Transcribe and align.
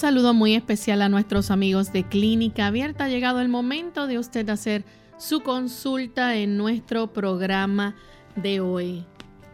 Saludo 0.00 0.32
muy 0.32 0.54
especial 0.54 1.02
a 1.02 1.10
nuestros 1.10 1.50
amigos 1.50 1.92
de 1.92 2.04
Clínica 2.04 2.68
Abierta. 2.68 3.04
Ha 3.04 3.08
llegado 3.08 3.42
el 3.42 3.48
momento 3.48 4.06
de 4.06 4.18
usted 4.18 4.48
hacer 4.48 4.86
su 5.18 5.42
consulta 5.42 6.36
en 6.36 6.56
nuestro 6.56 7.12
programa 7.12 7.94
de 8.34 8.60
hoy. 8.60 9.04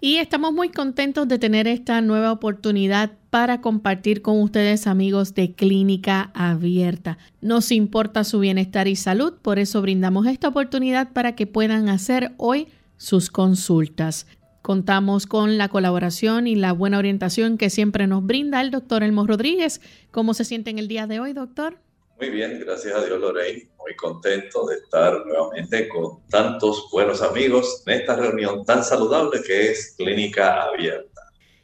Y 0.00 0.16
estamos 0.16 0.54
muy 0.54 0.70
contentos 0.70 1.28
de 1.28 1.38
tener 1.38 1.66
esta 1.66 2.00
nueva 2.00 2.32
oportunidad 2.32 3.19
para 3.30 3.60
compartir 3.60 4.22
con 4.22 4.42
ustedes 4.42 4.86
amigos 4.86 5.34
de 5.34 5.52
Clínica 5.54 6.30
Abierta. 6.34 7.18
Nos 7.40 7.70
importa 7.70 8.24
su 8.24 8.40
bienestar 8.40 8.88
y 8.88 8.96
salud, 8.96 9.34
por 9.40 9.58
eso 9.58 9.80
brindamos 9.80 10.26
esta 10.26 10.48
oportunidad 10.48 11.12
para 11.12 11.34
que 11.36 11.46
puedan 11.46 11.88
hacer 11.88 12.32
hoy 12.36 12.68
sus 12.96 13.30
consultas. 13.30 14.26
Contamos 14.62 15.26
con 15.26 15.56
la 15.56 15.68
colaboración 15.68 16.46
y 16.46 16.54
la 16.54 16.72
buena 16.72 16.98
orientación 16.98 17.56
que 17.56 17.70
siempre 17.70 18.06
nos 18.06 18.26
brinda 18.26 18.60
el 18.60 18.70
doctor 18.70 19.02
Elmo 19.02 19.26
Rodríguez. 19.26 19.80
¿Cómo 20.10 20.34
se 20.34 20.44
siente 20.44 20.70
en 20.70 20.78
el 20.78 20.88
día 20.88 21.06
de 21.06 21.20
hoy, 21.20 21.32
doctor? 21.32 21.78
Muy 22.18 22.28
bien, 22.28 22.60
gracias 22.60 22.94
a 22.94 23.02
Dios, 23.02 23.18
Lorraine. 23.18 23.70
Muy 23.78 23.96
contento 23.96 24.66
de 24.66 24.74
estar 24.76 25.24
nuevamente 25.24 25.88
con 25.88 26.26
tantos 26.28 26.88
buenos 26.92 27.22
amigos 27.22 27.82
en 27.86 28.00
esta 28.00 28.16
reunión 28.16 28.62
tan 28.66 28.84
saludable 28.84 29.40
que 29.42 29.70
es 29.70 29.94
Clínica 29.96 30.64
Abierta. 30.64 31.09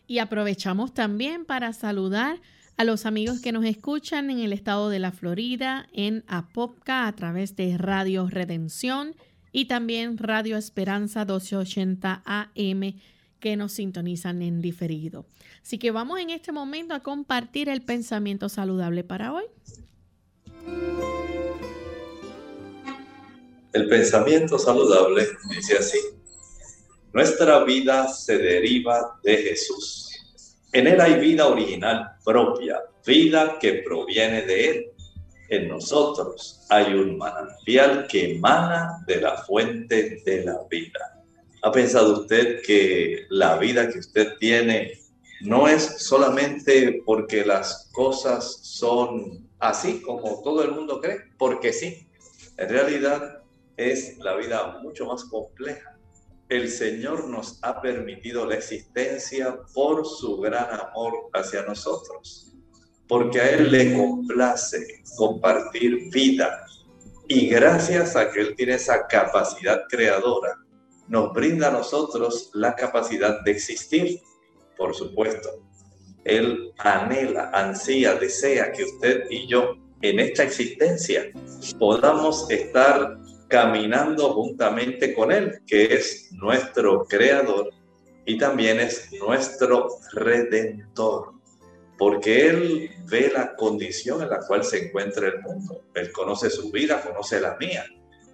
Y 0.06 0.18
aprovechamos 0.18 0.94
también 0.94 1.44
para 1.44 1.72
saludar 1.72 2.40
a 2.76 2.84
los 2.84 3.06
amigos 3.06 3.40
que 3.40 3.52
nos 3.52 3.64
escuchan 3.64 4.30
en 4.30 4.38
el 4.40 4.52
estado 4.52 4.90
de 4.90 4.98
la 4.98 5.12
Florida, 5.12 5.88
en 5.92 6.24
Apopka, 6.26 7.06
a 7.06 7.12
través 7.14 7.56
de 7.56 7.76
Radio 7.78 8.28
Redención 8.28 9.14
y 9.52 9.64
también 9.64 10.18
Radio 10.18 10.56
Esperanza 10.56 11.20
1280 11.20 12.22
AM 12.24 12.94
que 13.40 13.56
nos 13.56 13.72
sintonizan 13.72 14.42
en 14.42 14.60
diferido. 14.60 15.26
Así 15.62 15.78
que 15.78 15.90
vamos 15.90 16.20
en 16.20 16.30
este 16.30 16.52
momento 16.52 16.94
a 16.94 17.00
compartir 17.00 17.68
el 17.68 17.82
pensamiento 17.82 18.48
saludable 18.48 19.04
para 19.04 19.32
hoy. 19.32 19.44
El 23.72 23.88
pensamiento 23.88 24.58
saludable 24.58 25.26
dice 25.50 25.78
así, 25.78 25.98
nuestra 27.16 27.64
vida 27.64 28.08
se 28.08 28.36
deriva 28.36 29.18
de 29.22 29.38
Jesús. 29.38 30.10
En 30.70 30.86
Él 30.86 31.00
hay 31.00 31.18
vida 31.18 31.46
original 31.46 32.10
propia, 32.22 32.82
vida 33.06 33.58
que 33.58 33.82
proviene 33.82 34.42
de 34.42 34.68
Él. 34.68 34.86
En 35.48 35.66
nosotros 35.66 36.66
hay 36.68 36.92
un 36.92 37.16
manantial 37.16 38.06
que 38.06 38.34
emana 38.34 39.02
de 39.06 39.22
la 39.22 39.38
fuente 39.38 40.20
de 40.26 40.44
la 40.44 40.58
vida. 40.70 41.24
¿Ha 41.62 41.72
pensado 41.72 42.20
usted 42.20 42.60
que 42.60 43.24
la 43.30 43.56
vida 43.56 43.88
que 43.88 44.00
usted 44.00 44.36
tiene 44.38 45.00
no 45.40 45.68
es 45.68 46.02
solamente 46.04 47.00
porque 47.06 47.46
las 47.46 47.88
cosas 47.92 48.58
son 48.62 49.48
así 49.58 50.02
como 50.02 50.42
todo 50.42 50.62
el 50.62 50.72
mundo 50.72 51.00
cree, 51.00 51.20
porque 51.38 51.72
sí. 51.72 52.10
En 52.58 52.68
realidad 52.68 53.42
es 53.78 54.18
la 54.18 54.36
vida 54.36 54.80
mucho 54.82 55.06
más 55.06 55.24
compleja. 55.24 55.95
El 56.48 56.70
Señor 56.70 57.28
nos 57.28 57.58
ha 57.62 57.80
permitido 57.80 58.46
la 58.46 58.54
existencia 58.54 59.58
por 59.74 60.06
su 60.06 60.36
gran 60.38 60.68
amor 60.78 61.28
hacia 61.32 61.62
nosotros, 61.62 62.56
porque 63.08 63.40
a 63.40 63.50
Él 63.50 63.72
le 63.72 63.96
complace 63.96 65.02
compartir 65.16 66.08
vida. 66.12 66.64
Y 67.26 67.48
gracias 67.48 68.14
a 68.14 68.30
que 68.30 68.40
Él 68.40 68.54
tiene 68.54 68.74
esa 68.74 69.08
capacidad 69.08 69.82
creadora, 69.88 70.54
nos 71.08 71.32
brinda 71.32 71.68
a 71.68 71.72
nosotros 71.72 72.50
la 72.54 72.76
capacidad 72.76 73.42
de 73.42 73.50
existir, 73.50 74.20
por 74.76 74.94
supuesto. 74.94 75.48
Él 76.22 76.72
anhela, 76.78 77.50
ansía, 77.52 78.14
desea 78.14 78.70
que 78.70 78.84
usted 78.84 79.24
y 79.30 79.48
yo 79.48 79.74
en 80.02 80.20
esta 80.20 80.44
existencia 80.44 81.32
podamos 81.78 82.48
estar 82.50 83.18
caminando 83.48 84.32
juntamente 84.32 85.14
con 85.14 85.32
Él, 85.32 85.60
que 85.66 85.94
es 85.94 86.30
nuestro 86.32 87.04
creador 87.04 87.70
y 88.24 88.38
también 88.38 88.80
es 88.80 89.12
nuestro 89.12 89.88
redentor, 90.12 91.32
porque 91.96 92.48
Él 92.48 92.90
ve 93.06 93.30
la 93.32 93.54
condición 93.54 94.22
en 94.22 94.30
la 94.30 94.40
cual 94.40 94.64
se 94.64 94.86
encuentra 94.86 95.28
el 95.28 95.40
mundo. 95.42 95.82
Él 95.94 96.10
conoce 96.12 96.50
su 96.50 96.70
vida, 96.70 97.00
conoce 97.02 97.40
la 97.40 97.56
mía. 97.56 97.84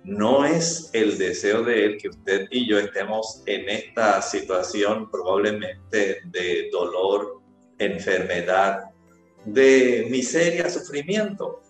No 0.04 0.44
es 0.44 0.90
el 0.94 1.16
deseo 1.16 1.62
de 1.62 1.84
Él 1.84 1.98
que 1.98 2.08
usted 2.08 2.48
y 2.50 2.68
yo 2.68 2.78
estemos 2.78 3.42
en 3.46 3.68
esta 3.68 4.20
situación 4.22 5.10
probablemente 5.10 6.22
de 6.24 6.70
dolor, 6.72 7.40
enfermedad, 7.78 8.90
de 9.44 10.08
miseria, 10.10 10.68
sufrimiento. 10.70 11.60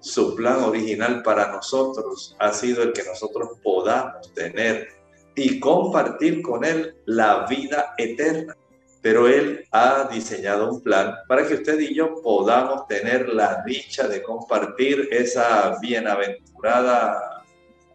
Su 0.00 0.34
plan 0.34 0.62
original 0.64 1.22
para 1.22 1.52
nosotros 1.52 2.34
ha 2.38 2.52
sido 2.52 2.82
el 2.82 2.92
que 2.92 3.04
nosotros 3.04 3.50
podamos 3.62 4.32
tener 4.34 4.88
y 5.34 5.60
compartir 5.60 6.42
con 6.42 6.64
Él 6.64 6.96
la 7.04 7.46
vida 7.46 7.94
eterna. 7.98 8.56
Pero 9.02 9.28
Él 9.28 9.66
ha 9.72 10.08
diseñado 10.10 10.70
un 10.70 10.82
plan 10.82 11.14
para 11.28 11.46
que 11.46 11.54
usted 11.54 11.78
y 11.80 11.94
yo 11.94 12.20
podamos 12.22 12.86
tener 12.86 13.28
la 13.28 13.62
dicha 13.64 14.08
de 14.08 14.22
compartir 14.22 15.08
esa 15.10 15.78
bienaventurada 15.80 17.44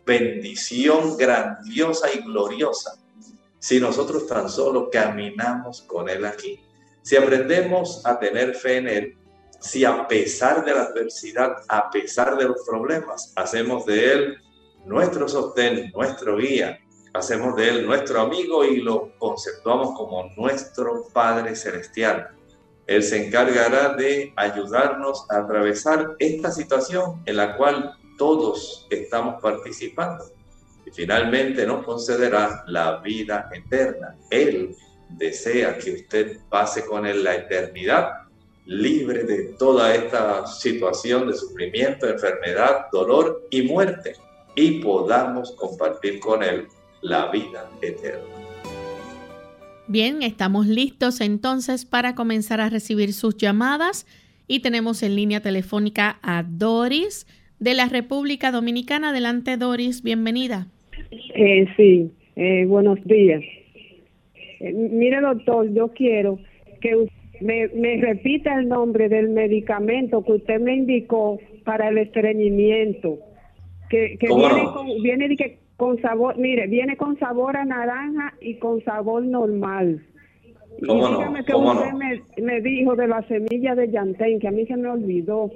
bendición 0.06 1.18
grandiosa 1.18 2.08
y 2.13 2.19
gloriosa 2.19 3.00
si 3.60 3.80
nosotros 3.80 4.28
tan 4.28 4.48
solo 4.48 4.92
caminamos 4.92 5.81
con 5.81 6.08
Él 6.08 6.24
aquí. 6.25 6.60
Si 7.01 7.16
aprendemos 7.16 8.06
a 8.06 8.19
tener 8.19 8.54
fe 8.54 8.78
en 8.78 8.88
Él, 8.88 9.18
si 9.66 9.84
a 9.84 10.08
pesar 10.08 10.64
de 10.64 10.76
la 10.76 10.84
adversidad, 10.84 11.56
a 11.68 11.90
pesar 11.90 12.38
de 12.38 12.46
los 12.46 12.64
problemas, 12.68 13.34
hacemos 13.36 13.86
de 13.88 14.14
Él 14.14 14.38
nuestro 14.86 15.28
sostén, 15.28 15.92
nuestro 15.92 16.38
guía, 16.38 16.80
hacemos 17.14 17.56
de 17.56 17.70
Él 17.70 17.86
nuestro 17.88 18.22
amigo 18.22 18.64
y 18.64 18.78
lo 18.82 19.18
conceptuamos 19.18 19.98
como 19.98 20.30
nuestro 20.38 21.08
Padre 21.12 21.56
Celestial. 21.56 22.30
Él 22.86 23.02
se 23.02 23.26
encargará 23.26 23.96
de 23.96 24.32
ayudarnos 24.36 25.26
a 25.32 25.38
atravesar 25.38 26.16
esta 26.20 26.52
situación 26.52 27.24
en 27.26 27.38
la 27.38 27.58
cual 27.58 27.96
todos 28.20 28.86
estamos 28.92 29.42
participando. 29.42 30.26
Y 30.86 30.92
finalmente 30.92 31.66
nos 31.66 31.84
concederá 31.84 32.64
la 32.68 32.98
vida 32.98 33.50
eterna. 33.52 34.16
Él 34.30 34.76
desea 35.10 35.76
que 35.80 35.96
usted 35.96 36.38
pase 36.50 36.86
con 36.86 37.08
él 37.08 37.24
la 37.24 37.34
eternidad 37.34 38.25
libre 38.66 39.24
de 39.24 39.54
toda 39.60 39.94
esta 39.94 40.46
situación 40.48 41.28
de 41.28 41.34
sufrimiento, 41.34 42.10
enfermedad, 42.10 42.88
dolor 42.92 43.48
y 43.52 43.62
muerte 43.62 44.14
y 44.56 44.80
podamos 44.82 45.52
compartir 45.52 46.20
con 46.20 46.42
él 46.44 46.66
la 47.02 47.30
vida 47.32 47.70
eterna. 47.82 48.24
Bien, 49.88 50.24
estamos 50.24 50.66
listos 50.66 51.22
entonces 51.22 51.86
para 51.86 52.16
comenzar 52.16 52.60
a 52.60 52.70
recibir 52.70 53.14
sus 53.14 53.38
llamadas 53.38 54.08
y 54.48 54.62
tenemos 54.62 55.04
en 55.04 55.16
línea 55.16 55.42
telefónica 55.42 56.18
a 56.24 56.44
Doris 56.44 57.28
de 57.60 57.76
la 57.76 57.88
República 57.88 58.52
Dominicana. 58.52 59.10
Adelante 59.10 59.58
Doris, 59.58 60.02
bienvenida. 60.02 60.68
Eh, 61.36 61.68
sí, 61.78 62.12
eh, 62.36 62.66
buenos 62.66 63.04
días. 63.06 63.44
Eh, 64.60 64.74
mire 64.74 65.22
doctor, 65.22 65.72
yo 65.72 65.90
quiero 65.90 66.40
que 66.82 67.08
me, 67.42 67.68
me 67.70 67.98
repita 67.98 68.58
el 68.60 68.68
nombre 68.68 69.10
del 69.10 69.30
medicamento 69.30 70.24
que 70.24 70.34
usted 70.34 70.60
me 70.60 70.76
indicó 70.76 71.40
para 71.64 71.90
el 71.90 71.98
estreñimiento, 71.98 73.20
que, 73.90 74.18
que 74.20 74.28
viene, 74.28 74.64
con, 74.74 74.88
viene 75.02 75.28
de 75.30 75.36
que 75.36 75.60
con 75.78 76.02
sabor, 76.02 76.38
mire, 76.38 76.68
viene 76.68 76.96
con 76.96 77.18
sabor 77.20 77.58
a 77.58 77.66
naranja 77.66 78.34
y 78.40 78.58
con 78.58 78.84
sabor 78.84 79.24
normal. 79.24 80.06
¿Cómo 80.86 81.08
y 81.08 81.12
dígame 81.14 81.46
que 81.46 81.56
usted 81.56 81.94
me, 81.94 82.24
me, 82.42 82.62
dijo 82.62 82.96
de 82.96 83.08
la 83.08 83.26
semilla 83.28 83.76
de 83.76 83.88
llantén, 83.88 84.40
que 84.40 84.48
a 84.48 84.52
mí 84.52 84.66
se 84.66 84.76
me 84.76 84.90
olvidó. 84.90 85.50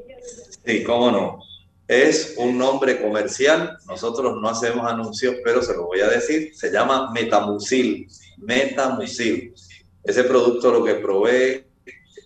Sí, 0.66 0.84
cómo 0.84 1.12
no. 1.12 1.40
Es 1.88 2.36
un 2.38 2.58
nombre 2.58 3.02
comercial, 3.02 3.78
nosotros 3.88 4.38
no 4.40 4.48
hacemos 4.48 4.86
anuncios, 4.86 5.36
pero 5.44 5.62
se 5.62 5.74
lo 5.74 5.88
voy 5.88 6.02
a 6.02 6.08
decir, 6.08 6.54
se 6.54 6.72
llama 6.72 7.12
Metamucil, 7.12 8.08
Metamucil. 8.38 9.54
Ese 10.04 10.24
producto 10.24 10.72
lo 10.72 10.84
que 10.84 10.96
provee 10.96 11.64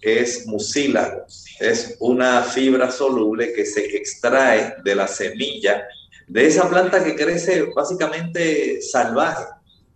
es 0.03 0.45
mucílago, 0.45 1.25
es 1.59 1.95
una 1.99 2.43
fibra 2.43 2.91
soluble 2.91 3.53
que 3.53 3.65
se 3.65 3.85
extrae 3.95 4.75
de 4.83 4.95
la 4.95 5.07
semilla 5.07 5.87
de 6.27 6.47
esa 6.47 6.69
planta 6.69 7.03
que 7.03 7.15
crece 7.15 7.63
básicamente 7.75 8.81
salvaje 8.81 9.45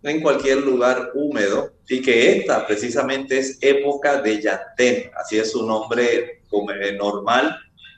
en 0.02 0.20
cualquier 0.20 0.58
lugar 0.58 1.10
húmedo 1.14 1.72
y 1.88 2.00
que 2.00 2.38
esta 2.38 2.66
precisamente 2.66 3.38
es 3.38 3.58
época 3.60 4.20
de 4.22 4.40
yantén, 4.40 5.10
así 5.16 5.38
es 5.38 5.52
su 5.52 5.66
nombre 5.66 6.42
normal, 6.96 7.56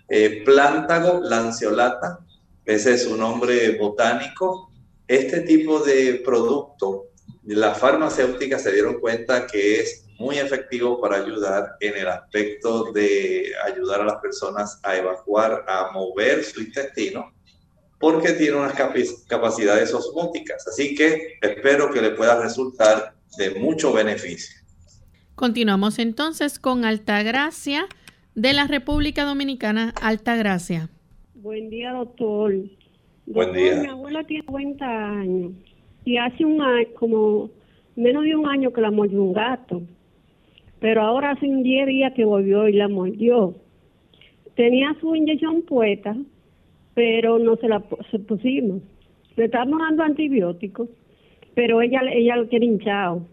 eh, 0.09 0.43
plántago 0.45 1.21
lanceolata, 1.23 2.19
ese 2.65 2.95
es 2.95 3.05
su 3.05 3.17
nombre 3.17 3.77
botánico. 3.79 4.71
Este 5.07 5.41
tipo 5.41 5.81
de 5.81 6.23
producto, 6.25 7.09
las 7.45 7.79
farmacéuticas 7.79 8.63
se 8.63 8.73
dieron 8.73 9.01
cuenta 9.01 9.47
que 9.47 9.81
es 9.81 10.05
muy 10.21 10.37
efectivo 10.37 11.01
para 11.01 11.17
ayudar 11.17 11.77
en 11.81 11.97
el 11.97 12.07
aspecto 12.07 12.93
de 12.93 13.53
ayudar 13.65 14.03
a 14.03 14.05
las 14.05 14.17
personas 14.17 14.79
a 14.83 14.95
evacuar, 14.95 15.65
a 15.67 15.91
mover 15.93 16.45
su 16.45 16.61
intestino 16.61 17.33
porque 17.99 18.33
tiene 18.33 18.57
unas 18.57 18.75
capacidades 19.27 19.95
osmóticas. 19.95 20.69
Así 20.69 20.95
que 20.95 21.39
espero 21.41 21.91
que 21.91 22.03
le 22.03 22.11
pueda 22.11 22.41
resultar 22.41 23.15
de 23.39 23.59
mucho 23.61 23.95
beneficio. 23.95 24.61
Continuamos 25.37 25.99
entonces 25.99 26.59
con 26.59 26.85
Altagracia 26.85 27.87
de 28.35 28.53
la 28.53 28.67
República 28.67 29.25
Dominicana. 29.25 29.95
Altagracia. 30.03 30.91
Buen 31.35 31.71
día, 31.71 31.93
doctor. 31.93 32.55
Buen 33.25 33.53
día. 33.55 33.81
Mi 33.81 33.89
abuela 33.89 34.23
tiene 34.25 34.45
50 34.45 34.85
años 34.85 35.53
y 36.05 36.19
hace 36.19 36.45
un 36.45 36.61
año, 36.61 36.89
como 36.99 37.51
menos 37.97 38.25
de 38.25 38.37
un 38.37 38.47
año 38.47 38.71
que 38.71 38.83
la 38.83 38.91
mordió 38.91 39.23
un 39.23 39.33
gato, 39.33 39.83
pero 40.81 41.03
ahora 41.03 41.33
hace 41.33 41.47
un 41.47 41.63
10 41.63 41.87
días 41.87 42.13
que 42.15 42.25
volvió 42.25 42.69
y 42.69 42.73
la 42.73 42.89
mordió. 42.89 43.55
Tenía 44.55 44.97
su 45.01 45.15
inyección 45.15 45.63
puesta 45.63 46.17
pero 46.95 47.39
no 47.39 47.57
se 47.57 47.69
la 47.69 47.81
pusimos. 47.81 48.83
Le 49.37 49.47
estamos 49.47 49.79
dando 49.79 50.03
antibióticos, 50.03 50.89
pero 51.55 51.81
ella 51.81 52.01
ella 52.13 52.37
lo 52.37 52.49
quiere 52.49 52.67
hinchado 52.67 53.27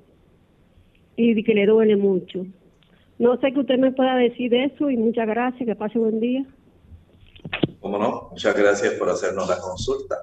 y 1.15 1.44
que 1.44 1.53
le 1.53 1.65
duele 1.65 1.97
mucho. 1.97 2.45
No 3.19 3.38
sé 3.41 3.51
que 3.51 3.59
usted 3.59 3.79
me 3.79 3.91
pueda 3.91 4.15
decir 4.15 4.53
eso 4.53 4.89
y 4.89 4.97
muchas 4.97 5.27
gracias, 5.27 5.67
que 5.67 5.75
pase 5.75 5.97
buen 5.97 6.19
día. 6.19 6.45
¿Cómo 7.79 7.97
no? 7.97 8.29
Muchas 8.31 8.55
gracias 8.55 8.93
por 8.93 9.09
hacernos 9.09 9.50
la 9.50 9.59
consulta. 9.59 10.15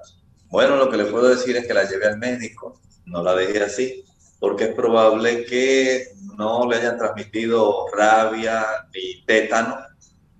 Bueno, 0.49 0.77
lo 0.77 0.89
que 0.89 0.97
le 0.97 1.05
puedo 1.05 1.27
decir 1.27 1.55
es 1.57 1.67
que 1.67 1.73
la 1.73 1.83
lleve 1.83 2.05
al 2.05 2.17
médico, 2.17 2.79
no 3.05 3.21
la 3.21 3.35
deje 3.35 3.61
así, 3.61 4.03
porque 4.39 4.65
es 4.65 4.73
probable 4.75 5.45
que 5.45 6.07
no 6.37 6.69
le 6.69 6.77
hayan 6.77 6.97
transmitido 6.97 7.87
rabia 7.93 8.65
ni 8.93 9.23
tétano 9.25 9.77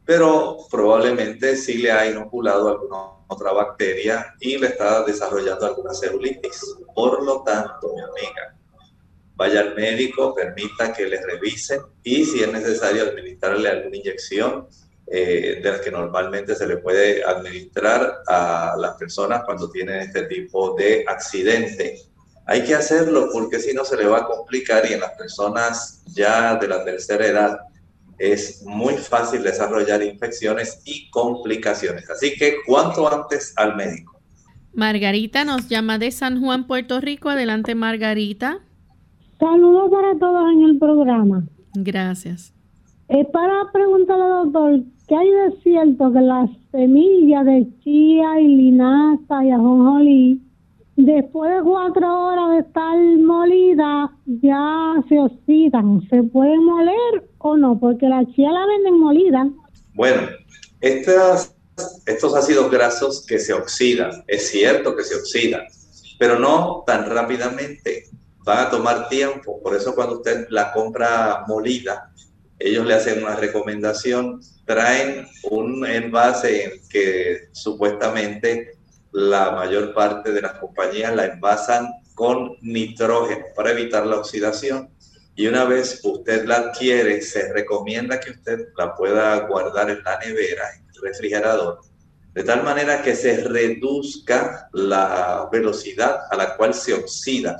pero 0.06 0.58
probablemente 0.70 1.58
sí 1.58 1.80
le 1.80 1.92
ha 1.92 2.08
inoculado 2.10 2.70
alguna 2.70 2.98
otra 3.28 3.52
bacteria 3.52 4.36
y 4.40 4.58
le 4.58 4.68
está 4.68 5.04
desarrollando 5.04 5.66
alguna 5.66 5.94
celulitis. 5.96 6.76
Por 6.94 7.24
lo 7.24 7.42
tanto, 7.42 7.92
mi 7.96 8.02
amiga, 8.02 8.56
vaya 9.36 9.62
al 9.62 9.76
médico, 9.76 10.36
permita 10.36 10.94
que 10.94 11.08
le 11.08 11.20
revisen 11.26 11.82
y 12.04 12.24
si 12.24 12.44
es 12.44 12.52
necesario 12.52 13.04
administrarle 13.04 13.68
alguna 13.68 13.98
inyección 13.98 14.68
eh, 15.08 15.60
de 15.62 15.72
las 15.72 15.82
que 15.82 15.92
normalmente 15.92 16.56
se 16.56 16.68
le 16.68 16.78
puede 16.78 17.24
administrar 17.24 18.20
a 18.28 18.76
las 18.78 18.96
personas 18.98 19.44
cuando 19.44 19.70
tienen 19.72 20.02
este 20.02 20.24
tipo 20.24 20.76
de 20.76 21.04
accidente. 21.08 22.00
Hay 22.48 22.64
que 22.64 22.76
hacerlo 22.76 23.30
porque 23.34 23.60
si 23.60 23.74
no 23.74 23.84
se 23.84 23.98
le 23.98 24.06
va 24.06 24.20
a 24.20 24.26
complicar 24.26 24.84
y 24.90 24.94
en 24.94 25.00
las 25.00 25.12
personas 25.12 26.04
ya 26.14 26.56
de 26.56 26.68
la 26.68 26.84
tercera 26.84 27.26
edad 27.26 27.58
es 28.18 28.64
muy 28.66 28.94
fácil 28.94 29.44
desarrollar 29.44 30.02
infecciones 30.04 30.82
y 30.86 31.10
complicaciones. 31.10 32.10
Así 32.10 32.36
que 32.36 32.58
cuanto 32.66 33.12
antes 33.12 33.54
al 33.58 33.76
médico. 33.76 34.20
Margarita 34.74 35.44
nos 35.44 35.68
llama 35.70 35.98
de 35.98 36.12
San 36.12 36.42
Juan, 36.42 36.68
Puerto 36.68 37.00
Rico. 37.00 37.30
Adelante, 37.30 37.76
Margarita. 37.76 38.60
Saludos 39.40 39.90
para 39.90 40.18
todos 40.18 40.52
en 40.54 40.64
el 40.64 40.78
programa. 40.78 41.44
Gracias. 41.74 42.54
Es 43.08 43.28
para 43.28 43.72
preguntarle 43.72 44.24
al 44.24 44.52
doctor, 44.52 44.80
¿qué 45.08 45.16
hay 45.16 45.30
de 45.30 45.62
cierto 45.62 46.12
que 46.12 46.22
las 46.22 46.50
semillas 46.72 47.46
de 47.46 47.68
chía 47.84 48.40
y 48.42 48.48
linaza 48.48 49.46
y 49.46 49.52
ajonjolí 49.52 50.45
Después 50.98 51.52
de 51.52 51.62
cuatro 51.62 52.28
horas 52.28 52.52
de 52.52 52.60
estar 52.60 52.98
molida, 52.98 54.12
ya 54.26 54.94
se 55.10 55.20
oxidan. 55.20 56.02
¿Se 56.10 56.24
puede 56.24 56.58
moler 56.58 57.30
o 57.40 57.58
no? 57.58 57.78
Porque 57.78 58.08
la 58.08 58.26
chía 58.34 58.50
la 58.52 58.66
venden 58.66 59.00
molida. 59.00 59.50
Bueno, 59.94 60.22
estas, 60.80 61.54
estos 62.06 62.34
ácidos 62.34 62.72
grasos 62.72 63.26
que 63.26 63.40
se 63.40 63.54
oxidan, 63.54 64.24
es 64.28 64.50
cierto 64.50 64.96
que 64.96 65.04
se 65.04 65.16
oxidan, 65.16 65.64
pero 66.18 66.40
no 66.40 66.84
tan 66.88 67.10
rápidamente. 67.10 68.06
Van 68.46 68.68
a 68.68 68.70
tomar 68.70 69.10
tiempo. 69.10 69.62
Por 69.62 69.76
eso 69.76 69.96
cuando 69.96 70.18
usted 70.18 70.48
la 70.50 70.72
compra 70.72 71.44
molida, 71.48 72.14
ellos 72.58 72.86
le 72.86 72.94
hacen 72.94 73.22
una 73.22 73.36
recomendación, 73.36 74.40
traen 74.66 75.28
un 75.50 75.86
envase 75.86 76.82
que 76.90 77.50
supuestamente 77.52 78.75
la 79.16 79.52
mayor 79.52 79.94
parte 79.94 80.34
de 80.34 80.42
las 80.42 80.60
compañías 80.60 81.16
la 81.16 81.26
envasan 81.26 81.88
con 82.14 82.58
nitrógeno 82.62 83.46
para 83.56 83.72
evitar 83.72 84.06
la 84.06 84.18
oxidación. 84.18 84.90
Y 85.38 85.48
una 85.48 85.64
vez 85.64 86.02
usted 86.04 86.44
la 86.46 86.58
adquiere, 86.58 87.22
se 87.22 87.54
recomienda 87.54 88.20
que 88.20 88.32
usted 88.32 88.68
la 88.78 88.94
pueda 88.94 89.40
guardar 89.48 89.90
en 89.90 90.04
la 90.04 90.20
nevera, 90.20 90.64
en 90.76 90.86
el 90.90 91.02
refrigerador, 91.02 91.80
de 92.34 92.44
tal 92.44 92.64
manera 92.64 93.02
que 93.02 93.16
se 93.16 93.38
reduzca 93.38 94.68
la 94.74 95.48
velocidad 95.50 96.24
a 96.30 96.36
la 96.36 96.58
cual 96.58 96.74
se 96.74 96.94
oxida. 96.94 97.58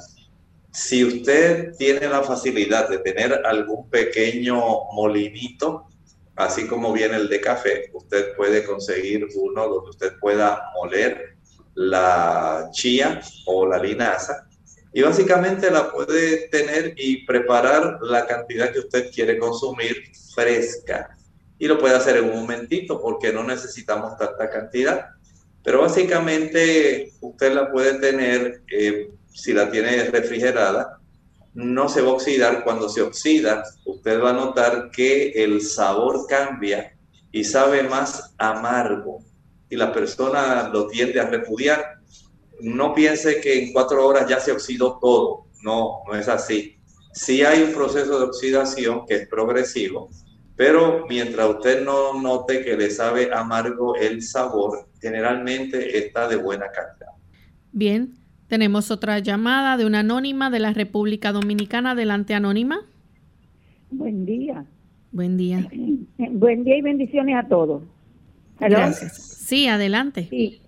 Si 0.74 1.06
usted 1.06 1.74
tiene 1.78 2.10
la 2.10 2.22
facilidad 2.22 2.90
de 2.90 2.98
tener 2.98 3.32
algún 3.46 3.90
pequeño 3.90 4.60
molinito, 4.94 5.88
así 6.36 6.68
como 6.68 6.92
viene 6.92 7.16
el 7.16 7.30
de 7.30 7.40
café, 7.40 7.92
usted 7.94 8.36
puede 8.36 8.66
conseguir 8.66 9.26
uno 9.36 9.70
donde 9.70 9.92
usted 9.92 10.20
pueda 10.20 10.62
moler 10.76 11.35
la 11.76 12.70
chía 12.72 13.22
o 13.46 13.68
la 13.68 13.78
linaza 13.78 14.48
y 14.96 15.02
básicamente 15.02 15.70
la 15.70 15.92
puede 15.92 16.48
tener 16.48 16.94
y 16.96 17.26
preparar 17.26 18.00
la 18.02 18.26
cantidad 18.26 18.72
que 18.72 18.80
usted 18.80 19.12
quiere 19.12 19.38
consumir 19.38 19.94
fresca. 20.34 21.18
Y 21.60 21.68
lo 21.68 21.78
puede 21.78 21.98
hacer 21.98 22.16
en 22.16 22.30
un 22.30 22.40
momentito 22.40 23.02
porque 23.02 23.34
no 23.34 23.44
necesitamos 23.44 24.18
tanta 24.18 24.50
cantidad. 24.50 25.08
Pero 25.66 25.82
básicamente 25.82 27.12
usted 27.20 27.54
la 27.54 27.70
puede 27.70 28.00
tener, 28.00 28.62
eh, 28.72 29.10
si 29.34 29.52
la 29.52 29.70
tiene 29.70 30.06
refrigerada, 30.06 31.02
no 31.54 31.90
se 31.90 32.02
va 32.02 32.12
a 32.12 32.14
oxidar. 32.14 32.64
Cuando 32.64 32.88
se 32.88 33.02
oxida, 33.02 33.66
usted 33.84 34.24
va 34.24 34.30
a 34.30 34.34
notar 34.34 34.92
que 34.92 35.32
el 35.44 35.60
sabor 35.60 36.26
cambia 36.26 36.98
y 37.34 37.44
sabe 37.44 37.84
más 37.84 38.34
amargo. 38.38 39.25
Y 39.70 39.76
la 39.76 39.92
persona 39.92 40.70
lo 40.70 40.88
tiende 40.88 41.20
a 41.20 41.30
repudiar. 41.30 42.00
No 42.62 42.94
piense 42.94 43.42
que 43.42 43.64
en 43.64 43.74
cuatro 43.74 44.08
horas 44.08 44.28
ya 44.30 44.40
se 44.40 44.52
oxidó 44.52 45.00
todo. 45.00 45.46
No, 45.64 46.02
no 46.08 46.16
es 46.16 46.28
así. 46.28 46.78
Sí 47.14 47.44
hay 47.44 47.64
un 47.64 47.74
proceso 47.74 48.20
de 48.20 48.26
oxidación 48.26 49.06
que 49.06 49.16
es 49.16 49.28
progresivo, 49.28 50.10
pero 50.56 51.06
mientras 51.08 51.50
usted 51.50 51.84
no 51.84 52.22
note 52.22 52.64
que 52.64 52.78
le 52.78 52.90
sabe 52.90 53.34
amargo 53.34 53.96
el 53.96 54.22
sabor, 54.22 54.90
generalmente 55.02 55.98
está 55.98 56.28
de 56.28 56.36
buena 56.36 56.66
calidad. 56.72 57.14
Bien, 57.72 58.16
tenemos 58.48 58.92
otra 58.92 59.20
llamada 59.20 59.78
de 59.78 59.86
una 59.86 60.00
anónima 60.00 60.50
de 60.50 60.60
la 60.60 60.74
República 60.74 61.32
Dominicana. 61.32 61.92
Adelante, 61.92 62.34
anónima. 62.34 62.82
Buen 63.90 64.26
día. 64.26 64.66
Buen 65.12 65.38
día. 65.38 65.68
Buen 66.18 66.64
día 66.64 66.78
y 66.78 66.82
bendiciones 66.82 67.36
a 67.38 67.48
todos. 67.48 67.82
Gracias. 68.60 69.18
Sí, 69.18 69.68
adelante. 69.68 70.28
Sí, 70.30 70.62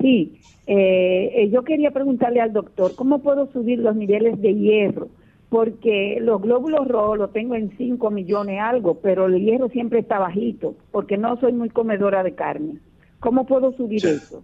sí. 0.00 0.40
Eh, 0.66 1.30
eh, 1.34 1.50
yo 1.50 1.62
quería 1.62 1.92
preguntarle 1.92 2.40
al 2.40 2.52
doctor, 2.52 2.94
¿cómo 2.96 3.22
puedo 3.22 3.50
subir 3.52 3.78
los 3.78 3.94
niveles 3.94 4.40
de 4.40 4.54
hierro? 4.54 5.08
Porque 5.48 6.18
los 6.20 6.42
glóbulos 6.42 6.88
rojos 6.88 7.18
los 7.18 7.32
tengo 7.32 7.54
en 7.54 7.76
5 7.76 8.10
millones 8.10 8.60
algo, 8.60 8.98
pero 9.00 9.26
el 9.26 9.40
hierro 9.40 9.68
siempre 9.68 10.00
está 10.00 10.18
bajito, 10.18 10.74
porque 10.90 11.16
no 11.16 11.38
soy 11.38 11.52
muy 11.52 11.68
comedora 11.68 12.24
de 12.24 12.34
carne. 12.34 12.80
¿Cómo 13.20 13.46
puedo 13.46 13.72
subir 13.76 14.04
eso? 14.04 14.42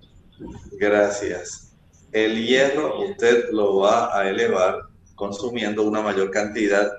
Gracias. 0.78 1.76
El 2.12 2.46
hierro 2.46 3.00
usted 3.10 3.50
lo 3.50 3.78
va 3.78 4.16
a 4.16 4.28
elevar 4.28 4.82
consumiendo 5.16 5.82
una 5.82 6.02
mayor 6.02 6.30
cantidad 6.30 6.90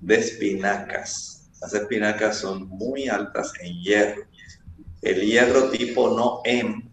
de 0.00 0.16
espinacas. 0.16 1.50
Las 1.60 1.74
espinacas 1.74 2.36
son 2.36 2.68
muy 2.68 3.08
altas 3.08 3.52
en 3.62 3.74
hierro. 3.80 4.22
El 5.02 5.20
hierro 5.22 5.70
tipo 5.70 6.10
no 6.10 6.40
M 6.44 6.88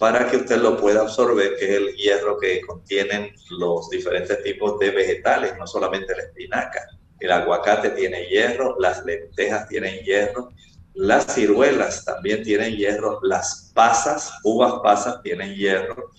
para 0.00 0.30
que 0.30 0.38
usted 0.38 0.56
lo 0.56 0.78
pueda 0.78 1.02
absorber, 1.02 1.56
que 1.58 1.66
es 1.66 1.76
el 1.76 1.94
hierro 1.94 2.38
que 2.38 2.62
contienen 2.62 3.34
los 3.50 3.90
diferentes 3.90 4.42
tipos 4.42 4.78
de 4.78 4.90
vegetales, 4.90 5.52
no 5.58 5.66
solamente 5.66 6.16
la 6.16 6.22
espinaca. 6.22 6.86
El 7.20 7.30
aguacate 7.30 7.90
tiene 7.90 8.24
hierro, 8.24 8.76
las 8.80 9.04
lentejas 9.04 9.68
tienen 9.68 10.02
hierro, 10.02 10.54
las 10.94 11.34
ciruelas 11.34 12.04
también 12.06 12.42
tienen 12.42 12.76
hierro, 12.76 13.20
las 13.22 13.70
pasas, 13.74 14.32
uvas 14.42 14.80
pasas 14.82 15.22
tienen 15.22 15.54
hierro, 15.54 16.10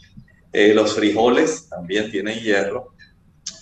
eh, 0.54 0.76
los 0.76 0.94
frijoles 0.94 1.68
también 1.68 2.12
tienen 2.12 2.40
hierro, 2.40 2.94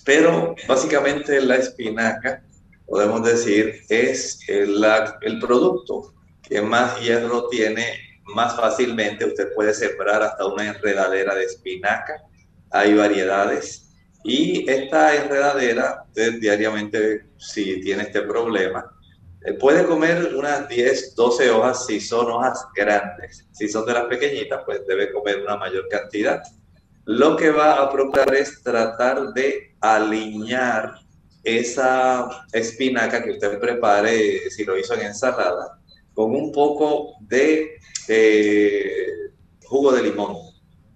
pero 0.03 0.53
básicamente 0.68 1.39
la 1.39 1.56
espinaca, 1.56 2.44
podemos 2.86 3.24
decir, 3.24 3.84
es 3.88 4.39
el, 4.50 4.84
el 5.22 5.39
producto 5.39 6.13
que 6.50 6.62
más 6.62 7.00
hierro 7.00 7.48
tiene 7.48 7.86
más 8.25 8.56
fácilmente. 8.56 9.25
Usted 9.25 9.53
puede 9.53 9.74
sembrar 9.74 10.22
hasta 10.24 10.46
una 10.46 10.68
enredadera 10.68 11.36
de 11.36 11.46
espinaca, 11.46 12.24
hay 12.72 12.94
variedades. 12.94 13.89
Y 14.24 14.70
esta 14.70 15.15
enredadera, 15.15 16.03
diariamente, 16.41 17.25
si 17.38 17.79
tiene 17.82 18.03
este 18.03 18.22
problema, 18.24 18.91
eh, 19.46 19.53
puede 19.53 19.86
comer 19.86 20.36
unas 20.36 20.68
10, 20.68 21.15
12 21.15 21.50
hojas 21.51 21.86
si 21.86 22.01
son 22.01 22.29
hojas 22.29 22.65
grandes. 22.75 23.48
Si 23.51 23.70
son 23.70 23.86
de 23.86 23.94
las 23.94 24.06
pequeñitas, 24.06 24.62
pues 24.65 24.86
debe 24.86 25.12
comer 25.13 25.41
una 25.41 25.56
mayor 25.56 25.88
cantidad. 25.88 26.41
Lo 27.06 27.38
que 27.38 27.50
va 27.50 27.82
a 27.82 27.89
procurar 27.89 28.34
es 28.36 28.62
tratar 28.62 29.34
de 29.34 29.75
alinear 29.79 30.96
esa 31.44 32.46
espinaca 32.51 33.24
que 33.24 33.32
usted 33.32 33.60
prepare, 33.60 34.50
si 34.50 34.65
lo 34.65 34.77
hizo 34.77 34.94
en 34.94 35.08
ensalada, 35.08 35.78
con 36.13 36.36
un 36.36 36.51
poco 36.51 37.16
de 37.22 37.78
eh, 38.08 39.32
jugo 39.66 39.92
de 39.92 40.04
limón. 40.04 40.36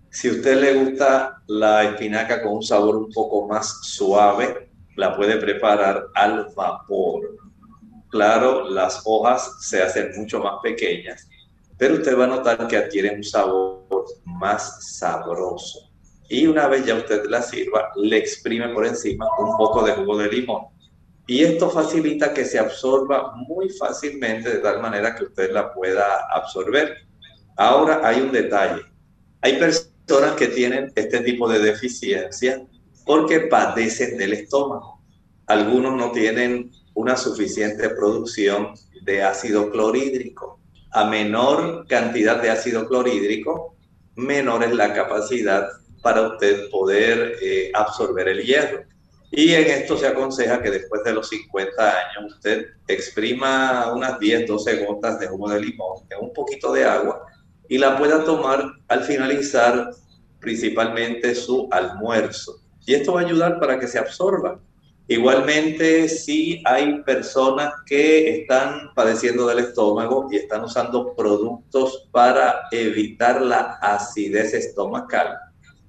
Si 0.10 0.29
a 0.29 0.32
usted 0.32 0.60
le 0.60 0.74
gusta 0.75 1.41
la 1.48 1.84
espinaca 1.84 2.41
con 2.41 2.53
un 2.53 2.63
sabor 2.63 2.96
un 2.96 3.12
poco 3.12 3.48
más 3.48 3.79
suave, 3.84 4.70
la 4.96 5.15
puede 5.15 5.38
preparar 5.38 6.08
al 6.13 6.48
vapor 6.55 7.43
Claro, 8.13 8.70
las 8.70 9.01
hojas 9.05 9.55
se 9.60 9.82
hacen 9.82 10.12
mucho 10.15 10.38
más 10.38 10.60
pequeñas, 10.62 11.27
pero 11.79 11.96
usted 11.96 12.15
va 12.15 12.25
a 12.25 12.27
notar 12.27 12.67
que 12.67 12.77
adquieren 12.77 13.15
un 13.17 13.24
sabor 13.24 14.05
más 14.24 14.98
sabroso. 15.00 15.89
Y 16.29 16.46
una 16.46 16.67
vez 16.67 16.86
ya 16.86 16.93
usted 16.93 17.25
la 17.25 17.41
sirva, 17.41 17.89
le 17.96 18.17
exprime 18.17 18.70
por 18.70 18.86
encima 18.86 19.25
un 19.39 19.58
poco 19.58 19.84
de 19.84 19.93
jugo 19.93 20.15
de 20.20 20.29
limón. 20.29 20.65
Y 21.25 21.43
esto 21.43 21.69
facilita 21.69 22.33
que 22.33 22.43
se 22.43 22.59
absorba 22.59 23.33
muy 23.35 23.69
fácilmente 23.69 24.49
de 24.49 24.59
tal 24.59 24.81
manera 24.81 25.15
que 25.15 25.25
usted 25.25 25.51
la 25.51 25.73
pueda 25.73 26.27
absorber. 26.31 26.97
Ahora 27.55 28.01
hay 28.03 28.21
un 28.21 28.31
detalle. 28.31 28.81
Hay 29.41 29.57
personas 29.57 30.33
que 30.37 30.47
tienen 30.47 30.91
este 30.95 31.21
tipo 31.21 31.47
de 31.47 31.59
deficiencia 31.59 32.61
porque 33.05 33.41
padecen 33.41 34.17
del 34.17 34.33
estómago. 34.33 35.01
Algunos 35.47 35.93
no 35.93 36.11
tienen 36.11 36.71
una 36.93 37.15
suficiente 37.15 37.89
producción 37.89 38.73
de 39.03 39.23
ácido 39.23 39.71
clorhídrico. 39.71 40.59
A 40.91 41.05
menor 41.05 41.87
cantidad 41.87 42.41
de 42.41 42.51
ácido 42.51 42.87
clorhídrico, 42.87 43.75
menor 44.15 44.63
es 44.63 44.73
la 44.73 44.93
capacidad 44.93 45.67
para 46.01 46.27
usted 46.27 46.69
poder 46.69 47.37
eh, 47.41 47.71
absorber 47.73 48.27
el 48.27 48.43
hierro. 48.43 48.83
Y 49.35 49.53
en 49.53 49.67
esto 49.67 49.97
se 49.97 50.07
aconseja 50.07 50.61
que 50.61 50.69
después 50.69 51.03
de 51.03 51.13
los 51.13 51.27
50 51.29 51.89
años 51.89 52.33
usted 52.33 52.67
exprima 52.87 53.91
unas 53.91 54.19
10, 54.19 54.47
12 54.47 54.85
gotas 54.85 55.19
de 55.19 55.27
jugo 55.27 55.49
de 55.49 55.59
limón 55.59 56.05
en 56.09 56.19
un 56.21 56.33
poquito 56.33 56.71
de 56.71 56.85
agua 56.85 57.25
y 57.67 57.79
la 57.79 57.97
pueda 57.97 58.23
tomar 58.23 58.63
al 58.87 59.03
finalizar 59.03 59.89
principalmente 60.39 61.33
su 61.33 61.67
almuerzo. 61.71 62.59
Y 62.85 62.93
esto 62.93 63.13
va 63.13 63.21
a 63.21 63.25
ayudar 63.25 63.59
para 63.59 63.79
que 63.79 63.87
se 63.87 63.97
absorba 63.97 64.59
Igualmente, 65.07 66.07
si 66.07 66.63
hay 66.65 67.03
personas 67.03 67.73
que 67.85 68.39
están 68.39 68.93
padeciendo 68.95 69.45
del 69.45 69.59
estómago 69.59 70.29
y 70.31 70.37
están 70.37 70.63
usando 70.63 71.13
productos 71.13 72.07
para 72.11 72.61
evitar 72.71 73.41
la 73.41 73.79
acidez 73.81 74.53
estomacal. 74.53 75.37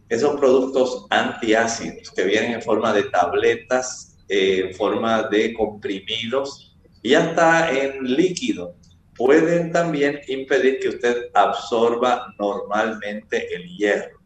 Esos 0.08 0.38
productos 0.38 1.06
antiácidos 1.10 2.10
que 2.10 2.24
vienen 2.24 2.52
en 2.52 2.62
forma 2.62 2.92
de 2.92 3.04
tabletas, 3.04 4.16
eh, 4.28 4.66
en 4.68 4.74
forma 4.74 5.24
de 5.24 5.54
comprimidos 5.54 6.76
y 7.02 7.14
hasta 7.14 7.72
en 7.72 8.04
líquido, 8.04 8.76
pueden 9.16 9.72
también 9.72 10.20
impedir 10.28 10.78
que 10.80 10.88
usted 10.88 11.30
absorba 11.34 12.34
normalmente 12.38 13.54
el 13.54 13.76
hierro. 13.76 14.18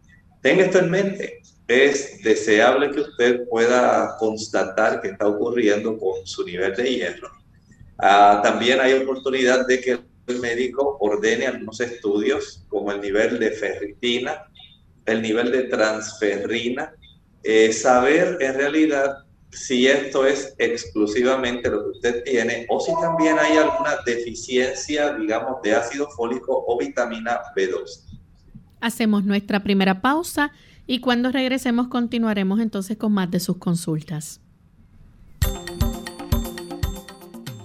Tenga 0.43 0.65
esto 0.65 0.79
en 0.79 0.91
mente 0.91 1.39
es 1.69 2.23
deseable 2.23 2.91
que 2.91 3.01
usted 3.01 3.47
pueda 3.47 4.17
constatar 4.19 5.03
qué 5.03 5.09
está 5.09 5.29
ocurriendo 5.29 5.99
con 5.99 6.27
su 6.27 6.45
nivel 6.45 6.75
de 6.75 6.95
hierro. 6.95 7.31
Ah, 7.99 8.41
también 8.43 8.81
hay 8.81 8.95
oportunidad 8.95 9.67
de 9.67 9.81
que 9.81 9.99
el 10.29 10.41
médico 10.41 10.97
ordene 11.01 11.47
algunos 11.47 11.81
estudios 11.81 12.65
como 12.69 12.91
el 12.91 13.01
nivel 13.03 13.39
de 13.39 13.51
ferritina, 13.51 14.47
el 15.09 15.23
nivel 15.23 15.51
de 15.51 15.65
transferrina, 15.65 16.93
eh, 17.43 17.73
saber 17.73 18.39
en 18.41 18.55
realidad 18.55 19.25
si 19.51 19.87
esto 19.87 20.27
es 20.27 20.55
exclusivamente 20.59 21.71
lo 21.71 21.85
que 21.85 21.91
usted 21.91 22.25
tiene 22.25 22.67
o 22.69 22.81
si 22.81 22.93
también 23.01 23.39
hay 23.39 23.57
alguna 23.57 23.97
deficiencia, 24.05 25.15
digamos, 25.15 25.63
de 25.63 25.75
ácido 25.75 26.09
fólico 26.11 26.65
o 26.67 26.79
vitamina 26.79 27.41
B2. 27.57 28.05
Hacemos 28.81 29.25
nuestra 29.25 29.63
primera 29.63 30.03
pausa 30.03 30.53
y 30.87 31.01
cuando 31.01 31.33
regresemos 31.33 31.89
continuaremos 31.89 32.61
entonces 32.61 32.97
con 32.97 33.13
más 33.13 33.31
de 33.31 33.41
sus 33.41 33.57
consultas. 33.57 34.41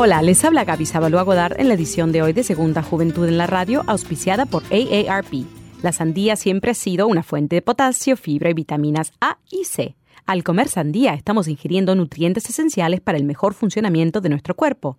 Hola, 0.00 0.22
les 0.22 0.44
habla 0.44 0.64
Gaby 0.64 0.86
Sabalua 0.86 1.22
Godard 1.22 1.58
en 1.60 1.66
la 1.66 1.74
edición 1.74 2.12
de 2.12 2.22
hoy 2.22 2.32
de 2.32 2.44
Segunda 2.44 2.84
Juventud 2.84 3.26
en 3.26 3.36
la 3.36 3.48
Radio, 3.48 3.82
auspiciada 3.88 4.46
por 4.46 4.62
AARP. 4.70 5.44
La 5.82 5.90
sandía 5.90 6.36
siempre 6.36 6.70
ha 6.70 6.74
sido 6.74 7.08
una 7.08 7.24
fuente 7.24 7.56
de 7.56 7.62
potasio, 7.62 8.16
fibra 8.16 8.48
y 8.48 8.54
vitaminas 8.54 9.10
A 9.20 9.38
y 9.50 9.64
C 9.64 9.96
Al 10.24 10.44
comer 10.44 10.68
sandía 10.68 11.14
estamos 11.14 11.48
ingiriendo 11.48 11.96
nutrientes 11.96 12.48
esenciales 12.48 13.00
para 13.00 13.18
el 13.18 13.24
mejor 13.24 13.54
funcionamiento 13.54 14.20
de 14.20 14.28
nuestro 14.28 14.54
cuerpo. 14.54 14.98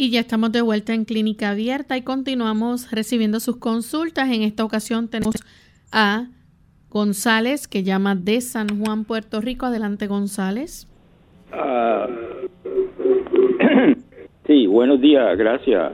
Y 0.00 0.10
ya 0.10 0.20
estamos 0.20 0.50
de 0.50 0.62
vuelta 0.62 0.94
en 0.94 1.04
Clínica 1.04 1.50
Abierta 1.50 1.94
y 1.94 2.02
continuamos 2.02 2.90
recibiendo 2.90 3.38
sus 3.38 3.58
consultas. 3.58 4.30
En 4.32 4.40
esta 4.40 4.64
ocasión 4.64 5.10
tenemos 5.10 5.34
a 5.92 6.28
González, 6.88 7.68
que 7.68 7.82
llama 7.82 8.14
de 8.14 8.40
San 8.40 8.80
Juan, 8.80 9.04
Puerto 9.04 9.42
Rico. 9.42 9.66
Adelante, 9.66 10.06
González. 10.06 10.88
Ah, 11.52 12.08
sí, 14.46 14.66
buenos 14.66 15.02
días, 15.02 15.36
gracias. 15.36 15.92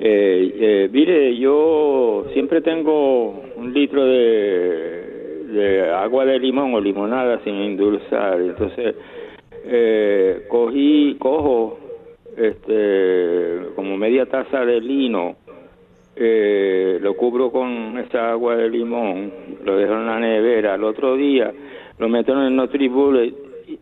Eh, 0.00 0.56
eh, 0.58 0.88
mire, 0.90 1.38
yo 1.38 2.26
siempre 2.32 2.62
tengo 2.62 3.44
un 3.54 3.72
litro 3.72 4.06
de, 4.06 5.44
de 5.52 5.90
agua 5.92 6.24
de 6.24 6.36
limón 6.40 6.74
o 6.74 6.80
limonada 6.80 7.40
sin 7.44 7.54
endulzar. 7.54 8.40
Entonces, 8.40 8.96
eh, 9.66 10.46
cogí, 10.48 11.14
cojo 11.20 11.79
este, 12.40 13.74
como 13.74 13.96
media 13.96 14.26
taza 14.26 14.64
de 14.64 14.80
lino, 14.80 15.36
eh, 16.16 16.98
lo 17.00 17.14
cubro 17.14 17.50
con 17.50 17.98
esa 17.98 18.30
agua 18.30 18.56
de 18.56 18.70
limón, 18.70 19.32
lo 19.64 19.76
dejo 19.76 19.92
en 19.92 20.06
la 20.06 20.18
nevera, 20.18 20.74
al 20.74 20.84
otro 20.84 21.16
día 21.16 21.52
lo 21.98 22.08
meto 22.08 22.32
en 22.32 22.38
el 22.38 22.56
Nutribullet 22.56 23.34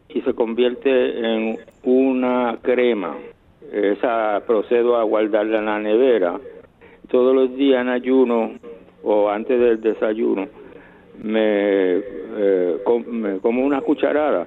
y, 0.09 0.21
se 0.21 0.35
convierte 0.35 0.91
en 0.91 1.57
una 1.85 2.59
crema. 2.61 3.17
Esa 3.73 4.43
procedo 4.45 4.97
a 4.97 5.05
guardarla 5.05 5.59
en 5.61 5.65
la 5.67 5.79
nevera. 5.79 6.41
Todos 7.09 7.35
los 7.35 7.55
días 7.55 7.81
en 7.83 7.89
ayuno 7.89 8.55
o 9.05 9.31
antes 9.31 9.61
del 9.61 9.81
desayuno 9.81 10.49
me, 11.23 11.99
eh, 11.99 12.77
me 13.07 13.39
como 13.39 13.65
una 13.65 13.81
cucharada 13.83 14.47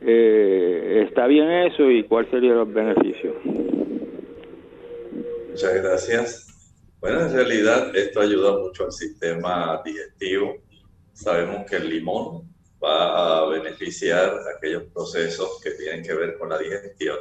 eh, 0.00 1.04
¿Está 1.08 1.26
bien 1.26 1.50
eso 1.50 1.90
y 1.90 2.04
cuál 2.04 2.30
sería 2.30 2.52
los 2.52 2.72
beneficios? 2.72 3.34
Muchas 5.50 5.74
gracias. 5.74 6.46
Bueno, 7.00 7.22
en 7.22 7.32
realidad 7.32 7.94
esto 7.96 8.20
ayuda 8.20 8.58
mucho 8.58 8.84
al 8.84 8.92
sistema 8.92 9.80
digestivo. 9.84 10.56
Sabemos 11.12 11.68
que 11.68 11.76
el 11.76 11.90
limón 11.90 12.48
va 12.82 13.40
a 13.40 13.48
beneficiar 13.48 14.38
aquellos 14.56 14.84
procesos 14.92 15.60
que 15.62 15.72
tienen 15.72 16.02
que 16.02 16.14
ver 16.14 16.38
con 16.38 16.48
la 16.48 16.58
digestión. 16.58 17.18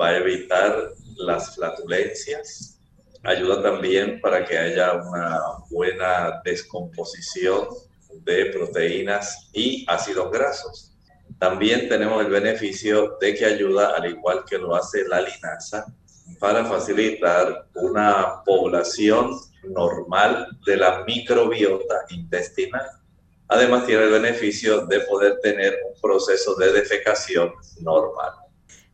Va 0.00 0.08
a 0.08 0.18
evitar 0.18 0.92
las 1.16 1.54
flatulencias. 1.54 2.78
Ayuda 3.22 3.62
también 3.62 4.20
para 4.20 4.44
que 4.44 4.56
haya 4.56 4.94
una 4.94 5.38
buena 5.70 6.40
descomposición 6.44 7.68
de 8.24 8.46
proteínas 8.46 9.50
y 9.52 9.84
ácidos 9.86 10.30
grasos 10.32 10.89
también 11.40 11.88
tenemos 11.88 12.22
el 12.22 12.30
beneficio 12.30 13.16
de 13.18 13.34
que 13.34 13.46
ayuda, 13.46 13.94
al 13.96 14.10
igual 14.10 14.44
que 14.48 14.58
lo 14.58 14.76
hace 14.76 15.08
la 15.08 15.22
linaza, 15.22 15.86
para 16.38 16.66
facilitar 16.66 17.66
una 17.74 18.44
población 18.44 19.30
normal 19.64 20.48
de 20.66 20.76
la 20.76 21.02
microbiota 21.06 21.94
intestinal. 22.10 22.86
Además 23.48 23.86
tiene 23.86 24.04
el 24.04 24.10
beneficio 24.10 24.84
de 24.86 25.00
poder 25.00 25.40
tener 25.40 25.78
un 25.88 25.98
proceso 26.02 26.56
de 26.56 26.72
defecación 26.72 27.52
normal. 27.80 28.32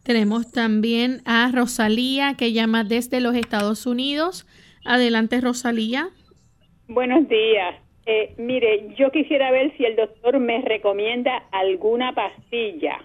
Tenemos 0.05 0.53
también 0.53 1.23
a 1.25 1.51
Rosalía 1.53 2.37
que 2.39 2.53
llama 2.53 2.85
desde 2.85 3.21
los 3.21 3.35
Estados 3.35 3.87
Unidos. 3.87 4.47
Adelante, 4.85 5.41
Rosalía. 5.41 6.11
Buenos 6.87 7.29
días. 7.29 7.86
Eh, 8.07 8.35
mire, 8.37 8.95
yo 8.97 9.11
quisiera 9.11 9.51
ver 9.51 9.77
si 9.77 9.85
el 9.85 9.97
doctor 9.97 10.39
me 10.39 10.63
recomienda 10.63 11.43
alguna 11.51 12.15
pastilla 12.15 13.01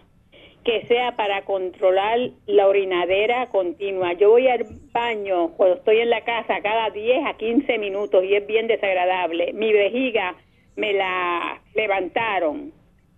que 0.64 0.86
sea 0.86 1.16
para 1.16 1.44
controlar 1.44 2.20
la 2.46 2.68
orinadera 2.68 3.48
continua. 3.48 4.14
Yo 4.14 4.30
voy 4.30 4.48
al 4.48 4.64
baño 4.92 5.50
cuando 5.58 5.78
estoy 5.78 6.02
en 6.02 6.12
la 6.12 6.22
casa 6.22 6.62
cada 6.62 6.92
10 6.92 7.26
a 7.26 7.34
15 7.34 7.80
minutos 7.80 8.24
y 8.24 8.36
es 8.36 8.46
bien 8.46 8.68
desagradable. 8.68 9.54
Mi 9.54 9.74
vejiga 9.74 10.36
me 10.76 10.94
la 10.94 11.60
levantaron, 11.74 12.72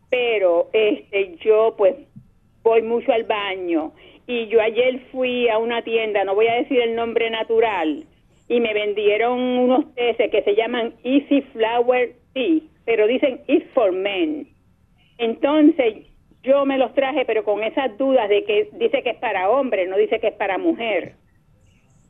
pero 0.09 0.69
este 0.71 1.35
yo 1.43 1.75
pues 1.77 1.95
voy 2.63 2.81
mucho 2.81 3.11
al 3.11 3.23
baño 3.23 3.91
y 4.25 4.47
yo 4.47 4.61
ayer 4.61 5.01
fui 5.11 5.49
a 5.49 5.57
una 5.57 5.81
tienda, 5.81 6.23
no 6.23 6.35
voy 6.35 6.47
a 6.47 6.55
decir 6.55 6.79
el 6.79 6.95
nombre 6.95 7.29
natural, 7.29 8.05
y 8.47 8.59
me 8.59 8.73
vendieron 8.73 9.39
unos 9.39 9.93
tés 9.95 10.17
que 10.17 10.43
se 10.43 10.55
llaman 10.55 10.93
Easy 11.03 11.41
Flower 11.53 12.13
Tea, 12.33 12.61
pero 12.85 13.07
dicen 13.07 13.41
It's 13.47 13.69
for 13.73 13.91
Men. 13.91 14.47
Entonces 15.17 16.07
yo 16.43 16.65
me 16.65 16.77
los 16.77 16.93
traje, 16.93 17.25
pero 17.25 17.43
con 17.43 17.63
esas 17.63 17.97
dudas 17.97 18.27
de 18.27 18.43
que 18.43 18.69
dice 18.73 19.01
que 19.01 19.11
es 19.11 19.17
para 19.17 19.49
hombre, 19.49 19.87
no 19.87 19.97
dice 19.97 20.19
que 20.19 20.27
es 20.27 20.33
para 20.33 20.57
mujer. 20.57 21.13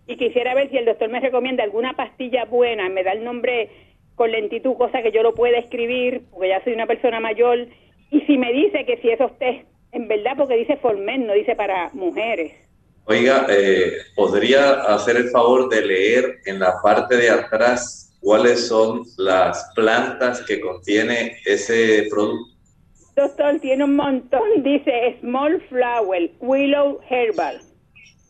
Y 0.07 0.17
quisiera 0.17 0.53
ver 0.53 0.69
si 0.69 0.77
el 0.77 0.85
doctor 0.85 1.09
me 1.09 1.19
recomienda 1.19 1.63
alguna 1.63 1.93
pastilla 1.93 2.45
buena, 2.45 2.89
me 2.89 3.03
da 3.03 3.13
el 3.13 3.23
nombre 3.23 3.69
con 4.15 4.31
lentitud, 4.31 4.75
cosa 4.75 5.01
que 5.01 5.11
yo 5.11 5.23
lo 5.23 5.33
pueda 5.33 5.57
escribir, 5.57 6.23
porque 6.31 6.49
ya 6.49 6.63
soy 6.63 6.73
una 6.73 6.87
persona 6.87 7.19
mayor, 7.19 7.67
y 8.11 8.21
si 8.21 8.37
me 8.37 8.51
dice 8.51 8.85
que 8.85 8.97
si 8.97 9.09
esos 9.09 9.37
test, 9.37 9.65
en 9.91 10.07
verdad, 10.07 10.33
porque 10.37 10.57
dice 10.57 10.77
for 10.77 10.97
men, 10.97 11.25
no 11.25 11.33
dice 11.33 11.55
para 11.55 11.89
mujeres. 11.93 12.62
Oiga, 13.05 13.45
eh, 13.49 13.97
¿podría 14.15 14.81
hacer 14.93 15.17
el 15.17 15.29
favor 15.29 15.67
de 15.69 15.85
leer 15.85 16.39
en 16.45 16.59
la 16.59 16.81
parte 16.81 17.17
de 17.17 17.29
atrás 17.29 18.17
cuáles 18.21 18.67
son 18.67 19.03
las 19.17 19.71
plantas 19.75 20.41
que 20.45 20.61
contiene 20.61 21.37
ese 21.45 22.07
producto? 22.09 22.53
Doctor, 23.15 23.59
tiene 23.59 23.83
un 23.83 23.97
montón. 23.97 24.63
Dice 24.63 25.17
Small 25.19 25.61
Flower, 25.69 26.31
Willow 26.39 27.01
Herbal. 27.09 27.61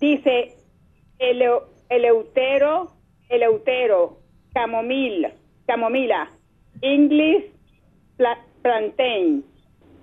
Dice 0.02 0.56
Eleutero, 1.20 2.92
Eleutero, 3.30 4.20
Camomila, 4.54 5.32
Camomila, 5.68 6.30
English 6.82 7.46
Plantain, 8.62 9.44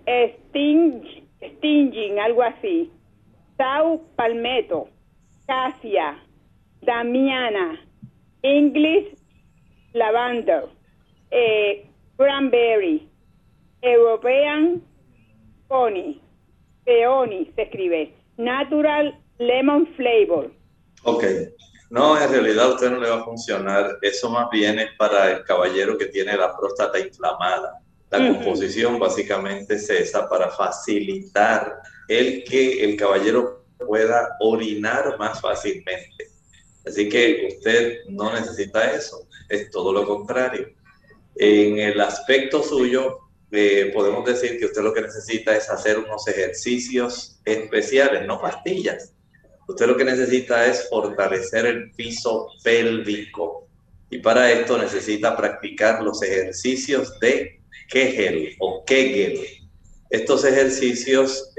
Sting, 0.07 1.03
Stinging, 1.43 2.19
algo 2.21 2.43
así. 2.43 2.91
Sau 3.61 4.01
Palmetto, 4.16 4.88
Casia, 5.46 6.16
Damiana, 6.81 7.79
English 8.42 9.14
Lavender, 9.92 10.64
eh, 11.31 11.85
Cranberry, 12.16 13.07
European 13.83 14.83
Pony, 15.68 16.23
Peony 16.87 17.53
se 17.55 17.62
escribe, 17.64 18.14
Natural 18.38 19.14
Lemon 19.37 19.87
Flavor. 19.94 20.51
Ok, 21.03 21.25
no, 21.90 22.18
en 22.18 22.31
realidad 22.31 22.64
a 22.64 22.75
usted 22.75 22.90
no 22.90 22.99
le 22.99 23.11
va 23.11 23.16
a 23.16 23.25
funcionar, 23.25 23.99
eso 24.01 24.31
más 24.31 24.49
bien 24.49 24.79
es 24.79 24.88
para 24.96 25.33
el 25.33 25.44
caballero 25.44 25.99
que 25.99 26.07
tiene 26.07 26.35
la 26.35 26.57
próstata 26.57 26.99
inflamada. 26.99 27.79
La 28.09 28.27
composición 28.27 28.99
básicamente 28.99 29.75
es 29.75 29.90
esa 29.90 30.27
para 30.31 30.49
facilitar 30.49 31.77
el 32.11 32.42
que 32.42 32.83
el 32.83 32.96
caballero 32.96 33.64
pueda 33.79 34.37
orinar 34.40 35.16
más 35.18 35.40
fácilmente. 35.40 36.27
Así 36.85 37.09
que 37.09 37.49
usted 37.57 38.01
no 38.09 38.33
necesita 38.33 38.92
eso, 38.92 39.29
es 39.49 39.70
todo 39.70 39.92
lo 39.92 40.05
contrario. 40.05 40.68
En 41.37 41.79
el 41.79 42.01
aspecto 42.01 42.64
suyo, 42.64 43.18
eh, 43.53 43.92
podemos 43.94 44.25
decir 44.25 44.59
que 44.59 44.66
usted 44.66 44.83
lo 44.83 44.92
que 44.92 45.03
necesita 45.03 45.57
es 45.57 45.70
hacer 45.70 45.99
unos 45.99 46.27
ejercicios 46.27 47.40
especiales, 47.44 48.27
no 48.27 48.40
pastillas. 48.40 49.12
Usted 49.68 49.87
lo 49.87 49.96
que 49.96 50.05
necesita 50.05 50.66
es 50.66 50.88
fortalecer 50.88 51.66
el 51.66 51.92
piso 51.92 52.49
pélvico 52.64 53.68
y 54.11 54.18
para 54.18 54.51
esto 54.51 54.77
necesita 54.77 55.37
practicar 55.37 56.03
los 56.03 56.20
ejercicios 56.25 57.20
de 57.20 57.61
Kegel 57.88 58.57
o 58.59 58.85
Kegel. 58.85 59.60
Estos 60.11 60.44
ejercicios 60.44 61.53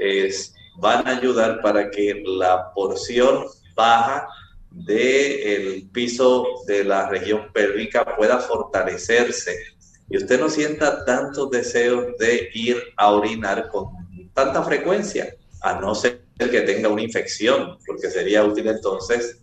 van 0.78 1.06
a 1.06 1.16
ayudar 1.16 1.60
para 1.62 1.90
que 1.90 2.22
la 2.24 2.72
porción 2.74 3.46
baja 3.74 4.28
del 4.70 5.88
piso 5.92 6.46
de 6.66 6.84
la 6.84 7.08
región 7.08 7.50
pélvica 7.52 8.16
pueda 8.16 8.38
fortalecerse 8.38 9.56
y 10.08 10.16
usted 10.18 10.40
no 10.40 10.48
sienta 10.48 11.04
tantos 11.04 11.50
deseos 11.50 12.16
de 12.18 12.50
ir 12.52 12.76
a 12.96 13.10
orinar 13.12 13.68
con 13.68 13.86
tanta 14.34 14.62
frecuencia, 14.62 15.34
a 15.62 15.80
no 15.80 15.94
ser 15.94 16.22
que 16.38 16.60
tenga 16.62 16.88
una 16.88 17.02
infección, 17.02 17.78
porque 17.86 18.10
sería 18.10 18.44
útil 18.44 18.68
entonces 18.68 19.38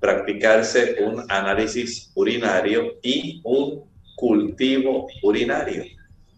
practicarse 0.00 0.96
un 1.00 1.24
análisis 1.30 2.10
urinario 2.14 2.94
y 3.02 3.40
un 3.44 3.84
cultivo 4.16 5.08
urinario. 5.22 5.84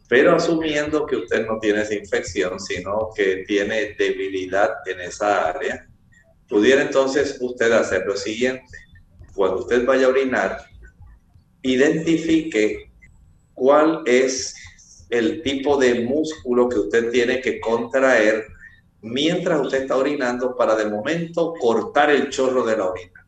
Pero 0.08 0.36
asumiendo 0.36 1.04
que 1.06 1.16
usted 1.16 1.46
no 1.46 1.58
tiene 1.58 1.82
esa 1.82 1.94
infección, 1.94 2.60
sino 2.60 3.10
que 3.14 3.44
tiene 3.46 3.96
debilidad 3.98 4.70
en 4.86 5.00
esa 5.00 5.48
área, 5.48 5.86
pudiera 6.48 6.82
entonces 6.82 7.38
usted 7.40 7.72
hacer 7.72 8.06
lo 8.06 8.16
siguiente. 8.16 8.78
Cuando 9.34 9.60
usted 9.60 9.84
vaya 9.84 10.06
a 10.06 10.10
orinar, 10.10 10.58
identifique 11.62 12.90
cuál 13.54 14.02
es 14.06 14.54
el 15.10 15.42
tipo 15.42 15.76
de 15.76 16.00
músculo 16.00 16.68
que 16.68 16.78
usted 16.78 17.10
tiene 17.10 17.40
que 17.40 17.60
contraer 17.60 18.46
mientras 19.02 19.60
usted 19.60 19.82
está 19.82 19.96
orinando 19.96 20.56
para 20.56 20.74
de 20.74 20.86
momento 20.86 21.54
cortar 21.60 22.10
el 22.10 22.30
chorro 22.30 22.64
de 22.64 22.76
la 22.76 22.86
orina. 22.86 23.26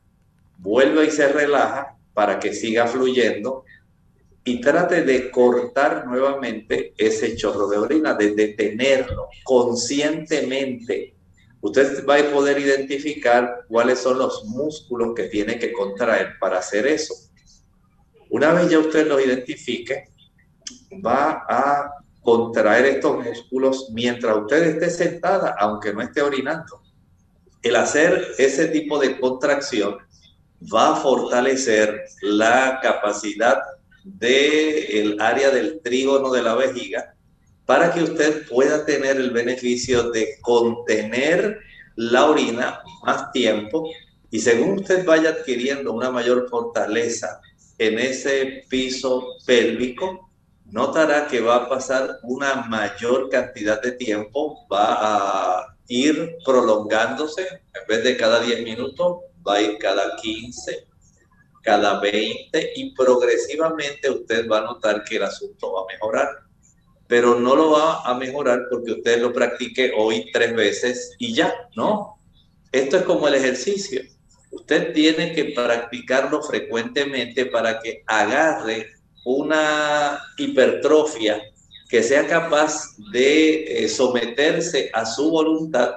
Vuelve 0.58 1.06
y 1.06 1.10
se 1.10 1.28
relaja 1.28 1.96
para 2.14 2.38
que 2.38 2.52
siga 2.52 2.86
fluyendo 2.86 3.64
y 4.48 4.62
trate 4.62 5.02
de 5.02 5.30
cortar 5.30 6.06
nuevamente 6.06 6.94
ese 6.96 7.36
chorro 7.36 7.68
de 7.68 7.76
orina, 7.76 8.14
de 8.14 8.34
detenerlo 8.34 9.28
conscientemente. 9.44 11.14
Usted 11.60 12.06
va 12.06 12.16
a 12.16 12.30
poder 12.30 12.58
identificar 12.58 13.66
cuáles 13.68 13.98
son 13.98 14.18
los 14.18 14.46
músculos 14.46 15.14
que 15.14 15.24
tiene 15.24 15.58
que 15.58 15.70
contraer 15.70 16.38
para 16.40 16.60
hacer 16.60 16.86
eso. 16.86 17.14
Una 18.30 18.54
vez 18.54 18.70
ya 18.70 18.78
usted 18.78 19.06
los 19.06 19.22
identifique, 19.22 20.04
va 21.04 21.44
a 21.46 21.90
contraer 22.22 22.86
estos 22.86 23.22
músculos 23.22 23.90
mientras 23.92 24.34
usted 24.34 24.62
esté 24.62 24.88
sentada, 24.88 25.56
aunque 25.58 25.92
no 25.92 26.00
esté 26.00 26.22
orinando. 26.22 26.80
El 27.62 27.76
hacer 27.76 28.28
ese 28.38 28.68
tipo 28.68 28.98
de 28.98 29.20
contracción 29.20 29.98
va 30.74 30.92
a 30.92 30.96
fortalecer 30.96 32.04
la 32.22 32.80
capacidad 32.82 33.58
del 34.16 35.20
área 35.20 35.50
del 35.50 35.80
trígono 35.80 36.30
de 36.30 36.42
la 36.42 36.54
vejiga 36.54 37.14
para 37.66 37.92
que 37.92 38.02
usted 38.02 38.48
pueda 38.48 38.86
tener 38.86 39.18
el 39.18 39.30
beneficio 39.30 40.10
de 40.10 40.38
contener 40.40 41.60
la 41.96 42.24
orina 42.24 42.80
más 43.04 43.30
tiempo. 43.32 43.86
Y 44.30 44.40
según 44.40 44.78
usted 44.78 45.04
vaya 45.04 45.30
adquiriendo 45.30 45.92
una 45.92 46.10
mayor 46.10 46.48
fortaleza 46.48 47.40
en 47.76 47.98
ese 47.98 48.64
piso 48.70 49.36
pélvico, 49.44 50.30
notará 50.64 51.26
que 51.28 51.40
va 51.40 51.56
a 51.56 51.68
pasar 51.68 52.18
una 52.22 52.54
mayor 52.54 53.28
cantidad 53.28 53.82
de 53.82 53.92
tiempo, 53.92 54.66
va 54.72 54.96
a 55.00 55.76
ir 55.88 56.36
prolongándose, 56.46 57.42
en 57.42 57.86
vez 57.86 58.02
de 58.02 58.16
cada 58.16 58.40
10 58.40 58.62
minutos, 58.62 59.18
va 59.46 59.56
a 59.56 59.62
ir 59.62 59.76
cada 59.78 60.16
15, 60.16 60.86
cada 61.62 62.00
20 62.00 62.72
y 62.76 62.94
progresivamente 62.94 64.10
usted 64.10 64.48
va 64.48 64.58
a 64.58 64.64
notar 64.64 65.04
que 65.04 65.16
el 65.16 65.24
asunto 65.24 65.72
va 65.72 65.82
a 65.82 65.92
mejorar. 65.92 66.28
Pero 67.06 67.38
no 67.38 67.56
lo 67.56 67.70
va 67.70 68.02
a 68.02 68.14
mejorar 68.14 68.66
porque 68.70 68.92
usted 68.92 69.20
lo 69.20 69.32
practique 69.32 69.92
hoy 69.96 70.30
tres 70.32 70.54
veces 70.54 71.14
y 71.18 71.34
ya, 71.34 71.54
no. 71.74 72.18
Esto 72.70 72.98
es 72.98 73.02
como 73.04 73.28
el 73.28 73.34
ejercicio. 73.34 74.02
Usted 74.50 74.92
tiene 74.92 75.32
que 75.32 75.46
practicarlo 75.46 76.42
frecuentemente 76.42 77.46
para 77.46 77.80
que 77.80 78.02
agarre 78.06 78.86
una 79.24 80.20
hipertrofia 80.36 81.40
que 81.88 82.02
sea 82.02 82.26
capaz 82.26 82.96
de 83.12 83.84
eh, 83.84 83.88
someterse 83.88 84.90
a 84.92 85.06
su 85.06 85.30
voluntad 85.30 85.94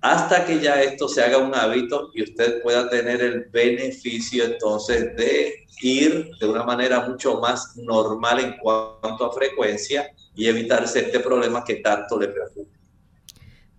hasta 0.00 0.44
que 0.44 0.60
ya 0.60 0.82
esto 0.82 1.08
se 1.08 1.22
haga 1.22 1.38
un 1.38 1.54
hábito 1.54 2.10
y 2.14 2.22
usted 2.22 2.62
pueda 2.62 2.88
tener 2.88 3.20
el 3.20 3.44
beneficio 3.52 4.44
entonces 4.44 5.16
de 5.16 5.66
ir 5.80 6.30
de 6.40 6.46
una 6.46 6.64
manera 6.64 7.08
mucho 7.08 7.40
más 7.40 7.76
normal 7.76 8.40
en 8.40 8.56
cuanto 8.58 9.24
a 9.24 9.32
frecuencia 9.32 10.10
y 10.34 10.46
evitarse 10.46 11.00
este 11.00 11.20
problema 11.20 11.64
que 11.64 11.76
tanto 11.76 12.18
le 12.20 12.28
preocupa. 12.28 12.70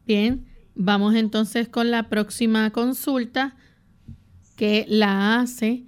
Bien, 0.05 0.45
vamos 0.75 1.15
entonces 1.15 1.69
con 1.69 1.91
la 1.91 2.09
próxima 2.09 2.71
consulta 2.71 3.55
que 4.55 4.85
la 4.87 5.39
hace 5.39 5.87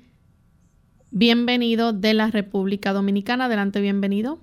Bienvenido 1.12 1.92
de 1.92 2.14
la 2.14 2.30
República 2.30 2.94
Dominicana. 2.94 3.46
Adelante, 3.46 3.82
bienvenido. 3.82 4.38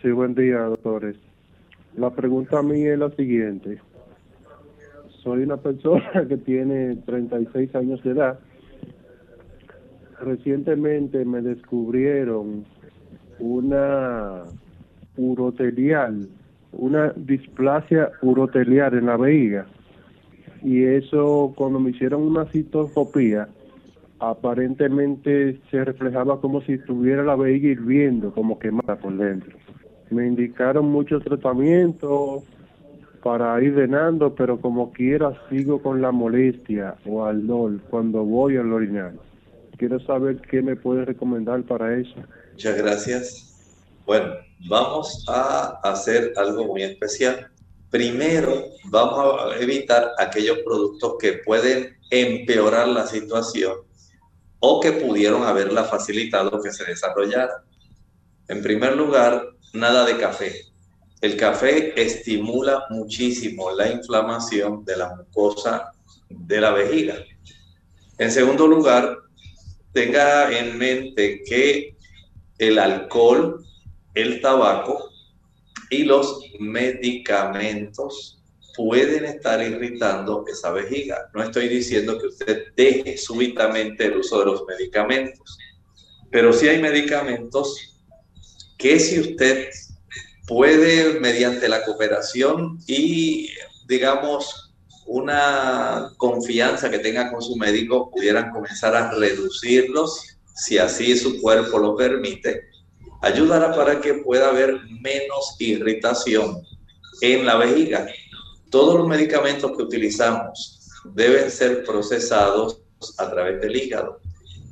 Sí, 0.00 0.10
buen 0.10 0.34
día, 0.34 0.60
doctores. 0.60 1.16
La 1.96 2.10
pregunta 2.10 2.58
a 2.58 2.62
mí 2.62 2.82
es 2.82 2.98
la 2.98 3.10
siguiente. 3.10 3.80
Soy 5.22 5.42
una 5.42 5.56
persona 5.56 6.24
que 6.28 6.36
tiene 6.36 6.96
36 6.96 7.74
años 7.74 8.02
de 8.04 8.10
edad. 8.10 8.38
Recientemente 10.20 11.24
me 11.24 11.40
descubrieron 11.40 12.64
una 13.38 14.44
urotelial, 15.16 16.28
una 16.72 17.12
displasia 17.16 18.10
urotelial 18.22 18.94
en 18.94 19.06
la 19.06 19.16
vejiga. 19.16 19.66
Y 20.62 20.84
eso, 20.84 21.52
cuando 21.56 21.80
me 21.80 21.90
hicieron 21.90 22.22
una 22.22 22.44
citoscopía, 22.46 23.48
aparentemente 24.18 25.58
se 25.70 25.84
reflejaba 25.84 26.40
como 26.40 26.60
si 26.62 26.78
tuviera 26.78 27.24
la 27.24 27.34
vejiga 27.34 27.70
hirviendo, 27.70 28.32
como 28.32 28.58
quemada 28.58 28.96
por 28.96 29.16
dentro. 29.16 29.56
Me 30.10 30.26
indicaron 30.26 30.86
muchos 30.86 31.22
tratamientos 31.22 32.42
para 33.22 33.62
ir 33.62 33.74
drenando, 33.74 34.34
pero 34.34 34.60
como 34.60 34.92
quiera 34.92 35.32
sigo 35.48 35.82
con 35.82 36.00
la 36.00 36.10
molestia 36.10 36.96
o 37.06 37.24
al 37.24 37.46
dolor 37.46 37.80
cuando 37.90 38.24
voy 38.24 38.56
al 38.56 38.72
orinar. 38.72 39.12
Quiero 39.76 40.00
saber 40.00 40.40
qué 40.42 40.62
me 40.62 40.76
puede 40.76 41.04
recomendar 41.04 41.62
para 41.62 41.96
eso. 41.96 42.14
Muchas 42.52 42.76
gracias. 42.76 43.50
Bueno, 44.04 44.34
vamos 44.68 45.24
a 45.28 45.80
hacer 45.84 46.32
algo 46.36 46.66
muy 46.66 46.82
especial. 46.82 47.48
primero 47.90 48.52
vamos 48.84 49.40
a 49.40 49.58
evitar 49.58 50.10
aquellos 50.18 50.58
productos 50.64 51.14
que 51.18 51.32
pueden 51.44 51.96
empeorar 52.10 52.88
la 52.88 53.06
situación 53.06 53.72
o 54.60 54.80
que 54.80 54.92
pudieron 54.92 55.42
haberla 55.44 55.84
facilitado 55.84 56.60
que 56.62 56.72
se 56.72 56.84
desarrollara. 56.84 57.64
En 58.48 58.62
primer 58.62 58.96
lugar, 58.96 59.42
nada 59.72 60.04
de 60.04 60.16
café. 60.16 60.70
El 61.20 61.36
café 61.36 62.00
estimula 62.00 62.84
muchísimo 62.90 63.70
la 63.72 63.90
inflamación 63.90 64.84
de 64.84 64.96
la 64.96 65.14
mucosa 65.14 65.92
de 66.28 66.60
la 66.60 66.70
vejiga. 66.70 67.16
En 68.18 68.30
segundo 68.30 68.66
lugar, 68.66 69.18
tenga 69.92 70.56
en 70.56 70.78
mente 70.78 71.42
que 71.44 71.96
el 72.58 72.78
alcohol, 72.78 73.64
el 74.14 74.40
tabaco 74.40 75.10
y 75.90 76.04
los 76.04 76.40
medicamentos 76.58 78.40
pueden 78.76 79.24
estar 79.24 79.60
irritando 79.60 80.44
esa 80.46 80.70
vejiga. 80.70 81.28
No 81.34 81.42
estoy 81.42 81.68
diciendo 81.68 82.18
que 82.18 82.28
usted 82.28 82.72
deje 82.76 83.18
súbitamente 83.18 84.06
el 84.06 84.16
uso 84.18 84.38
de 84.38 84.46
los 84.46 84.64
medicamentos, 84.64 85.58
pero 86.30 86.52
sí 86.52 86.68
hay 86.68 86.80
medicamentos 86.80 87.99
que 88.80 88.98
si 88.98 89.20
usted 89.20 89.68
puede, 90.48 91.20
mediante 91.20 91.68
la 91.68 91.84
cooperación 91.84 92.78
y, 92.86 93.50
digamos, 93.86 94.72
una 95.06 96.12
confianza 96.16 96.90
que 96.90 96.98
tenga 96.98 97.30
con 97.30 97.42
su 97.42 97.56
médico, 97.56 98.10
pudieran 98.10 98.50
comenzar 98.50 98.96
a 98.96 99.10
reducirlos, 99.12 100.38
si 100.54 100.78
así 100.78 101.16
su 101.16 101.40
cuerpo 101.40 101.78
lo 101.78 101.96
permite, 101.96 102.68
ayudará 103.20 103.74
para 103.74 104.00
que 104.00 104.14
pueda 104.14 104.48
haber 104.48 104.80
menos 105.00 105.56
irritación 105.58 106.62
en 107.20 107.44
la 107.44 107.56
vejiga. 107.56 108.06
Todos 108.70 108.98
los 108.98 109.06
medicamentos 109.06 109.76
que 109.76 109.82
utilizamos 109.82 110.80
deben 111.14 111.50
ser 111.50 111.84
procesados 111.84 112.80
a 113.18 113.30
través 113.30 113.60
del 113.60 113.76
hígado. 113.76 114.20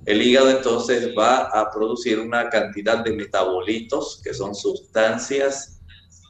El 0.04 0.22
hígado 0.22 0.50
entonces 0.50 1.12
va 1.16 1.42
a 1.42 1.70
producir 1.70 2.18
una 2.18 2.48
cantidad 2.48 2.98
de 3.04 3.12
metabolitos, 3.12 4.20
que 4.22 4.32
son 4.32 4.54
sustancias 4.54 5.78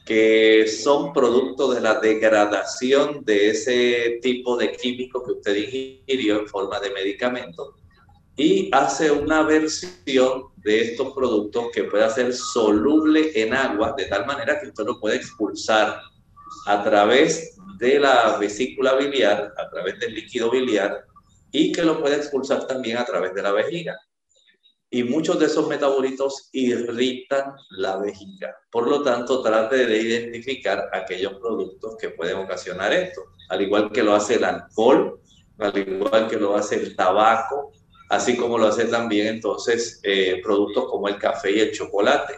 que 0.09 0.65
son 0.67 1.13
producto 1.13 1.71
de 1.71 1.81
la 1.81 1.99
degradación 1.99 3.23
de 3.23 3.51
ese 3.51 4.17
tipo 4.23 4.57
de 4.57 4.71
químico 4.71 5.23
que 5.23 5.33
usted 5.33 5.55
ingirió 5.55 6.39
en 6.39 6.47
forma 6.47 6.79
de 6.79 6.89
medicamento 6.89 7.75
y 8.35 8.69
hace 8.71 9.11
una 9.11 9.43
versión 9.43 10.45
de 10.55 10.81
estos 10.81 11.13
productos 11.13 11.67
que 11.73 11.83
pueda 11.83 12.09
ser 12.09 12.33
soluble 12.33 13.31
en 13.35 13.53
agua 13.53 13.93
de 13.95 14.05
tal 14.05 14.25
manera 14.25 14.59
que 14.59 14.69
usted 14.69 14.85
lo 14.85 14.99
puede 14.99 15.17
expulsar 15.17 16.01
a 16.65 16.83
través 16.83 17.55
de 17.77 17.99
la 17.99 18.35
vesícula 18.39 18.95
biliar, 18.95 19.53
a 19.57 19.69
través 19.69 19.99
del 19.99 20.15
líquido 20.15 20.49
biliar 20.49 21.05
y 21.51 21.71
que 21.71 21.83
lo 21.83 21.99
puede 21.99 22.15
expulsar 22.15 22.67
también 22.67 22.97
a 22.97 23.05
través 23.05 23.33
de 23.33 23.41
la 23.41 23.51
vejiga. 23.51 23.97
Y 24.91 25.03
muchos 25.03 25.39
de 25.39 25.45
esos 25.45 25.67
metabolitos 25.67 26.49
irritan 26.51 27.53
la 27.71 27.97
vejiga. 27.97 28.55
Por 28.71 28.87
lo 28.87 29.03
tanto, 29.03 29.43
trate 29.43 29.85
de 29.85 29.97
identificar 30.01 30.89
aquellos 30.91 31.33
productos 31.35 31.95
que 31.97 32.09
pueden 32.09 32.37
ocasionar 32.37 32.91
esto, 32.93 33.21
al 33.49 33.61
igual 33.61 33.91
que 33.91 34.01
lo 34.01 34.15
hace 34.15 34.35
el 34.35 34.43
alcohol, 34.43 35.19
al 35.59 35.77
igual 35.77 36.27
que 36.27 36.37
lo 36.37 36.55
hace 36.55 36.77
el 36.77 36.95
tabaco, 36.95 37.71
así 38.09 38.35
como 38.35 38.57
lo 38.57 38.67
hace 38.67 38.85
también 38.85 39.27
entonces 39.27 39.99
eh, 40.03 40.41
productos 40.43 40.85
como 40.89 41.07
el 41.07 41.19
café 41.19 41.51
y 41.51 41.59
el 41.59 41.71
chocolate. 41.71 42.35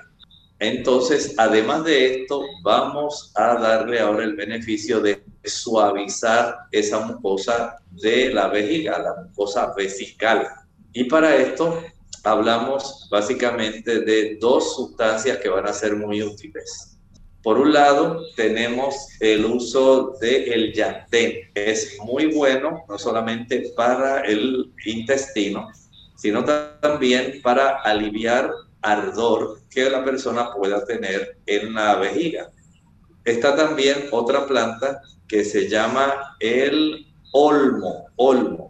Entonces, 0.61 1.33
además 1.37 1.83
de 1.85 2.21
esto, 2.21 2.45
vamos 2.61 3.31
a 3.33 3.55
darle 3.55 3.99
ahora 3.99 4.23
el 4.23 4.35
beneficio 4.35 4.99
de 4.99 5.23
suavizar 5.43 6.55
esa 6.71 6.99
mucosa 6.99 7.77
de 7.89 8.31
la 8.31 8.47
vejiga, 8.47 8.99
la 8.99 9.23
mucosa 9.23 9.73
vesical. 9.75 10.47
Y 10.93 11.05
para 11.05 11.35
esto 11.35 11.83
hablamos 12.23 13.07
básicamente 13.09 14.01
de 14.01 14.37
dos 14.39 14.75
sustancias 14.75 15.39
que 15.39 15.49
van 15.49 15.67
a 15.67 15.73
ser 15.73 15.95
muy 15.95 16.21
útiles. 16.21 16.95
Por 17.41 17.57
un 17.57 17.73
lado, 17.73 18.21
tenemos 18.35 19.07
el 19.19 19.43
uso 19.45 20.15
del 20.21 20.73
yantén. 20.73 21.49
Es 21.55 21.97
muy 22.03 22.27
bueno 22.27 22.83
no 22.87 22.99
solamente 22.99 23.73
para 23.75 24.21
el 24.21 24.71
intestino, 24.85 25.71
sino 26.15 26.45
también 26.45 27.41
para 27.41 27.81
aliviar 27.81 28.51
ardor 28.81 29.61
que 29.69 29.89
la 29.89 30.03
persona 30.03 30.53
pueda 30.53 30.85
tener 30.85 31.37
en 31.45 31.73
la 31.73 31.95
vejiga. 31.95 32.49
Está 33.23 33.55
también 33.55 34.07
otra 34.11 34.47
planta 34.47 35.01
que 35.27 35.45
se 35.45 35.69
llama 35.69 36.35
el 36.39 37.07
olmo, 37.31 38.07
olmo. 38.15 38.69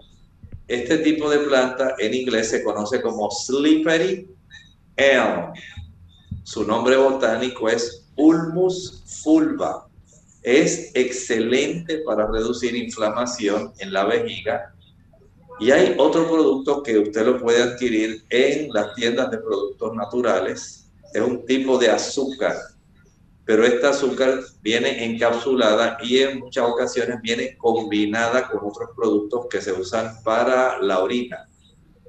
Este 0.67 0.99
tipo 0.99 1.29
de 1.29 1.39
planta 1.39 1.95
en 1.97 2.13
inglés 2.13 2.49
se 2.49 2.63
conoce 2.63 3.01
como 3.01 3.29
slippery 3.31 4.29
elm. 4.95 5.53
Su 6.43 6.65
nombre 6.65 6.97
botánico 6.97 7.69
es 7.69 8.01
Ulmus 8.15 9.03
fulva. 9.23 9.87
Es 10.43 10.91
excelente 10.95 11.99
para 11.99 12.27
reducir 12.27 12.75
inflamación 12.75 13.73
en 13.79 13.93
la 13.93 14.05
vejiga. 14.05 14.73
Y 15.61 15.71
hay 15.71 15.95
otro 15.97 16.27
producto 16.27 16.83
que 16.83 16.97
usted 16.97 17.25
lo 17.25 17.39
puede 17.39 17.61
adquirir 17.61 18.25
en 18.29 18.69
las 18.73 18.93
tiendas 18.95 19.31
de 19.31 19.37
productos 19.37 19.95
naturales. 19.95 20.91
Es 21.13 21.21
un 21.21 21.45
tipo 21.45 21.77
de 21.77 21.89
azúcar 21.89 22.57
pero 23.51 23.65
esta 23.65 23.89
azúcar 23.89 24.39
viene 24.61 25.03
encapsulada 25.03 25.97
y 26.01 26.19
en 26.19 26.39
muchas 26.39 26.63
ocasiones 26.63 27.17
viene 27.21 27.57
combinada 27.57 28.47
con 28.47 28.61
otros 28.63 28.91
productos 28.95 29.47
que 29.49 29.61
se 29.61 29.73
usan 29.73 30.21
para 30.23 30.79
la 30.81 30.99
orina. 30.99 31.49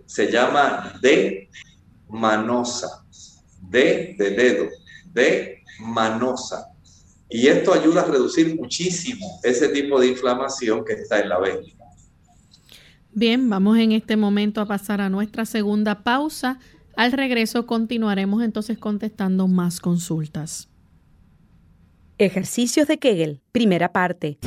Se 0.07 0.31
llama 0.31 0.93
de 1.01 1.49
manosa, 2.09 3.05
de 3.61 4.15
de 4.19 4.31
dedo, 4.31 4.69
de 5.07 5.63
manosa. 5.81 6.69
Y 7.29 7.49
esto 7.49 7.73
ayuda 7.73 8.03
a 8.03 8.05
reducir 8.05 8.55
muchísimo 8.55 9.41
ese 9.43 9.69
tipo 9.71 9.99
de 9.99 10.09
inflamación 10.09 10.85
que 10.85 10.93
está 10.93 11.21
en 11.21 11.31
la 11.31 11.41
vejiga. 11.41 11.82
Bien, 13.15 13.51
vamos 13.51 13.77
en 13.77 13.93
este 13.93 14.17
momento 14.17 14.63
a 14.63 14.67
pasar 14.67 15.03
a 15.03 15.11
nuestra 15.11 15.45
segunda 15.45 16.03
pausa. 16.03 16.59
Al 16.97 17.13
regreso 17.13 17.67
continuaremos 17.67 18.43
entonces 18.43 18.79
contestando 18.79 19.49
más 19.49 19.81
consultas. 19.81 20.71
Ejercicios 22.17 22.89
de 22.89 22.99
Kegel, 22.99 23.43
primera 23.53 23.93
parte. 23.93 24.39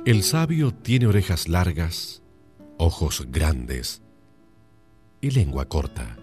El 0.10 0.24
sabio 0.24 0.72
tiene 0.72 1.06
orejas 1.06 1.48
largas, 1.48 2.24
ojos 2.80 3.28
grandes 3.30 4.02
y 5.22 5.30
lengua 5.30 5.66
corta. 5.66 6.18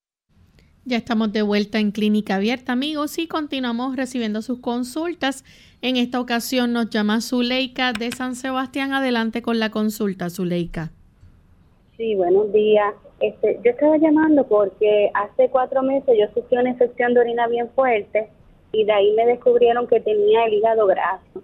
Ya 0.83 0.97
estamos 0.97 1.31
de 1.31 1.43
vuelta 1.43 1.77
en 1.79 1.91
Clínica 1.91 2.37
Abierta, 2.37 2.73
amigos, 2.73 3.19
y 3.19 3.27
continuamos 3.27 3.95
recibiendo 3.95 4.41
sus 4.41 4.59
consultas. 4.61 5.45
En 5.83 5.95
esta 5.95 6.19
ocasión 6.19 6.73
nos 6.73 6.89
llama 6.89 7.21
Zuleika 7.21 7.93
de 7.93 8.09
San 8.09 8.33
Sebastián. 8.33 8.91
Adelante 8.91 9.43
con 9.43 9.59
la 9.59 9.69
consulta, 9.69 10.31
Zuleika. 10.31 10.89
Sí, 11.97 12.15
buenos 12.15 12.51
días. 12.51 12.95
Este, 13.19 13.59
yo 13.63 13.69
estaba 13.69 13.95
llamando 13.97 14.43
porque 14.47 15.11
hace 15.13 15.49
cuatro 15.49 15.83
meses 15.83 16.17
yo 16.19 16.25
sufrí 16.33 16.57
una 16.57 16.71
infección 16.71 17.13
de 17.13 17.19
orina 17.19 17.47
bien 17.47 17.69
fuerte 17.75 18.29
y 18.71 18.83
de 18.83 18.91
ahí 18.91 19.13
me 19.15 19.27
descubrieron 19.27 19.85
que 19.85 19.99
tenía 19.99 20.45
el 20.45 20.55
hígado 20.55 20.87
graso. 20.87 21.43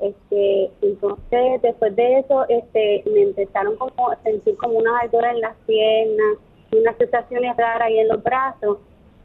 Este, 0.00 0.70
entonces, 0.82 1.62
después 1.62 1.96
de 1.96 2.20
eso, 2.20 2.48
este, 2.48 3.02
me 3.12 3.22
empezaron 3.22 3.74
como 3.74 4.10
a 4.10 4.22
sentir 4.22 4.56
como 4.56 4.78
una 4.78 5.00
ardor 5.00 5.24
en 5.24 5.40
las 5.40 5.56
piernas 5.66 6.38
unas 6.72 6.96
sensaciones 6.96 7.56
raras 7.56 7.82
ahí 7.82 7.98
en 7.98 8.08
los 8.08 8.22
brazos 8.22 8.78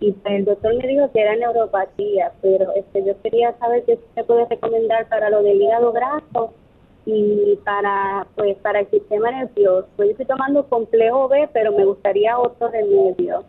y 0.04 0.12
pues, 0.12 0.36
el 0.36 0.44
doctor 0.44 0.76
me 0.76 0.86
dijo 0.86 1.10
que 1.14 1.22
era 1.22 1.34
neuropatía, 1.38 2.34
pero 2.42 2.74
este 2.76 3.06
yo 3.06 3.14
quería 3.22 3.58
saber 3.58 3.86
qué 3.86 3.98
se 4.14 4.24
puede 4.26 4.46
recomendar 4.50 5.08
para 5.08 5.30
lo 5.30 5.42
del 5.42 5.62
hígado 5.62 5.94
graso 5.94 6.54
y 7.06 7.56
para 7.64 8.28
pues 8.36 8.58
para 8.58 8.82
el 8.82 8.90
sistema 8.90 9.32
nervioso. 9.32 9.88
Pues 9.96 10.08
yo 10.08 10.12
estoy 10.12 10.26
tomando 10.26 10.68
complejo 10.68 11.30
B, 11.30 11.50
pero 11.54 11.72
me 11.72 11.86
gustaría 11.86 12.38
otro 12.38 12.70
remedio. 12.70 13.46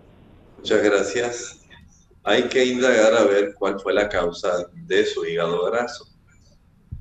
Muchas 0.58 0.80
gracias. 0.80 1.66
Hay 2.22 2.44
que 2.44 2.64
indagar 2.64 3.14
a 3.14 3.24
ver 3.24 3.54
cuál 3.54 3.80
fue 3.80 3.92
la 3.92 4.08
causa 4.08 4.70
de 4.72 5.04
su 5.06 5.24
hígado 5.24 5.64
graso. 5.66 6.04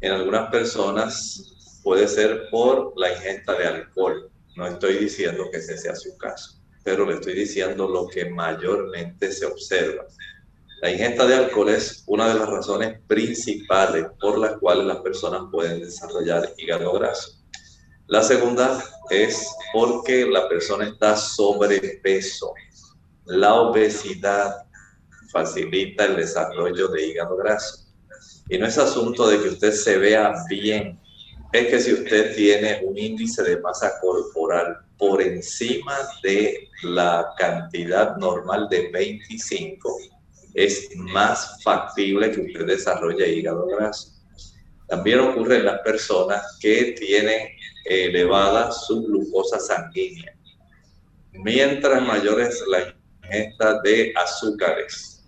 En 0.01 0.13
algunas 0.13 0.49
personas 0.49 1.79
puede 1.83 2.07
ser 2.07 2.49
por 2.49 2.93
la 2.97 3.11
ingesta 3.11 3.53
de 3.53 3.67
alcohol. 3.67 4.31
No 4.55 4.65
estoy 4.65 4.95
diciendo 4.95 5.43
que 5.51 5.57
ese 5.57 5.77
sea 5.77 5.95
su 5.95 6.17
caso 6.17 6.62
pero 6.83 7.05
le 7.05 7.15
estoy 7.15 7.33
diciendo 7.33 7.87
lo 7.87 8.07
que 8.07 8.29
mayormente 8.29 9.31
se 9.31 9.45
observa. 9.45 10.05
La 10.81 10.91
ingesta 10.91 11.25
de 11.25 11.35
alcohol 11.35 11.69
es 11.69 12.03
una 12.07 12.27
de 12.27 12.33
las 12.33 12.49
razones 12.49 12.99
principales 13.07 14.05
por 14.19 14.37
las 14.37 14.57
cuales 14.57 14.85
las 14.85 14.97
personas 14.97 15.43
pueden 15.49 15.79
desarrollar 15.79 16.53
hígado 16.57 16.91
graso. 16.91 17.39
La 18.07 18.21
segunda 18.21 18.83
es 19.09 19.47
porque 19.71 20.25
la 20.25 20.49
persona 20.49 20.85
está 20.85 21.15
sobrepeso. 21.15 22.53
La 23.25 23.53
obesidad 23.53 24.65
facilita 25.31 26.05
el 26.05 26.17
desarrollo 26.17 26.89
de 26.89 27.07
hígado 27.07 27.37
graso. 27.37 27.85
Y 28.49 28.57
no 28.57 28.67
es 28.67 28.77
asunto 28.77 29.27
de 29.27 29.41
que 29.41 29.49
usted 29.49 29.71
se 29.71 29.97
vea 29.97 30.33
bien, 30.49 30.99
es 31.53 31.67
que 31.67 31.79
si 31.79 31.93
usted 31.93 32.35
tiene 32.35 32.81
un 32.83 32.97
índice 32.97 33.43
de 33.43 33.61
masa 33.61 33.99
corporal 34.01 34.79
por 34.97 35.21
encima 35.21 35.95
de 36.23 36.67
la 36.81 37.31
cantidad 37.37 38.17
normal 38.17 38.67
de 38.69 38.89
25, 38.89 39.99
es 40.55 40.89
más 40.95 41.61
factible 41.63 42.31
que 42.31 42.41
usted 42.41 42.65
desarrolle 42.65 43.35
hígado 43.35 43.67
graso. 43.67 44.09
También 44.87 45.19
ocurre 45.19 45.57
en 45.57 45.65
las 45.65 45.79
personas 45.81 46.57
que 46.59 46.95
tienen 46.97 47.49
elevada 47.85 48.71
su 48.71 49.03
glucosa 49.03 49.59
sanguínea. 49.59 50.35
Mientras 51.33 52.01
mayor 52.01 52.41
es 52.41 52.63
la 52.67 52.95
ingesta 53.23 53.79
de 53.81 54.11
azúcares 54.15 55.23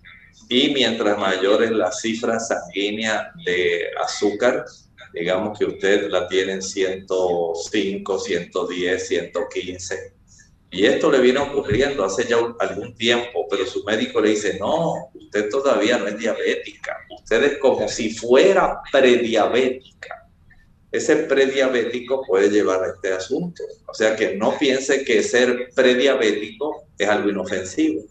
y 0.48 0.70
mientras 0.70 1.18
mayor 1.18 1.62
es 1.62 1.70
la 1.70 1.92
cifra 1.92 2.40
sanguínea 2.40 3.32
de 3.44 3.90
azúcar, 4.02 4.64
digamos 5.16 5.58
que 5.58 5.64
usted 5.64 6.10
la 6.10 6.28
tiene 6.28 6.52
en 6.52 6.62
105, 6.62 8.18
110, 8.18 9.08
115. 9.08 10.12
Y 10.70 10.84
esto 10.84 11.10
le 11.10 11.20
viene 11.20 11.38
ocurriendo 11.38 12.04
hace 12.04 12.24
ya 12.28 12.36
algún 12.58 12.94
tiempo, 12.94 13.46
pero 13.48 13.64
su 13.64 13.82
médico 13.84 14.20
le 14.20 14.30
dice, 14.30 14.58
no, 14.60 15.10
usted 15.14 15.48
todavía 15.48 15.96
no 15.96 16.06
es 16.06 16.18
diabética, 16.18 16.98
usted 17.18 17.44
es 17.44 17.58
como 17.58 17.88
si 17.88 18.10
fuera 18.10 18.80
prediabética. 18.92 20.28
Ese 20.92 21.16
prediabético 21.16 22.22
puede 22.26 22.50
llevar 22.50 22.84
a 22.84 22.88
este 22.88 23.12
asunto. 23.12 23.62
O 23.88 23.94
sea 23.94 24.16
que 24.16 24.36
no 24.36 24.58
piense 24.58 25.04
que 25.04 25.22
ser 25.22 25.70
prediabético 25.74 26.88
es 26.98 27.08
algo 27.08 27.30
inofensivo. 27.30 28.04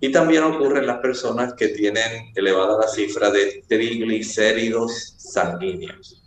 Y 0.00 0.12
también 0.12 0.44
ocurre 0.44 0.80
en 0.80 0.86
las 0.86 0.98
personas 0.98 1.54
que 1.54 1.68
tienen 1.68 2.32
elevada 2.34 2.78
la 2.78 2.88
cifra 2.88 3.30
de 3.30 3.64
triglicéridos 3.68 5.14
sanguíneos. 5.18 6.17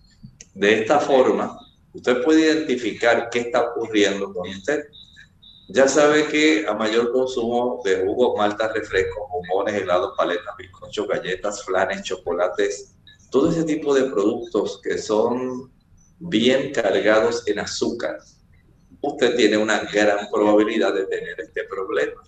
De 0.54 0.82
esta 0.82 1.00
forma, 1.00 1.58
usted 1.94 2.24
puede 2.24 2.42
identificar 2.42 3.30
qué 3.30 3.40
está 3.40 3.70
ocurriendo 3.70 4.34
con 4.34 4.50
usted. 4.50 4.86
Ya 5.70 5.88
sabe 5.88 6.28
que 6.28 6.66
a 6.68 6.74
mayor 6.74 7.12
consumo 7.12 7.82
de 7.86 8.06
jugos, 8.06 8.38
maltas, 8.38 8.74
refrescos, 8.74 9.24
bombones, 9.30 9.82
helados, 9.82 10.14
paletas, 10.18 10.56
bizcochos, 10.58 11.08
galletas, 11.08 11.64
flanes, 11.64 12.04
chocolates, 12.04 12.96
todo 13.30 13.50
ese 13.50 13.64
tipo 13.64 13.94
de 13.94 14.04
productos 14.04 14.82
que 14.84 14.98
son 14.98 15.72
bien 16.20 16.74
cargados 16.74 17.48
en 17.48 17.60
azúcar, 17.60 18.20
usted 19.02 19.36
tiene 19.36 19.58
una 19.58 19.80
gran 19.86 20.30
probabilidad 20.30 20.94
de 20.94 21.06
tener 21.06 21.40
este 21.40 21.64
problema. 21.64 22.22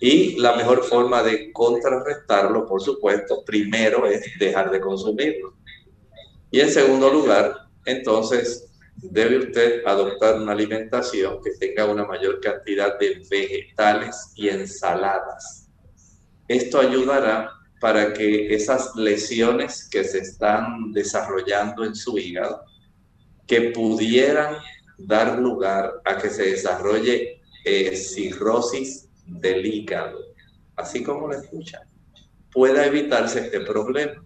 Y 0.00 0.38
la 0.40 0.54
mejor 0.56 0.82
forma 0.84 1.22
de 1.22 1.52
contrarrestarlo, 1.52 2.66
por 2.66 2.82
supuesto, 2.82 3.42
primero 3.44 4.06
es 4.06 4.22
dejar 4.38 4.70
de 4.70 4.80
consumirlo. 4.80 5.55
Y 6.50 6.60
en 6.60 6.70
segundo 6.70 7.10
lugar, 7.10 7.54
entonces 7.84 8.70
debe 8.96 9.38
usted 9.38 9.84
adoptar 9.84 10.40
una 10.40 10.52
alimentación 10.52 11.38
que 11.42 11.52
tenga 11.52 11.84
una 11.86 12.04
mayor 12.04 12.40
cantidad 12.40 12.98
de 12.98 13.22
vegetales 13.30 14.32
y 14.34 14.48
ensaladas. 14.48 15.68
Esto 16.48 16.80
ayudará 16.80 17.50
para 17.80 18.12
que 18.12 18.54
esas 18.54 18.94
lesiones 18.96 19.88
que 19.88 20.04
se 20.04 20.18
están 20.18 20.92
desarrollando 20.92 21.84
en 21.84 21.94
su 21.94 22.18
hígado, 22.18 22.64
que 23.46 23.70
pudieran 23.70 24.56
dar 24.98 25.38
lugar 25.38 26.00
a 26.04 26.16
que 26.16 26.30
se 26.30 26.50
desarrolle 26.50 27.42
eh, 27.64 27.96
cirrosis 27.96 29.08
del 29.26 29.66
hígado, 29.66 30.18
así 30.76 31.02
como 31.02 31.28
lo 31.28 31.34
escuchan, 31.34 31.82
pueda 32.52 32.86
evitarse 32.86 33.40
este 33.40 33.60
problema. 33.60 34.25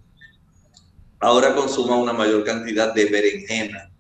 Ahora 1.23 1.55
consuma 1.55 1.97
una 1.97 2.15
mayor 2.15 2.45
cantidad 2.45 2.95
de 2.95 3.05
berenjena, 3.05 3.91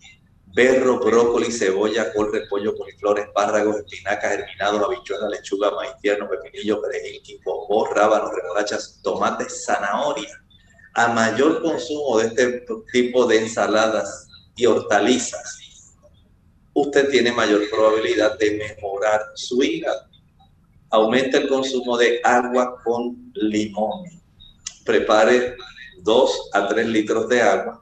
berro, 0.55 1.01
brócoli, 1.01 1.53
cebolla, 1.53 2.15
col, 2.15 2.33
repollo, 2.33 2.75
coliflor, 2.75 3.21
espárragos, 3.21 3.77
espinacas, 3.77 4.37
germinados, 4.37 4.83
habichuelas, 4.83 5.31
lechuga, 5.31 5.71
maíz 5.73 5.93
tierno, 6.01 6.27
pepinillo, 6.31 6.81
perejil, 6.81 7.21
quimbo, 7.23 7.87
rábanos, 7.95 8.31
remolachas, 8.35 9.01
tomates, 9.03 9.67
zanahoria. 9.67 10.35
A 10.95 11.09
mayor 11.09 11.61
consumo 11.61 12.19
de 12.19 12.29
este 12.29 12.65
tipo 12.91 13.27
de 13.27 13.41
ensaladas 13.41 14.27
y 14.57 14.65
hortalizas, 14.65 15.95
usted 16.73 17.11
tiene 17.11 17.33
mayor 17.33 17.69
probabilidad 17.71 18.39
de 18.39 18.53
mejorar 18.53 19.21
su 19.35 19.63
hígado. 19.63 20.09
Aumenta 20.89 21.37
el 21.37 21.49
consumo 21.49 21.99
de 21.99 22.21
agua 22.25 22.77
con 22.83 23.31
limón. 23.35 24.05
Prepare 24.85 25.57
2 26.03 26.51
a 26.53 26.69
3 26.69 26.87
litros 26.89 27.29
de 27.29 27.43
agua 27.43 27.79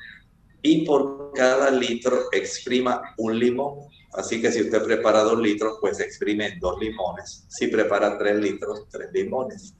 y 0.62 0.84
por 0.84 1.32
cada 1.34 1.70
litro 1.70 2.28
exprima 2.32 3.14
un 3.18 3.38
limón. 3.38 3.88
Así 4.14 4.40
que 4.40 4.50
si 4.50 4.62
usted 4.62 4.82
prepara 4.82 5.20
2 5.22 5.38
litros, 5.40 5.78
pues 5.80 6.00
exprime 6.00 6.58
2 6.60 6.80
limones. 6.80 7.44
Si 7.48 7.68
prepara 7.68 8.18
3 8.18 8.38
litros, 8.38 8.88
3 8.90 9.10
limones. 9.12 9.74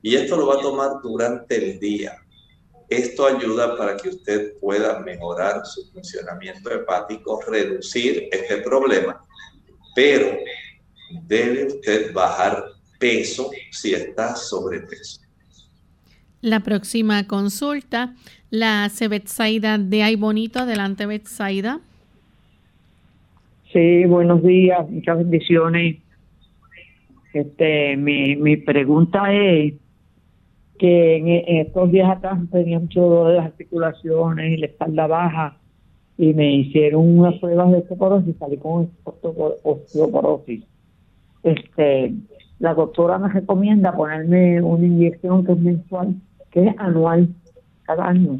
Y 0.00 0.14
esto 0.14 0.36
lo 0.36 0.46
va 0.46 0.54
a 0.54 0.60
tomar 0.60 0.90
durante 1.02 1.56
el 1.56 1.78
día. 1.78 2.16
Esto 2.88 3.26
ayuda 3.26 3.76
para 3.76 3.96
que 3.96 4.10
usted 4.10 4.58
pueda 4.60 5.00
mejorar 5.00 5.64
su 5.64 5.90
funcionamiento 5.90 6.70
hepático, 6.70 7.40
reducir 7.40 8.28
este 8.30 8.58
problema, 8.58 9.24
pero 9.94 10.36
debe 11.26 11.66
usted 11.66 12.12
bajar 12.12 12.64
peso 12.98 13.50
si 13.72 13.94
está 13.94 14.36
sobrepeso. 14.36 15.23
La 16.44 16.60
próxima 16.60 17.26
consulta 17.26 18.12
la 18.50 18.84
hace 18.84 19.08
Betsaida 19.08 19.78
de 19.78 20.02
Ay 20.02 20.16
Bonito. 20.16 20.58
Adelante, 20.58 21.06
Betsaida. 21.06 21.80
Sí, 23.72 24.04
buenos 24.04 24.42
días, 24.42 24.86
muchas 24.90 25.16
bendiciones. 25.16 25.96
Este, 27.32 27.96
mi, 27.96 28.36
mi 28.36 28.58
pregunta 28.58 29.32
es 29.32 29.72
que 30.78 31.16
en, 31.16 31.28
estos 31.66 31.90
días 31.90 32.10
atrás 32.10 32.38
tenía 32.52 32.78
mucho 32.78 33.00
dolor 33.00 33.28
de 33.28 33.36
las 33.38 33.46
articulaciones 33.46 34.52
y 34.52 34.56
la 34.58 34.66
espalda 34.66 35.06
baja 35.06 35.56
y 36.18 36.34
me 36.34 36.56
hicieron 36.56 37.20
unas 37.20 37.36
pruebas 37.38 37.72
de 37.72 37.78
osteoporosis 37.78 38.36
salí 38.38 38.58
con 38.58 38.90
osteoporosis. 39.62 40.62
Este, 41.42 42.12
la 42.58 42.74
doctora 42.74 43.18
me 43.18 43.30
recomienda 43.30 43.96
ponerme 43.96 44.60
una 44.60 44.84
inyección 44.84 45.46
que 45.46 45.52
es 45.52 45.58
mensual, 45.58 46.16
que 46.54 46.68
es 46.68 46.74
anual, 46.78 47.28
cada 47.82 48.06
año. 48.06 48.38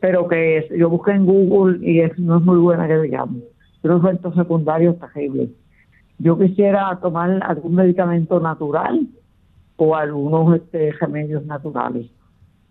Pero 0.00 0.26
que 0.28 0.68
yo 0.76 0.90
busqué 0.90 1.12
en 1.12 1.24
Google 1.24 1.78
y 1.88 2.00
es, 2.00 2.18
no 2.18 2.38
es 2.38 2.44
muy 2.44 2.58
buena 2.58 2.88
que 2.88 2.98
digamos. 2.98 3.38
Pero 3.80 3.98
efectos 3.98 4.34
secundarios 4.34 4.98
terribles. 4.98 5.50
Yo 6.18 6.36
quisiera 6.36 6.98
tomar 7.00 7.40
algún 7.44 7.76
medicamento 7.76 8.40
natural 8.40 9.06
o 9.76 9.94
algunos 9.94 10.56
este, 10.56 10.92
remedios 10.92 11.46
naturales, 11.46 12.06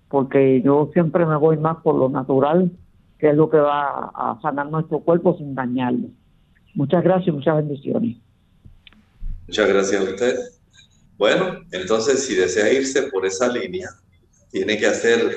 porque 0.10 0.62
yo 0.62 0.90
siempre 0.94 1.26
me 1.26 1.38
voy 1.38 1.58
más 1.58 1.78
por 1.78 1.96
lo 1.96 2.10
natural, 2.10 2.70
que 3.20 3.30
es 3.30 3.36
lo 3.36 3.50
que 3.50 3.58
va 3.58 4.12
a 4.14 4.40
sanar 4.42 4.70
nuestro 4.70 5.00
cuerpo 5.00 5.38
sin 5.38 5.56
dañarlo. 5.56 6.08
Muchas 6.76 7.04
gracias, 7.04 7.34
muchas 7.34 7.58
bendiciones. 7.58 8.18
Muchas 9.48 9.70
gracias 9.70 10.02
a 10.02 10.04
usted. 10.04 10.36
Bueno, 11.18 11.60
entonces 11.72 12.26
si 12.26 12.36
desea 12.36 12.74
irse 12.74 13.04
por 13.04 13.26
esa 13.26 13.48
línea, 13.48 13.88
tiene 14.54 14.78
que 14.78 14.86
hacer 14.86 15.36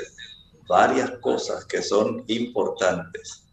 varias 0.68 1.10
cosas 1.20 1.64
que 1.64 1.80
son 1.80 2.22
importantes. 2.26 3.46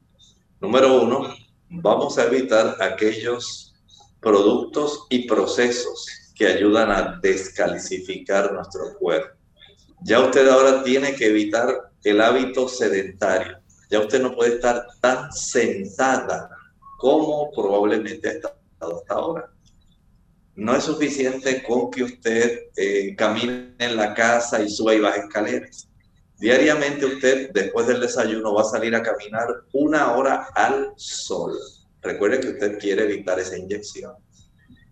Número 0.59 1.01
uno, 1.01 1.33
vamos 1.69 2.17
a 2.17 2.25
evitar 2.25 2.75
aquellos 2.81 3.73
productos 4.19 5.07
y 5.09 5.25
procesos 5.25 6.05
que 6.35 6.47
ayudan 6.47 6.91
a 6.91 7.19
descalcificar 7.21 8.51
nuestro 8.51 8.97
cuerpo. 8.99 9.37
Ya 10.01 10.19
usted 10.19 10.49
ahora 10.49 10.83
tiene 10.83 11.15
que 11.15 11.27
evitar 11.27 11.91
el 12.03 12.19
hábito 12.19 12.67
sedentario. 12.67 13.57
Ya 13.89 14.01
usted 14.01 14.21
no 14.21 14.35
puede 14.35 14.55
estar 14.55 14.85
tan 14.99 15.31
sentada 15.31 16.49
como 16.97 17.49
probablemente 17.51 18.27
ha 18.27 18.31
estado 18.33 18.99
hasta 18.99 19.13
ahora. 19.13 19.52
No 20.55 20.75
es 20.75 20.83
suficiente 20.83 21.63
con 21.63 21.89
que 21.89 22.03
usted 22.03 22.59
eh, 22.75 23.15
camine 23.15 23.73
en 23.79 23.95
la 23.95 24.13
casa 24.13 24.61
y 24.61 24.69
suba 24.69 24.93
y 24.93 24.99
baje 24.99 25.21
escaleras. 25.21 25.87
Diariamente 26.37 27.05
usted, 27.05 27.51
después 27.53 27.87
del 27.87 28.01
desayuno, 28.01 28.53
va 28.53 28.61
a 28.61 28.65
salir 28.65 28.93
a 28.95 29.01
caminar 29.01 29.47
una 29.71 30.13
hora 30.13 30.47
al 30.53 30.93
sol. 30.95 31.57
Recuerde 32.01 32.39
que 32.39 32.49
usted 32.49 32.77
quiere 32.79 33.05
evitar 33.05 33.39
esa 33.39 33.57
inyección. 33.57 34.13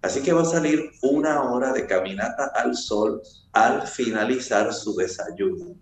Así 0.01 0.23
que 0.23 0.33
va 0.33 0.41
a 0.41 0.45
salir 0.45 0.89
una 1.03 1.43
hora 1.43 1.73
de 1.73 1.85
caminata 1.85 2.51
al 2.55 2.75
sol 2.75 3.21
al 3.51 3.87
finalizar 3.87 4.73
su 4.73 4.95
desayuno. 4.95 5.75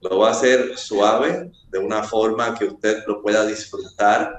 Lo 0.00 0.18
va 0.18 0.28
a 0.28 0.32
hacer 0.32 0.78
suave, 0.78 1.50
de 1.70 1.78
una 1.78 2.04
forma 2.04 2.54
que 2.56 2.66
usted 2.66 3.02
lo 3.06 3.20
pueda 3.20 3.44
disfrutar. 3.44 4.38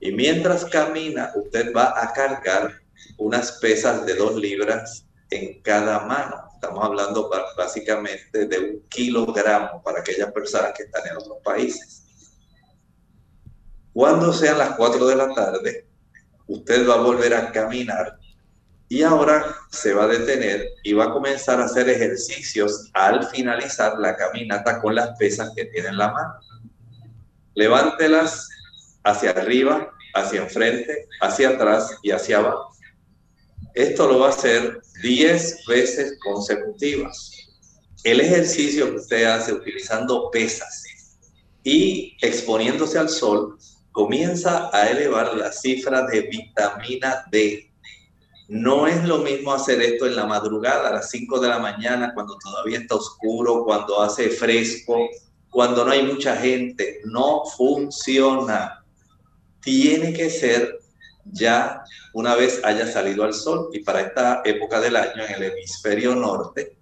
Y 0.00 0.12
mientras 0.12 0.64
camina, 0.64 1.32
usted 1.34 1.72
va 1.74 2.00
a 2.00 2.12
cargar 2.12 2.85
unas 3.18 3.52
pesas 3.52 4.04
de 4.06 4.14
dos 4.14 4.36
libras 4.36 5.06
en 5.30 5.60
cada 5.62 6.00
mano. 6.00 6.48
Estamos 6.54 6.84
hablando 6.84 7.30
básicamente 7.56 8.46
de 8.46 8.58
un 8.58 8.88
kilogramo 8.88 9.82
para 9.82 10.00
aquellas 10.00 10.32
personas 10.32 10.72
que 10.76 10.84
están 10.84 11.06
en 11.06 11.16
otros 11.16 11.38
países. 11.44 12.02
Cuando 13.92 14.32
sean 14.32 14.58
las 14.58 14.76
4 14.76 15.06
de 15.06 15.16
la 15.16 15.32
tarde, 15.34 15.86
usted 16.46 16.88
va 16.88 16.94
a 16.94 17.00
volver 17.00 17.34
a 17.34 17.50
caminar 17.50 18.18
y 18.88 19.02
ahora 19.02 19.56
se 19.70 19.94
va 19.94 20.04
a 20.04 20.08
detener 20.08 20.68
y 20.84 20.92
va 20.92 21.06
a 21.06 21.12
comenzar 21.12 21.60
a 21.60 21.64
hacer 21.64 21.88
ejercicios 21.88 22.90
al 22.92 23.26
finalizar 23.28 23.98
la 23.98 24.14
caminata 24.14 24.80
con 24.80 24.94
las 24.94 25.16
pesas 25.18 25.50
que 25.56 25.64
tiene 25.66 25.88
en 25.88 25.98
la 25.98 26.12
mano. 26.12 26.34
Levántelas 27.54 28.48
hacia 29.02 29.30
arriba, 29.30 29.90
hacia 30.14 30.42
enfrente, 30.42 31.08
hacia 31.20 31.50
atrás 31.50 31.96
y 32.02 32.10
hacia 32.10 32.38
abajo. 32.38 32.75
Esto 33.76 34.08
lo 34.08 34.18
va 34.18 34.26
a 34.26 34.30
hacer 34.30 34.80
10 35.02 35.66
veces 35.68 36.18
consecutivas. 36.24 37.30
El 38.02 38.20
ejercicio 38.20 38.90
que 38.90 38.96
usted 38.96 39.24
hace 39.24 39.52
utilizando 39.52 40.30
pesas 40.32 40.82
y 41.62 42.16
exponiéndose 42.20 42.98
al 42.98 43.08
sol 43.08 43.56
comienza 43.92 44.70
a 44.72 44.90
elevar 44.90 45.36
la 45.36 45.52
cifra 45.52 46.06
de 46.06 46.22
vitamina 46.22 47.24
D 47.30 47.70
no 48.48 48.86
es 48.86 49.04
lo 49.04 49.18
mismo 49.18 49.52
hacer 49.52 49.82
esto 49.82 50.06
en 50.06 50.14
la 50.14 50.24
madrugada, 50.24 50.88
a 50.88 50.92
las 50.92 51.10
5 51.10 51.40
de 51.40 51.48
la 51.48 51.58
mañana, 51.58 52.12
cuando 52.14 52.38
todavía 52.38 52.78
está 52.78 52.94
oscuro, 52.94 53.64
cuando 53.64 54.00
hace 54.00 54.30
fresco, 54.30 55.08
cuando 55.50 55.84
no 55.84 55.90
hay 55.90 56.04
mucha 56.04 56.36
gente. 56.36 57.00
No 57.04 57.44
funciona. 57.44 58.84
Tiene 59.60 60.12
que 60.12 60.30
ser 60.30 60.78
ya 61.32 61.82
una 62.12 62.34
vez 62.34 62.60
haya 62.64 62.90
salido 62.90 63.24
al 63.24 63.34
sol. 63.34 63.70
Y 63.72 63.80
para 63.80 64.00
esta 64.00 64.42
época 64.44 64.80
del 64.80 64.96
año 64.96 65.24
en 65.24 65.34
el 65.34 65.42
hemisferio 65.44 66.14
norte, 66.14 66.76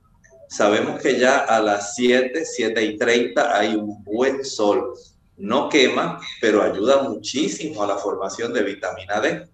sabemos 0.49 1.01
que 1.01 1.19
ya 1.19 1.39
a 1.39 1.61
las 1.61 1.95
7, 1.95 2.45
7 2.45 2.85
y 2.85 2.99
30 2.99 3.59
hay 3.59 3.75
un 3.75 4.03
buen 4.05 4.45
sol. 4.45 4.95
No 5.37 5.69
quema, 5.69 6.21
pero 6.41 6.63
ayuda 6.63 7.03
muchísimo 7.03 7.83
a 7.83 7.89
la 7.89 7.99
formación 7.99 8.53
de 8.53 8.63
vitamina 8.63 9.21
D 9.21 9.49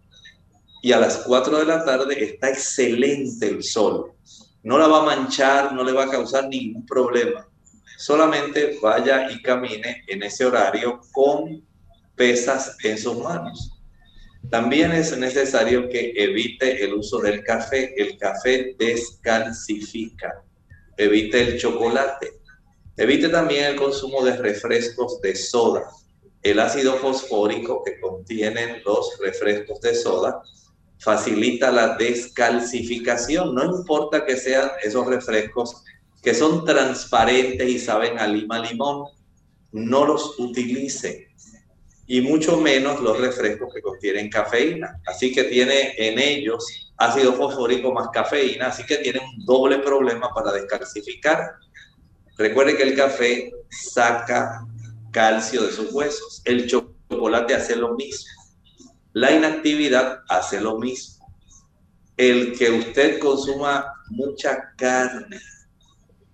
y 0.82 0.92
a 0.92 0.98
las 0.98 1.18
4 1.18 1.58
de 1.58 1.64
la 1.64 1.84
tarde 1.84 2.22
está 2.22 2.50
excelente 2.50 3.48
el 3.48 3.62
sol. 3.62 4.12
No 4.62 4.78
la 4.78 4.88
va 4.88 5.00
a 5.00 5.04
manchar, 5.04 5.72
no 5.72 5.84
le 5.84 5.92
va 5.92 6.04
a 6.04 6.10
causar 6.10 6.48
ningún 6.48 6.84
problema. 6.86 7.46
Solamente 7.98 8.78
vaya 8.82 9.30
y 9.30 9.42
camine 9.42 10.04
en 10.06 10.22
ese 10.22 10.46
horario 10.46 11.00
con 11.12 11.62
pesas 12.14 12.76
en 12.82 12.98
sus 12.98 13.18
manos. 13.18 13.79
También 14.48 14.92
es 14.92 15.16
necesario 15.16 15.88
que 15.88 16.12
evite 16.16 16.82
el 16.84 16.94
uso 16.94 17.18
del 17.18 17.44
café. 17.44 17.94
El 17.96 18.16
café 18.16 18.74
descalcifica. 18.78 20.42
Evite 20.96 21.40
el 21.42 21.58
chocolate. 21.58 22.40
Evite 22.96 23.28
también 23.28 23.64
el 23.64 23.76
consumo 23.76 24.24
de 24.24 24.36
refrescos 24.36 25.20
de 25.20 25.34
soda. 25.34 25.84
El 26.42 26.58
ácido 26.58 26.94
fosfórico 26.96 27.82
que 27.84 28.00
contienen 28.00 28.82
los 28.84 29.18
refrescos 29.20 29.80
de 29.80 29.94
soda 29.94 30.42
facilita 30.98 31.70
la 31.70 31.96
descalcificación. 31.96 33.54
No 33.54 33.64
importa 33.64 34.24
que 34.24 34.36
sean 34.36 34.70
esos 34.82 35.06
refrescos 35.06 35.82
que 36.22 36.34
son 36.34 36.64
transparentes 36.64 37.68
y 37.68 37.78
saben 37.78 38.18
a 38.18 38.26
lima 38.26 38.58
limón, 38.58 39.06
no 39.72 40.04
los 40.04 40.38
utilice. 40.38 41.29
Y 42.12 42.22
mucho 42.22 42.56
menos 42.56 43.00
los 43.00 43.20
refrescos 43.20 43.72
que 43.72 43.80
contienen 43.80 44.28
cafeína. 44.28 45.00
Así 45.06 45.32
que 45.32 45.44
tiene 45.44 45.94
en 45.96 46.18
ellos 46.18 46.90
ácido 46.96 47.34
fosfórico 47.34 47.92
más 47.92 48.08
cafeína, 48.08 48.66
así 48.66 48.84
que 48.84 48.96
tiene 48.96 49.20
un 49.20 49.44
doble 49.46 49.78
problema 49.78 50.28
para 50.34 50.50
descalcificar. 50.50 51.52
Recuerde 52.36 52.76
que 52.76 52.82
el 52.82 52.96
café 52.96 53.52
saca 53.70 54.66
calcio 55.12 55.62
de 55.62 55.70
sus 55.70 55.92
huesos. 55.92 56.42
El 56.44 56.66
chocolate 56.66 57.54
hace 57.54 57.76
lo 57.76 57.94
mismo. 57.94 58.28
La 59.12 59.30
inactividad 59.30 60.24
hace 60.28 60.60
lo 60.60 60.80
mismo. 60.80 61.24
El 62.16 62.58
que 62.58 62.72
usted 62.72 63.20
consuma 63.20 63.86
mucha 64.08 64.72
carne 64.76 65.38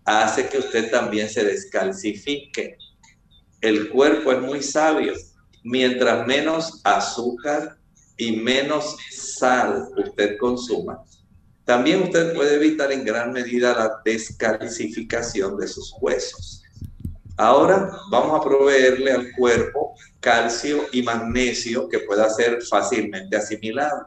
hace 0.07 0.49
que 0.49 0.57
usted 0.57 0.91
también 0.91 1.29
se 1.29 1.45
descalcifique. 1.45 2.79
El 3.61 3.91
cuerpo 3.91 4.33
es 4.33 4.41
muy 4.41 4.63
sabio. 4.63 5.13
Mientras 5.69 6.25
menos 6.29 6.81
azúcar 6.85 7.77
y 8.17 8.37
menos 8.37 8.97
sal 9.11 9.89
usted 9.97 10.39
consuma, 10.39 11.03
también 11.65 12.05
usted 12.05 12.37
puede 12.37 12.55
evitar 12.55 12.93
en 12.93 13.05
gran 13.05 13.33
medida 13.33 13.75
la 13.75 14.01
descalcificación 14.05 15.57
de 15.57 15.67
sus 15.67 15.93
huesos. 16.01 16.63
Ahora 17.37 17.91
vamos 18.13 18.39
a 18.39 18.45
proveerle 18.45 19.11
al 19.11 19.33
cuerpo 19.33 19.97
calcio 20.21 20.83
y 20.93 21.03
magnesio 21.03 21.89
que 21.89 21.99
pueda 21.99 22.31
ser 22.31 22.63
fácilmente 22.63 23.37
asimilado. 23.37 24.07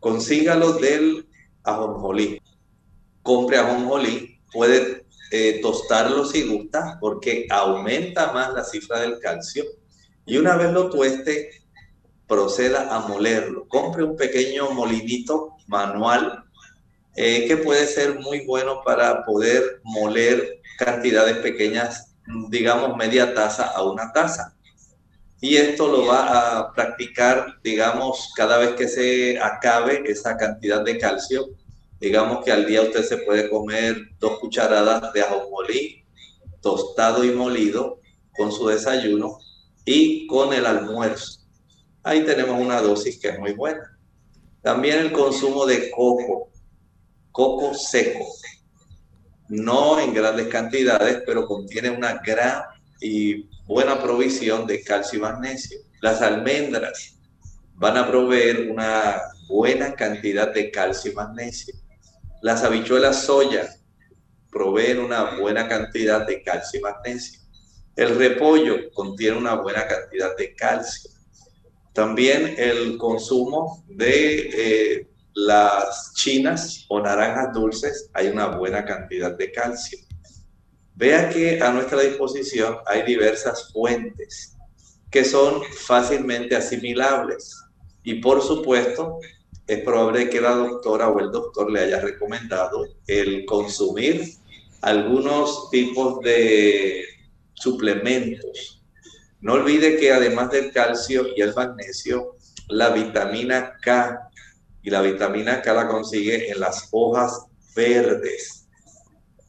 Consígalo 0.00 0.72
del 0.72 1.28
ajonjolí. 1.64 2.40
Compre 3.22 3.58
ajonjolí 3.58 4.40
puede 4.50 5.04
eh, 5.30 5.60
tostarlo 5.60 6.24
si 6.24 6.48
gusta, 6.48 6.96
porque 6.98 7.46
aumenta 7.50 8.32
más 8.32 8.54
la 8.54 8.64
cifra 8.64 9.00
del 9.00 9.18
calcio. 9.18 9.64
Y 10.26 10.38
una 10.38 10.56
vez 10.56 10.72
lo 10.72 10.90
tueste, 10.90 11.50
proceda 12.26 12.94
a 12.94 13.00
molerlo. 13.00 13.66
Compre 13.68 14.04
un 14.04 14.16
pequeño 14.16 14.70
molinito 14.70 15.56
manual 15.66 16.44
eh, 17.16 17.46
que 17.46 17.56
puede 17.58 17.86
ser 17.86 18.18
muy 18.20 18.44
bueno 18.46 18.82
para 18.84 19.24
poder 19.24 19.80
moler 19.84 20.60
cantidades 20.78 21.36
pequeñas, 21.38 22.16
digamos 22.48 22.96
media 22.96 23.34
taza 23.34 23.66
a 23.66 23.82
una 23.82 24.12
taza. 24.12 24.56
Y 25.40 25.56
esto 25.56 25.88
lo 25.88 26.06
va 26.06 26.58
a 26.58 26.72
practicar, 26.72 27.60
digamos, 27.62 28.32
cada 28.34 28.56
vez 28.56 28.70
que 28.74 28.88
se 28.88 29.38
acabe 29.38 30.02
esa 30.06 30.38
cantidad 30.38 30.82
de 30.82 30.98
calcio. 30.98 31.50
Digamos 32.00 32.42
que 32.44 32.50
al 32.50 32.66
día 32.66 32.82
usted 32.82 33.04
se 33.04 33.18
puede 33.18 33.50
comer 33.50 33.96
dos 34.18 34.38
cucharadas 34.40 35.12
de 35.12 35.20
ajonjolí 35.20 36.04
tostado 36.62 37.24
y 37.24 37.30
molido 37.30 38.00
con 38.34 38.50
su 38.50 38.68
desayuno 38.68 39.38
y 39.84 40.26
con 40.26 40.52
el 40.52 40.66
almuerzo. 40.66 41.40
Ahí 42.02 42.24
tenemos 42.24 42.60
una 42.60 42.80
dosis 42.80 43.18
que 43.18 43.28
es 43.28 43.38
muy 43.38 43.52
buena. 43.52 43.98
También 44.62 44.98
el 44.98 45.12
consumo 45.12 45.66
de 45.66 45.90
coco, 45.90 46.50
coco 47.32 47.74
seco, 47.74 48.26
no 49.48 50.00
en 50.00 50.14
grandes 50.14 50.48
cantidades, 50.48 51.22
pero 51.26 51.46
contiene 51.46 51.90
una 51.90 52.14
gran 52.14 52.62
y 53.00 53.48
buena 53.66 54.02
provisión 54.02 54.66
de 54.66 54.82
calcio 54.82 55.18
y 55.18 55.22
magnesio. 55.22 55.78
Las 56.00 56.22
almendras 56.22 57.18
van 57.74 57.96
a 57.96 58.06
proveer 58.06 58.70
una 58.70 59.20
buena 59.48 59.94
cantidad 59.94 60.52
de 60.52 60.70
calcio 60.70 61.12
y 61.12 61.14
magnesio. 61.14 61.74
Las 62.40 62.62
habichuelas 62.62 63.24
soya 63.24 63.68
proveen 64.50 65.00
una 65.00 65.38
buena 65.38 65.68
cantidad 65.68 66.26
de 66.26 66.42
calcio 66.42 66.80
y 66.80 66.82
magnesio. 66.82 67.40
El 67.96 68.16
repollo 68.16 68.90
contiene 68.92 69.38
una 69.38 69.54
buena 69.54 69.86
cantidad 69.86 70.36
de 70.36 70.54
calcio. 70.54 71.10
También 71.92 72.54
el 72.58 72.98
consumo 72.98 73.84
de 73.88 74.50
eh, 74.52 75.08
las 75.34 76.12
chinas 76.14 76.86
o 76.88 77.00
naranjas 77.00 77.52
dulces 77.52 78.10
hay 78.12 78.28
una 78.28 78.46
buena 78.46 78.84
cantidad 78.84 79.36
de 79.36 79.52
calcio. 79.52 79.98
Vea 80.96 81.28
que 81.28 81.60
a 81.60 81.72
nuestra 81.72 82.00
disposición 82.00 82.78
hay 82.86 83.02
diversas 83.02 83.72
fuentes 83.72 84.56
que 85.10 85.24
son 85.24 85.62
fácilmente 85.64 86.56
asimilables 86.56 87.56
y 88.02 88.14
por 88.14 88.42
supuesto 88.42 89.18
es 89.66 89.80
probable 89.80 90.28
que 90.28 90.40
la 90.40 90.50
doctora 90.50 91.08
o 91.08 91.20
el 91.20 91.30
doctor 91.30 91.70
le 91.70 91.80
haya 91.80 92.00
recomendado 92.00 92.86
el 93.06 93.44
consumir 93.44 94.34
algunos 94.82 95.70
tipos 95.70 96.20
de 96.20 97.13
suplementos. 97.64 98.82
No 99.40 99.54
olvide 99.54 99.96
que 99.96 100.12
además 100.12 100.50
del 100.50 100.72
calcio 100.72 101.26
y 101.34 101.40
el 101.40 101.54
magnesio, 101.54 102.36
la 102.68 102.90
vitamina 102.90 103.76
K 103.82 104.30
y 104.82 104.90
la 104.90 105.00
vitamina 105.00 105.62
K 105.62 105.74
la 105.74 105.88
consigue 105.88 106.50
en 106.50 106.60
las 106.60 106.88
hojas 106.92 107.46
verdes. 107.74 108.68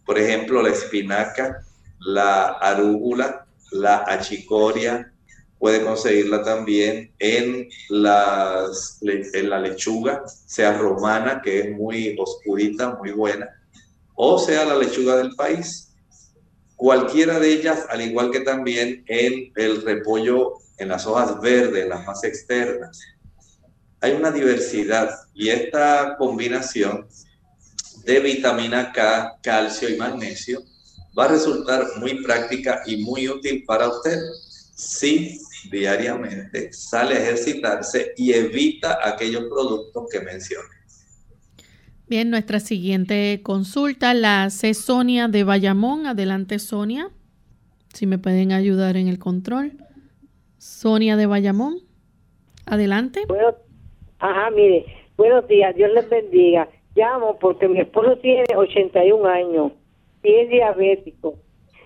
Por 0.05 0.17
ejemplo, 0.17 0.61
la 0.61 0.69
espinaca, 0.69 1.65
la 1.99 2.47
arúgula, 2.71 3.45
la 3.71 4.03
achicoria, 4.07 5.11
puede 5.59 5.83
conseguirla 5.83 6.43
también 6.43 7.11
en, 7.19 7.67
las, 7.89 8.99
en 9.01 9.49
la 9.49 9.59
lechuga, 9.59 10.23
sea 10.27 10.77
romana, 10.77 11.41
que 11.43 11.59
es 11.59 11.71
muy 11.71 12.15
oscurita, 12.19 12.95
muy 12.95 13.11
buena, 13.11 13.49
o 14.15 14.37
sea 14.37 14.63
la 14.65 14.77
lechuga 14.77 15.17
del 15.17 15.35
país. 15.35 15.94
Cualquiera 16.75 17.39
de 17.39 17.49
ellas, 17.53 17.85
al 17.89 18.01
igual 18.01 18.31
que 18.31 18.41
también 18.41 19.03
en 19.07 19.51
el 19.55 19.81
repollo, 19.81 20.55
en 20.77 20.89
las 20.89 21.05
hojas 21.07 21.39
verdes, 21.39 21.87
las 21.87 22.05
más 22.05 22.23
externas 22.23 22.99
hay 24.05 24.11
una 24.11 24.29
diversidad 24.29 25.09
y 25.33 25.49
esta 25.49 26.15
combinación 26.17 27.07
de 28.03 28.19
vitamina 28.19 28.91
K, 28.93 29.39
calcio 29.41 29.89
y 29.89 29.97
magnesio 29.97 30.61
va 31.17 31.25
a 31.25 31.29
resultar 31.29 31.87
muy 31.97 32.21
práctica 32.21 32.83
y 32.85 32.97
muy 32.97 33.27
útil 33.27 33.63
para 33.65 33.89
usted 33.89 34.19
si 34.75 35.39
diariamente 35.71 36.71
sale 36.71 37.15
a 37.15 37.23
ejercitarse 37.23 38.13
y 38.15 38.33
evita 38.33 38.99
aquellos 39.01 39.45
productos 39.45 40.05
que 40.11 40.19
mencioné. 40.19 40.69
Bien, 42.07 42.29
nuestra 42.29 42.59
siguiente 42.59 43.41
consulta 43.41 44.13
la 44.13 44.43
hace 44.43 44.75
Sonia 44.75 45.27
de 45.27 45.43
Bayamón. 45.43 46.05
Adelante, 46.05 46.59
Sonia. 46.59 47.09
Si 47.93 48.05
me 48.05 48.19
pueden 48.19 48.51
ayudar 48.51 48.95
en 48.95 49.07
el 49.07 49.17
control. 49.17 49.71
Sonia 50.59 51.17
de 51.17 51.25
Bayamón. 51.25 51.79
Adelante. 52.67 53.21
Ajá, 54.19 54.51
mire, 54.51 54.85
buenos 55.17 55.47
días, 55.47 55.75
Dios 55.75 55.91
les 55.95 56.07
bendiga. 56.07 56.69
Llamo 56.93 57.39
porque 57.39 57.67
mi 57.67 57.79
esposo 57.79 58.17
tiene 58.17 58.43
81 58.55 59.27
años 59.27 59.71
y 60.21 60.31
es 60.31 60.49
diabético. 60.49 61.39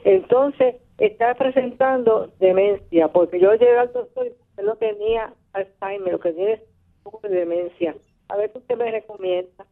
Entonces, 0.04 0.76
está 0.98 1.34
presentando 1.36 2.34
demencia, 2.42 3.08
porque 3.08 3.40
yo 3.40 3.54
llegué 3.54 3.78
al 3.78 3.94
doctor 3.94 4.28
y 4.28 4.62
lo 4.62 4.76
tenía 4.76 5.34
Alzheimer, 5.54 6.12
lo 6.12 6.20
que 6.20 6.34
tiene 6.34 6.54
es 6.54 6.60
un 6.60 7.12
poco 7.12 7.28
de 7.28 7.36
demencia. 7.36 7.96
A 8.28 8.36
ver 8.36 8.52
qué 8.52 8.58
usted 8.58 8.78
me 8.78 8.92
recomienda. 8.92 9.66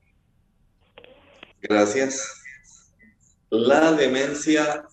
Gracias. 1.61 2.41
La 3.49 3.91
demencia 3.93 4.85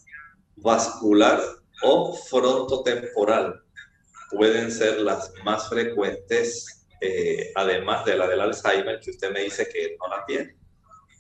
vascular 0.57 1.41
o 1.83 2.17
frontotemporal 2.17 3.62
pueden 4.31 4.71
ser 4.71 5.01
las 5.01 5.33
más 5.45 5.69
frecuentes 5.69 6.85
eh, 7.01 7.53
además 7.55 8.05
de 8.07 8.17
la 8.17 8.27
del 8.27 8.41
Alzheimer, 8.41 8.99
que 8.99 9.11
usted 9.11 9.31
me 9.31 9.41
dice 9.41 9.69
que 9.69 9.97
no 10.01 10.09
la 10.09 10.25
tiene. 10.25 10.57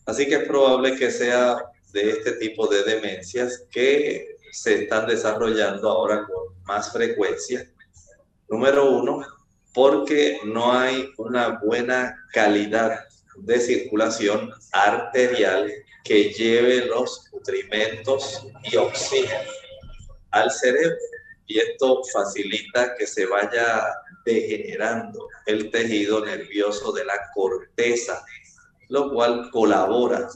Así 0.06 0.26
que 0.26 0.36
es 0.36 0.48
probable 0.48 0.96
que 0.96 1.10
sea 1.10 1.58
de 1.92 2.10
este 2.10 2.32
tipo 2.32 2.66
de 2.66 2.84
demencias 2.84 3.66
que 3.70 4.36
se 4.50 4.84
están 4.84 5.06
desarrollando 5.06 5.90
ahora 5.90 6.26
con 6.26 6.62
más 6.62 6.90
frecuencia. 6.90 7.70
Número 8.48 8.90
uno, 8.90 9.26
porque 9.74 10.40
no 10.44 10.72
hay 10.72 11.12
una 11.18 11.60
buena 11.62 12.16
calidad 12.32 13.00
de 13.36 13.60
circulación 13.60 14.52
arterial 14.72 15.72
que 16.04 16.32
lleve 16.32 16.86
los 16.86 17.28
nutrimentos 17.32 18.46
y 18.62 18.76
oxígeno 18.76 19.50
al 20.30 20.50
cerebro. 20.50 20.96
Y 21.46 21.58
esto 21.58 22.02
facilita 22.12 22.94
que 22.96 23.06
se 23.06 23.26
vaya 23.26 23.84
degenerando 24.24 25.28
el 25.46 25.70
tejido 25.70 26.24
nervioso 26.24 26.92
de 26.92 27.04
la 27.04 27.14
corteza, 27.34 28.24
lo 28.88 29.12
cual 29.12 29.50
colabora 29.50 30.28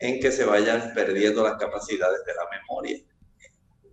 en 0.00 0.20
que 0.20 0.30
se 0.30 0.44
vayan 0.44 0.92
perdiendo 0.94 1.42
las 1.42 1.56
capacidades 1.56 2.24
de 2.26 2.34
la 2.34 2.60
memoria. 2.60 2.98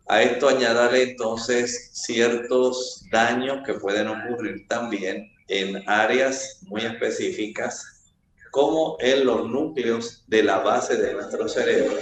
A 0.07 0.21
esto 0.21 0.49
añadirle 0.49 1.11
entonces 1.11 1.91
ciertos 1.93 3.05
daños 3.11 3.65
que 3.65 3.75
pueden 3.75 4.07
ocurrir 4.09 4.67
también 4.67 5.31
en 5.47 5.87
áreas 5.87 6.59
muy 6.63 6.81
específicas, 6.81 8.01
como 8.52 8.97
en 8.99 9.26
los 9.26 9.49
núcleos 9.49 10.24
de 10.28 10.43
la 10.43 10.60
base 10.60 10.97
de 10.97 11.14
nuestro 11.14 11.47
cerebro, 11.47 11.97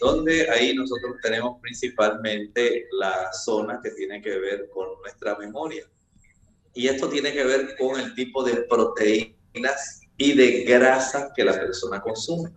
donde 0.00 0.48
ahí 0.50 0.74
nosotros 0.74 1.16
tenemos 1.22 1.60
principalmente 1.60 2.88
la 2.92 3.32
zona 3.32 3.80
que 3.82 3.90
tiene 3.92 4.20
que 4.20 4.38
ver 4.38 4.68
con 4.72 4.88
nuestra 5.00 5.36
memoria. 5.38 5.86
Y 6.74 6.88
esto 6.88 7.08
tiene 7.08 7.32
que 7.32 7.44
ver 7.44 7.76
con 7.76 7.98
el 7.98 8.14
tipo 8.14 8.42
de 8.44 8.62
proteínas 8.62 10.00
y 10.16 10.34
de 10.34 10.64
grasa 10.64 11.32
que 11.34 11.44
la 11.44 11.52
persona 11.52 12.00
consume. 12.00 12.50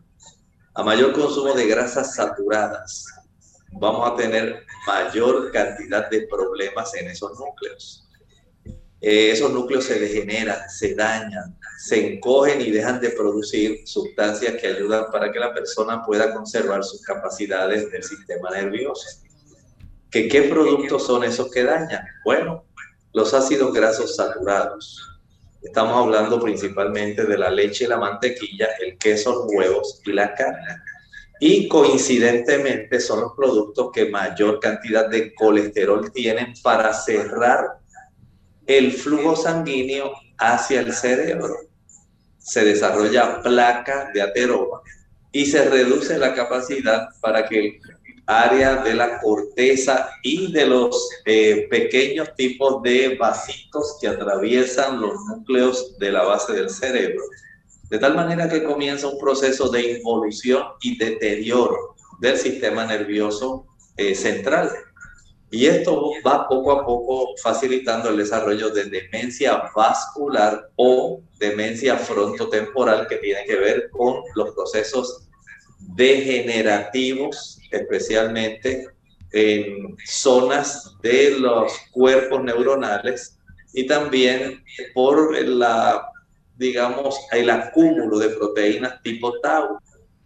A 0.74 0.84
mayor 0.84 1.14
consumo 1.14 1.54
de 1.54 1.68
grasas 1.68 2.16
saturadas, 2.16 3.06
vamos 3.72 4.10
a 4.10 4.16
tener 4.16 4.66
mayor 4.88 5.52
cantidad 5.52 6.10
de 6.10 6.28
problemas 6.28 6.94
en 6.96 7.08
esos 7.08 7.40
núcleos. 7.40 8.05
Eh, 9.08 9.30
esos 9.30 9.52
núcleos 9.52 9.84
se 9.84 10.00
degeneran, 10.00 10.68
se 10.68 10.96
dañan, 10.96 11.56
se 11.78 12.14
encogen 12.14 12.60
y 12.60 12.72
dejan 12.72 13.00
de 13.00 13.12
producir 13.12 13.88
sustancias 13.88 14.56
que 14.60 14.66
ayudan 14.66 15.12
para 15.12 15.32
que 15.32 15.40
la 15.40 15.54
persona 15.54 16.02
pueda 16.04 16.34
conservar 16.34 16.84
sus 16.84 17.04
capacidades 17.04 17.92
del 17.92 18.02
sistema 18.02 18.50
nervioso. 18.50 19.06
¿Que, 20.10 20.28
¿Qué 20.28 20.42
productos 20.44 21.06
son 21.06 21.24
esos 21.24 21.52
que 21.52 21.64
dañan? 21.64 22.04
Bueno, 22.24 22.66
los 23.14 23.32
ácidos 23.36 23.72
grasos 23.76 24.16
saturados. 24.16 25.00
Estamos 25.62 26.04
hablando 26.04 26.40
principalmente 26.40 27.26
de 27.26 27.38
la 27.38 27.52
leche, 27.52 27.88
la 27.88 27.98
mantequilla, 27.98 28.70
el 28.84 28.98
queso, 28.98 29.36
los 29.36 29.54
huevos 29.54 30.02
y 30.04 30.14
la 30.14 30.34
carne. 30.34 30.78
Y 31.40 31.68
coincidentemente 31.68 33.00
son 33.00 33.22
los 33.22 33.34
productos 33.38 33.92
que 33.94 34.10
mayor 34.10 34.60
cantidad 34.60 35.08
de 35.08 35.32
colesterol 35.36 36.12
tienen 36.12 36.56
para 36.64 36.92
cerrar 36.92 37.85
el 38.68 38.92
flujo 38.92 39.36
sanguíneo 39.36 40.14
hacia 40.38 40.82
el 40.82 40.94
cerebro. 40.94 41.56
Se 42.38 42.64
desarrolla 42.64 43.42
placa 43.42 44.12
de 44.14 44.22
ateroma 44.22 44.82
y 45.32 45.46
se 45.46 45.70
reduce 45.70 46.18
la 46.18 46.34
capacidad 46.34 47.10
para 47.22 47.48
que 47.48 47.60
el 47.60 47.80
área 48.28 48.78
de 48.78 48.96
la 48.96 49.20
corteza 49.20 50.10
y 50.24 50.52
de 50.52 50.66
los 50.66 51.10
eh, 51.26 51.68
pequeños 51.70 52.30
tipos 52.36 52.82
de 52.82 53.16
vasitos 53.20 53.98
que 54.02 54.08
atraviesan 54.08 55.00
los 55.00 55.14
núcleos 55.26 55.98
de 56.00 56.12
la 56.12 56.24
base 56.24 56.54
del 56.54 56.70
cerebro. 56.70 57.22
De 57.90 58.00
tal 58.00 58.16
manera 58.16 58.50
que 58.50 58.64
comienza 58.64 59.08
un 59.08 59.20
proceso 59.20 59.70
de 59.70 59.98
involución 59.98 60.64
y 60.82 60.98
deterioro 60.98 61.96
del 62.20 62.38
sistema 62.38 62.86
nervioso 62.86 63.68
eh, 63.98 64.16
central. 64.16 64.72
Y 65.56 65.68
esto 65.68 66.12
va 66.28 66.50
poco 66.50 66.74
a 66.74 66.86
poco 66.86 67.34
facilitando 67.42 68.10
el 68.10 68.18
desarrollo 68.18 68.72
de 68.72 68.90
demencia 68.90 69.72
vascular 69.74 70.70
o 70.76 71.22
demencia 71.40 71.96
frontotemporal 71.96 73.08
que 73.08 73.16
tiene 73.20 73.46
que 73.46 73.56
ver 73.56 73.90
con 73.90 74.16
los 74.36 74.54
procesos 74.54 75.30
degenerativos, 75.96 77.58
especialmente 77.72 78.90
en 79.32 79.96
zonas 80.06 80.94
de 81.02 81.40
los 81.40 81.72
cuerpos 81.94 82.44
neuronales 82.44 83.40
y 83.74 83.88
también 83.88 84.62
por 84.94 85.42
la, 85.42 86.06
digamos, 86.58 87.18
el 87.32 87.50
acúmulo 87.50 88.20
de 88.20 88.28
proteínas 88.28 89.02
tipo 89.04 89.40
tau 89.40 89.80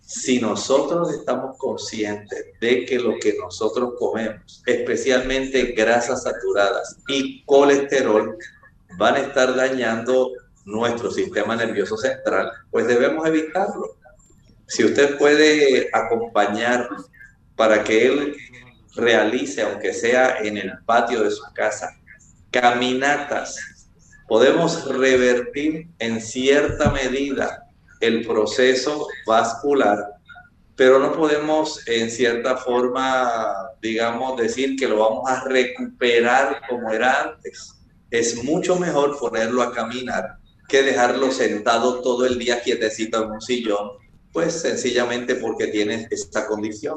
si 0.09 0.41
nosotros 0.41 1.13
estamos 1.13 1.55
conscientes 1.59 2.47
de 2.59 2.83
que 2.83 2.97
lo 2.97 3.19
que 3.19 3.35
nosotros 3.37 3.93
comemos, 3.99 4.63
especialmente 4.65 5.73
grasas 5.73 6.23
saturadas 6.23 6.97
y 7.07 7.43
colesterol, 7.43 8.35
van 8.97 9.15
a 9.15 9.19
estar 9.19 9.55
dañando 9.55 10.31
nuestro 10.65 11.11
sistema 11.11 11.55
nervioso 11.55 11.95
central, 11.95 12.51
pues 12.71 12.87
debemos 12.87 13.27
evitarlo. 13.27 13.97
Si 14.65 14.83
usted 14.83 15.15
puede 15.19 15.91
acompañar 15.93 16.89
para 17.55 17.83
que 17.83 18.07
él 18.07 18.35
realice, 18.95 19.61
aunque 19.61 19.93
sea 19.93 20.39
en 20.39 20.57
el 20.57 20.71
patio 20.87 21.23
de 21.23 21.29
su 21.29 21.43
casa, 21.53 21.95
caminatas, 22.49 23.57
podemos 24.27 24.87
revertir 24.87 25.87
en 25.99 26.19
cierta 26.19 26.89
medida 26.89 27.68
el 27.99 28.25
proceso 28.25 29.07
vascular, 29.25 30.13
pero 30.75 30.99
no 30.99 31.13
podemos 31.13 31.85
en 31.87 32.09
cierta 32.09 32.57
forma, 32.57 33.53
digamos, 33.81 34.37
decir 34.37 34.75
que 34.77 34.87
lo 34.87 34.99
vamos 34.99 35.29
a 35.29 35.43
recuperar 35.43 36.61
como 36.69 36.91
era 36.91 37.23
antes. 37.23 37.75
Es 38.09 38.43
mucho 38.43 38.77
mejor 38.77 39.19
ponerlo 39.19 39.61
a 39.61 39.73
caminar 39.73 40.37
que 40.69 40.83
dejarlo 40.83 41.31
sentado 41.31 42.01
todo 42.01 42.25
el 42.25 42.39
día 42.39 42.61
quietecito 42.61 43.23
en 43.23 43.31
un 43.31 43.41
sillón, 43.41 43.89
pues 44.31 44.53
sencillamente 44.61 45.35
porque 45.35 45.67
tiene 45.67 46.07
esta 46.11 46.47
condición. 46.47 46.95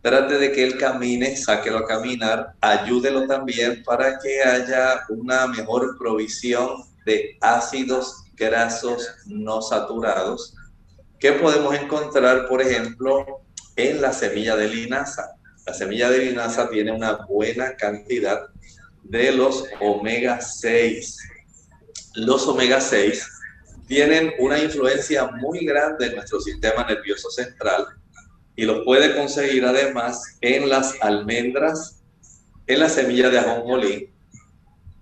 Trate 0.00 0.38
de 0.38 0.52
que 0.52 0.62
él 0.62 0.78
camine, 0.78 1.36
sáquelo 1.36 1.78
a 1.78 1.86
caminar, 1.86 2.54
ayúdelo 2.60 3.26
también 3.26 3.82
para 3.82 4.18
que 4.20 4.42
haya 4.42 5.00
una 5.08 5.48
mejor 5.48 5.98
provisión 5.98 6.84
de 7.04 7.36
ácidos 7.40 8.24
grasos 8.38 9.08
no 9.26 9.60
saturados 9.60 10.54
que 11.18 11.32
podemos 11.32 11.74
encontrar, 11.74 12.46
por 12.48 12.62
ejemplo, 12.62 13.42
en 13.76 14.00
la 14.00 14.12
semilla 14.12 14.56
de 14.56 14.68
linaza. 14.68 15.36
La 15.66 15.74
semilla 15.74 16.10
de 16.10 16.18
linaza 16.18 16.70
tiene 16.70 16.92
una 16.92 17.26
buena 17.26 17.76
cantidad 17.76 18.46
de 19.02 19.32
los 19.32 19.64
omega 19.80 20.40
6. 20.40 21.18
Los 22.14 22.46
omega 22.46 22.80
6 22.80 23.26
tienen 23.86 24.34
una 24.38 24.58
influencia 24.58 25.26
muy 25.26 25.64
grande 25.64 26.06
en 26.06 26.16
nuestro 26.16 26.40
sistema 26.40 26.84
nervioso 26.84 27.30
central 27.30 27.86
y 28.54 28.64
los 28.64 28.84
puede 28.84 29.16
conseguir 29.16 29.64
además 29.64 30.36
en 30.40 30.68
las 30.68 30.94
almendras, 31.00 32.02
en 32.66 32.80
la 32.80 32.88
semilla 32.88 33.30
de 33.30 33.38
ajonjolí, 33.38 34.12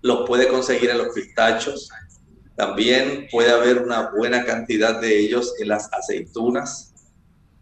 los 0.02 0.26
puede 0.26 0.46
conseguir 0.46 0.90
en 0.90 0.98
los 0.98 1.08
pistachos, 1.14 1.90
también 2.56 3.28
puede 3.30 3.50
haber 3.50 3.82
una 3.82 4.10
buena 4.10 4.44
cantidad 4.44 4.98
de 4.98 5.18
ellos 5.18 5.54
en 5.60 5.68
las 5.68 5.92
aceitunas. 5.92 6.94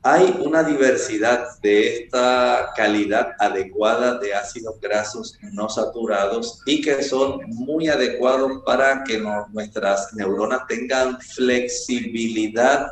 Hay 0.02 0.38
una 0.44 0.62
diversidad 0.62 1.58
de 1.62 2.04
esta 2.04 2.70
calidad 2.76 3.32
adecuada 3.38 4.18
de 4.18 4.34
ácidos 4.34 4.78
grasos 4.80 5.36
no 5.52 5.68
saturados 5.68 6.60
y 6.66 6.80
que 6.80 7.02
son 7.02 7.40
muy 7.46 7.88
adecuados 7.88 8.62
para 8.64 9.02
que 9.02 9.18
nuestras 9.52 10.12
neuronas 10.14 10.66
tengan 10.68 11.18
flexibilidad 11.20 12.86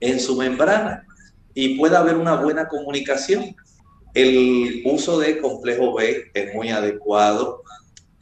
en 0.00 0.18
su 0.18 0.36
membrana 0.36 1.06
y 1.54 1.78
pueda 1.78 2.00
haber 2.00 2.16
una 2.16 2.34
buena 2.36 2.66
comunicación. 2.66 3.54
El 4.14 4.82
uso 4.86 5.18
de 5.20 5.38
complejo 5.38 5.94
B 5.94 6.30
es 6.32 6.54
muy 6.54 6.70
adecuado 6.70 7.62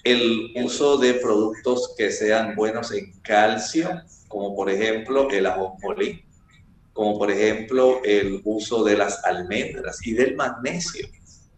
el 0.05 0.53
uso 0.57 0.97
de 0.97 1.15
productos 1.15 1.95
que 1.97 2.11
sean 2.11 2.55
buenos 2.57 2.93
en 2.93 3.13
calcio, 3.23 4.03
como 4.29 4.57
por 4.57 4.69
ejemplo 4.71 5.31
el 5.31 5.47
ajonjolí, 5.47 6.25
como 6.93 7.19
por 7.19 7.31
ejemplo 7.31 8.01
el 8.05 8.41
uso 8.45 8.83
de 8.85 8.97
las 8.97 9.25
almendras 9.25 10.05
y 10.05 10.13
del 10.13 10.35
magnesio. 10.35 11.07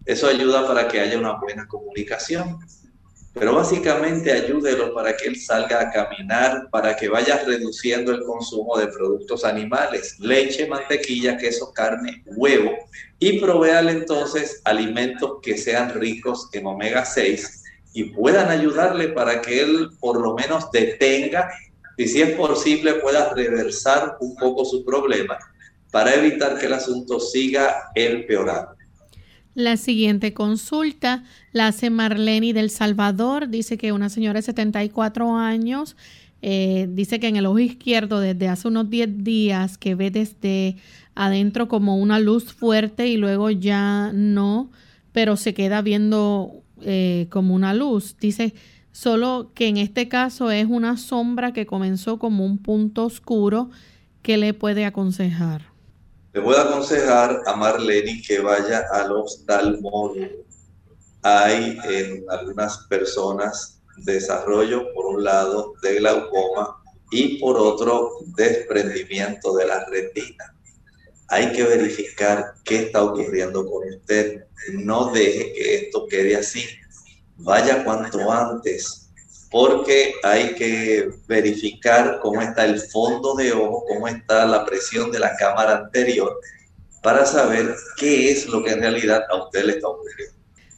Eso 0.04 0.28
ayuda 0.28 0.66
para 0.66 0.86
que 0.88 1.00
haya 1.00 1.18
una 1.18 1.38
buena 1.38 1.66
comunicación. 1.66 2.58
Pero 3.32 3.52
básicamente 3.52 4.30
ayúdelo 4.30 4.94
para 4.94 5.16
que 5.16 5.26
él 5.26 5.34
salga 5.34 5.80
a 5.80 5.90
caminar, 5.90 6.68
para 6.70 6.94
que 6.94 7.08
vaya 7.08 7.42
reduciendo 7.44 8.12
el 8.12 8.22
consumo 8.22 8.78
de 8.78 8.86
productos 8.86 9.44
animales, 9.44 10.20
leche, 10.20 10.68
mantequilla, 10.68 11.36
queso, 11.36 11.72
carne, 11.72 12.22
huevo, 12.26 12.70
y 13.18 13.40
proveale 13.40 13.90
entonces 13.90 14.60
alimentos 14.64 15.38
que 15.42 15.58
sean 15.58 15.94
ricos 15.94 16.48
en 16.52 16.66
omega 16.66 17.04
6 17.04 17.63
y 17.94 18.04
puedan 18.04 18.50
ayudarle 18.50 19.08
para 19.08 19.40
que 19.40 19.62
él 19.62 19.88
por 20.00 20.20
lo 20.20 20.34
menos 20.34 20.70
detenga 20.70 21.48
y 21.96 22.08
si 22.08 22.20
es 22.20 22.32
posible 22.32 22.94
pueda 22.94 23.32
reversar 23.32 24.16
un 24.20 24.34
poco 24.34 24.64
su 24.64 24.84
problema 24.84 25.38
para 25.92 26.12
evitar 26.14 26.58
que 26.58 26.66
el 26.66 26.72
asunto 26.72 27.20
siga 27.20 27.90
empeorando. 27.94 28.74
La 29.54 29.76
siguiente 29.76 30.34
consulta 30.34 31.22
la 31.52 31.68
hace 31.68 31.88
Marlene 31.88 32.52
del 32.52 32.70
Salvador. 32.70 33.48
Dice 33.48 33.78
que 33.78 33.92
una 33.92 34.08
señora 34.08 34.40
de 34.40 34.42
74 34.42 35.36
años 35.36 35.96
eh, 36.42 36.88
dice 36.90 37.20
que 37.20 37.28
en 37.28 37.36
el 37.36 37.46
ojo 37.46 37.60
izquierdo 37.60 38.18
desde 38.18 38.48
hace 38.48 38.66
unos 38.66 38.90
10 38.90 39.22
días 39.22 39.78
que 39.78 39.94
ve 39.94 40.10
desde 40.10 40.76
adentro 41.14 41.68
como 41.68 41.96
una 41.96 42.18
luz 42.18 42.52
fuerte 42.52 43.06
y 43.06 43.16
luego 43.16 43.50
ya 43.50 44.10
no, 44.12 44.72
pero 45.12 45.36
se 45.36 45.54
queda 45.54 45.80
viendo 45.80 46.63
eh, 46.84 47.26
como 47.30 47.54
una 47.54 47.74
luz. 47.74 48.16
Dice, 48.18 48.54
solo 48.92 49.52
que 49.54 49.68
en 49.68 49.76
este 49.76 50.08
caso 50.08 50.50
es 50.50 50.66
una 50.68 50.96
sombra 50.96 51.52
que 51.52 51.66
comenzó 51.66 52.18
como 52.18 52.44
un 52.44 52.58
punto 52.58 53.04
oscuro. 53.04 53.70
que 54.22 54.38
le 54.38 54.54
puede 54.54 54.86
aconsejar? 54.86 55.66
Le 56.32 56.40
voy 56.40 56.56
a 56.56 56.62
aconsejar 56.62 57.42
a 57.46 57.54
Marlene 57.56 58.22
que 58.26 58.40
vaya 58.40 58.84
al 58.90 59.12
oftalmólogo. 59.12 60.44
Hay 61.22 61.78
en 61.84 62.24
algunas 62.30 62.78
personas 62.88 63.74
desarrollo, 63.98 64.92
por 64.94 65.06
un 65.06 65.24
lado, 65.24 65.74
de 65.82 65.96
glaucoma 65.96 66.76
y 67.10 67.38
por 67.38 67.56
otro, 67.56 68.10
desprendimiento 68.36 69.54
de 69.54 69.66
la 69.66 69.84
retina. 69.86 70.54
Hay 71.28 71.52
que 71.52 71.64
verificar 71.64 72.54
qué 72.64 72.84
está 72.84 73.02
ocurriendo 73.02 73.64
con 73.68 73.88
usted. 73.88 74.44
No 74.72 75.12
deje 75.12 75.52
que 75.52 75.74
esto 75.76 76.06
quede 76.08 76.36
así. 76.36 76.64
Vaya 77.36 77.84
cuanto 77.84 78.30
antes, 78.30 79.10
porque 79.50 80.14
hay 80.22 80.54
que 80.54 81.10
verificar 81.26 82.20
cómo 82.22 82.42
está 82.42 82.64
el 82.64 82.78
fondo 82.80 83.34
de 83.34 83.52
ojo, 83.52 83.84
cómo 83.88 84.08
está 84.08 84.46
la 84.46 84.64
presión 84.64 85.10
de 85.10 85.18
la 85.18 85.34
cámara 85.36 85.78
anterior, 85.78 86.38
para 87.02 87.26
saber 87.26 87.74
qué 87.96 88.30
es 88.30 88.46
lo 88.46 88.62
que 88.62 88.72
en 88.72 88.80
realidad 88.80 89.22
a 89.30 89.44
usted 89.44 89.64
le 89.64 89.72
está 89.72 89.88
ocurriendo. 89.88 90.34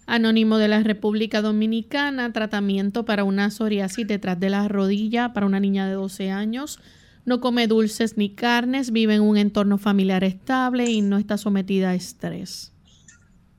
Anónimo 0.06 0.58
de 0.58 0.68
la 0.68 0.82
República 0.82 1.42
Dominicana, 1.42 2.32
tratamiento 2.32 3.04
para 3.04 3.24
una 3.24 3.50
psoriasis 3.50 4.06
detrás 4.06 4.38
de 4.38 4.50
la 4.50 4.68
rodilla 4.68 5.32
para 5.32 5.46
una 5.46 5.58
niña 5.58 5.88
de 5.88 5.94
12 5.94 6.30
años 6.30 6.78
no 7.26 7.40
come 7.40 7.66
dulces 7.66 8.16
ni 8.16 8.34
carnes, 8.34 8.92
vive 8.92 9.16
en 9.16 9.22
un 9.22 9.36
entorno 9.36 9.78
familiar 9.78 10.24
estable 10.24 10.84
y 10.84 11.02
no 11.02 11.18
está 11.18 11.36
sometida 11.36 11.90
a 11.90 11.94
estrés. 11.94 12.72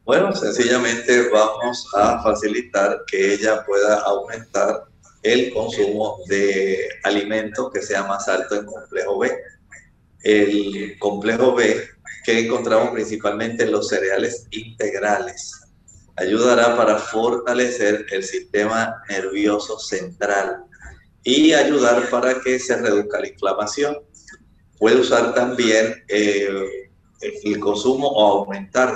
Bueno, 0.05 0.33
sencillamente 0.33 1.29
vamos 1.29 1.85
a 1.93 2.23
facilitar 2.23 3.03
que 3.05 3.33
ella 3.33 3.65
pueda 3.65 3.99
aumentar 4.01 4.85
el 5.21 5.53
consumo 5.53 6.19
de 6.27 6.87
alimentos 7.03 7.69
que 7.73 7.81
sea 7.81 8.03
más 8.03 8.29
alto 8.29 8.55
en 8.55 8.65
complejo 8.65 9.19
B. 9.19 9.31
El 10.23 10.97
complejo 10.99 11.53
B 11.53 11.77
que 12.25 12.39
encontramos 12.39 12.91
principalmente 12.91 13.63
en 13.63 13.73
los 13.73 13.89
cereales 13.89 14.47
integrales 14.51 15.51
ayudará 16.15 16.75
para 16.77 16.97
fortalecer 16.97 18.05
el 18.11 18.23
sistema 18.23 19.01
nervioso 19.09 19.77
central 19.77 20.63
y 21.27 21.51
ayudar 21.51 22.09
para 22.09 22.39
que 22.39 22.57
se 22.57 22.77
reduzca 22.77 23.19
la 23.19 23.27
inflamación. 23.27 23.97
Puede 24.79 25.01
usar 25.01 25.33
también 25.33 26.01
eh, 26.07 26.47
el 27.43 27.59
consumo 27.59 28.07
o 28.07 28.39
aumentar 28.39 28.95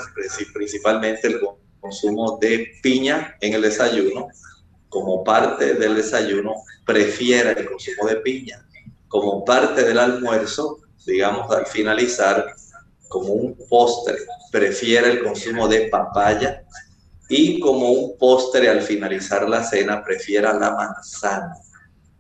principalmente 0.54 1.28
el 1.28 1.42
consumo 1.82 2.38
de 2.40 2.72
piña 2.82 3.36
en 3.42 3.54
el 3.54 3.64
desayuno, 3.64 4.30
como 4.88 5.26
parte 5.26 5.74
del 5.74 5.96
desayuno, 5.96 6.54
prefiera 6.86 7.52
el 7.52 7.66
consumo 7.66 8.08
de 8.08 8.16
piña. 8.18 8.66
Como 9.10 9.44
parte 9.44 9.84
del 9.84 10.00
almuerzo, 10.00 10.80
digamos, 11.06 11.52
al 11.52 11.66
finalizar, 11.66 12.46
como 13.10 13.34
un 13.34 13.58
postre, 13.68 14.16
prefiere 14.54 15.12
el 15.12 15.24
consumo 15.24 15.68
de 15.68 15.90
papaya 15.90 16.64
y 17.28 17.60
como 17.60 17.90
un 17.92 18.18
postre 18.18 18.70
al 18.70 18.82
finalizar 18.82 19.50
la 19.50 19.66
cena, 19.66 20.02
prefiera 20.02 20.54
la 20.54 20.72
manzana. 20.72 21.58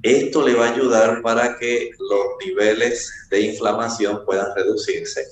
Esto 0.03 0.47
le 0.47 0.55
va 0.55 0.67
a 0.67 0.73
ayudar 0.73 1.21
para 1.21 1.57
que 1.57 1.91
los 1.99 2.25
niveles 2.45 3.27
de 3.29 3.41
inflamación 3.41 4.25
puedan 4.25 4.47
reducirse. 4.55 5.27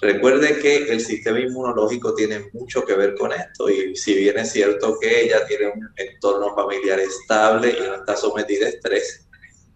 Recuerde 0.00 0.58
que 0.58 0.90
el 0.90 1.00
sistema 1.00 1.40
inmunológico 1.40 2.14
tiene 2.14 2.50
mucho 2.52 2.84
que 2.84 2.94
ver 2.94 3.14
con 3.14 3.32
esto 3.32 3.70
y 3.70 3.96
si 3.96 4.14
bien 4.14 4.38
es 4.38 4.52
cierto 4.52 4.98
que 4.98 5.24
ella 5.24 5.46
tiene 5.46 5.68
un 5.68 5.88
entorno 5.96 6.54
familiar 6.54 7.00
estable 7.00 7.70
y 7.70 7.80
no 7.80 7.94
está 7.96 8.16
sometida 8.16 8.66
a 8.66 8.70
estrés, 8.70 9.26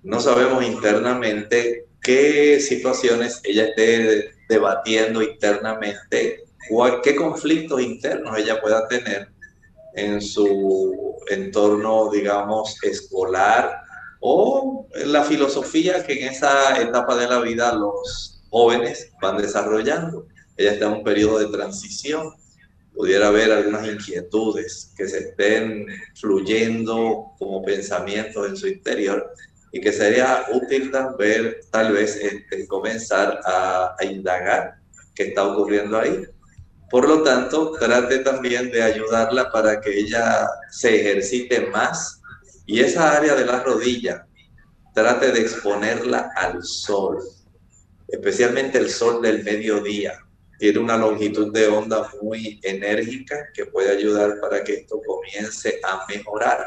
no 0.02 0.20
sabemos 0.20 0.64
internamente 0.64 1.86
qué 2.02 2.60
situaciones 2.60 3.40
ella 3.44 3.64
esté 3.64 4.30
debatiendo 4.48 5.22
internamente 5.22 6.44
o 6.70 7.00
qué 7.02 7.14
conflictos 7.16 7.80
internos 7.80 8.38
ella 8.38 8.60
pueda 8.60 8.86
tener 8.88 9.28
en 9.94 10.20
su 10.20 11.16
entorno, 11.28 12.10
digamos, 12.10 12.76
escolar 12.82 13.89
o 14.20 14.86
la 15.06 15.24
filosofía 15.24 16.04
que 16.04 16.20
en 16.20 16.32
esa 16.32 16.80
etapa 16.80 17.16
de 17.16 17.26
la 17.26 17.40
vida 17.40 17.74
los 17.74 18.42
jóvenes 18.50 19.10
van 19.20 19.38
desarrollando. 19.38 20.26
Ella 20.56 20.72
está 20.72 20.86
en 20.86 20.92
un 20.92 21.04
periodo 21.04 21.38
de 21.38 21.46
transición. 21.46 22.34
Pudiera 22.94 23.28
haber 23.28 23.50
algunas 23.50 23.86
inquietudes 23.86 24.92
que 24.96 25.08
se 25.08 25.18
estén 25.18 25.86
fluyendo 26.14 27.32
como 27.38 27.62
pensamientos 27.62 28.46
en 28.46 28.56
su 28.56 28.68
interior 28.68 29.32
y 29.72 29.80
que 29.80 29.92
sería 29.92 30.46
útil 30.52 30.90
también, 30.90 31.56
tal 31.70 31.92
vez 31.92 32.16
este, 32.16 32.66
comenzar 32.66 33.40
a, 33.44 33.94
a 33.98 34.04
indagar 34.04 34.74
qué 35.14 35.28
está 35.28 35.46
ocurriendo 35.46 35.98
ahí. 35.98 36.26
Por 36.90 37.08
lo 37.08 37.22
tanto, 37.22 37.72
trate 37.78 38.18
también 38.18 38.70
de 38.72 38.82
ayudarla 38.82 39.50
para 39.50 39.80
que 39.80 39.96
ella 39.96 40.48
se 40.70 41.00
ejercite 41.00 41.68
más 41.68 42.19
y 42.70 42.78
esa 42.78 43.16
área 43.16 43.34
de 43.34 43.44
la 43.44 43.64
rodilla, 43.64 44.28
trate 44.94 45.32
de 45.32 45.40
exponerla 45.40 46.30
al 46.36 46.62
sol, 46.62 47.18
especialmente 48.06 48.78
el 48.78 48.88
sol 48.88 49.20
del 49.20 49.42
mediodía. 49.42 50.24
Tiene 50.56 50.78
una 50.78 50.96
longitud 50.96 51.52
de 51.52 51.66
onda 51.66 52.08
muy 52.22 52.60
enérgica 52.62 53.48
que 53.52 53.66
puede 53.66 53.90
ayudar 53.90 54.38
para 54.40 54.62
que 54.62 54.74
esto 54.74 55.02
comience 55.04 55.80
a 55.82 56.06
mejorar. 56.08 56.64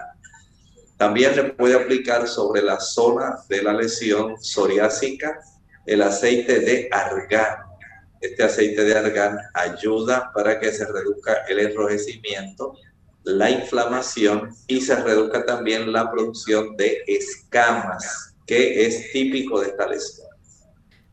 También 0.98 1.38
le 1.38 1.44
puede 1.54 1.76
aplicar 1.76 2.28
sobre 2.28 2.62
la 2.62 2.82
zona 2.82 3.38
de 3.48 3.64
la 3.64 3.72
lesión 3.72 4.36
psoriásica 4.44 5.40
el 5.86 6.02
aceite 6.02 6.60
de 6.60 6.90
argán. 6.92 7.60
Este 8.20 8.44
aceite 8.44 8.84
de 8.84 8.94
argán 8.94 9.38
ayuda 9.54 10.34
para 10.34 10.60
que 10.60 10.74
se 10.74 10.86
reduzca 10.86 11.46
el 11.48 11.60
enrojecimiento, 11.60 12.76
la 13.24 13.52
inflamación 13.52 14.50
y 14.68 14.82
se 14.82 14.96
reduzca 14.96 15.46
también 15.46 15.92
la 15.92 16.12
producción 16.12 16.76
de 16.78 17.04
escamas, 17.08 18.36
que 18.46 18.86
es 18.86 19.12
típico 19.12 19.62
de 19.62 19.68
esta 19.68 19.88
lesión. 19.88 20.28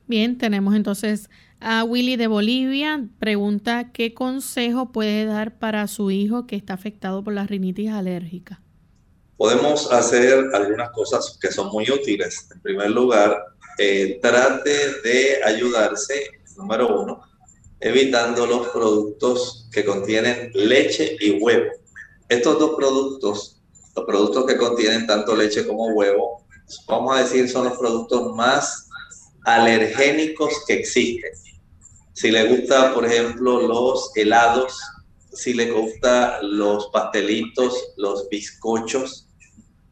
Bien, 0.07 0.39
tenemos 0.39 0.75
entonces 0.75 1.31
a 1.61 1.85
Willy 1.85 2.17
de 2.17 2.27
Bolivia. 2.27 3.07
Pregunta, 3.19 3.93
¿qué 3.93 4.15
consejo 4.15 4.91
puede 4.93 5.25
dar 5.25 5.59
para 5.59 5.87
su 5.87 6.11
hijo 6.11 6.47
que 6.47 6.57
está 6.57 6.75
afectado 6.75 7.23
por 7.23 7.33
la 7.33 7.47
rinitis 7.47 7.91
alérgica? 7.91 8.61
podemos 9.41 9.91
hacer 9.91 10.51
algunas 10.53 10.91
cosas 10.91 11.39
que 11.41 11.51
son 11.51 11.69
muy 11.69 11.91
útiles. 11.91 12.47
En 12.55 12.61
primer 12.61 12.91
lugar, 12.91 13.43
eh, 13.79 14.19
trate 14.21 15.01
de 15.03 15.43
ayudarse, 15.43 16.43
número 16.59 17.01
uno, 17.01 17.23
evitando 17.81 18.47
los 18.47 18.69
productos 18.69 19.67
que 19.73 19.83
contienen 19.83 20.51
leche 20.53 21.17
y 21.21 21.41
huevo. 21.41 21.71
Estos 22.31 22.61
dos 22.61 22.77
productos, 22.77 23.61
los 23.97 24.05
productos 24.05 24.47
que 24.47 24.57
contienen 24.57 25.05
tanto 25.05 25.35
leche 25.35 25.67
como 25.67 25.89
huevo, 25.89 26.47
vamos 26.87 27.17
a 27.17 27.23
decir, 27.25 27.49
son 27.49 27.65
los 27.65 27.77
productos 27.77 28.37
más 28.37 28.89
alergénicos 29.45 30.65
que 30.65 30.75
existen. 30.75 31.33
Si 32.13 32.31
le 32.31 32.47
gusta, 32.47 32.95
por 32.95 33.05
ejemplo, 33.05 33.61
los 33.67 34.13
helados, 34.15 34.81
si 35.33 35.55
le 35.55 35.73
gusta 35.73 36.41
los 36.43 36.87
pastelitos, 36.93 37.95
los 37.97 38.29
bizcochos, 38.29 39.27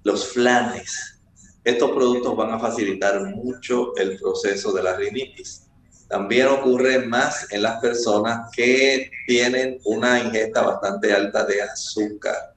los 0.04 0.28
flanes. 0.28 1.20
Estos 1.64 1.90
productos 1.90 2.36
van 2.36 2.52
a 2.52 2.60
facilitar 2.60 3.20
mucho 3.34 3.96
el 3.96 4.16
proceso 4.16 4.72
de 4.72 4.84
la 4.84 4.94
rinitis. 4.94 5.67
También 6.08 6.46
ocurre 6.48 7.00
más 7.00 7.52
en 7.52 7.62
las 7.62 7.80
personas 7.80 8.50
que 8.54 9.10
tienen 9.26 9.78
una 9.84 10.20
ingesta 10.20 10.62
bastante 10.62 11.12
alta 11.12 11.44
de 11.44 11.62
azúcar. 11.62 12.54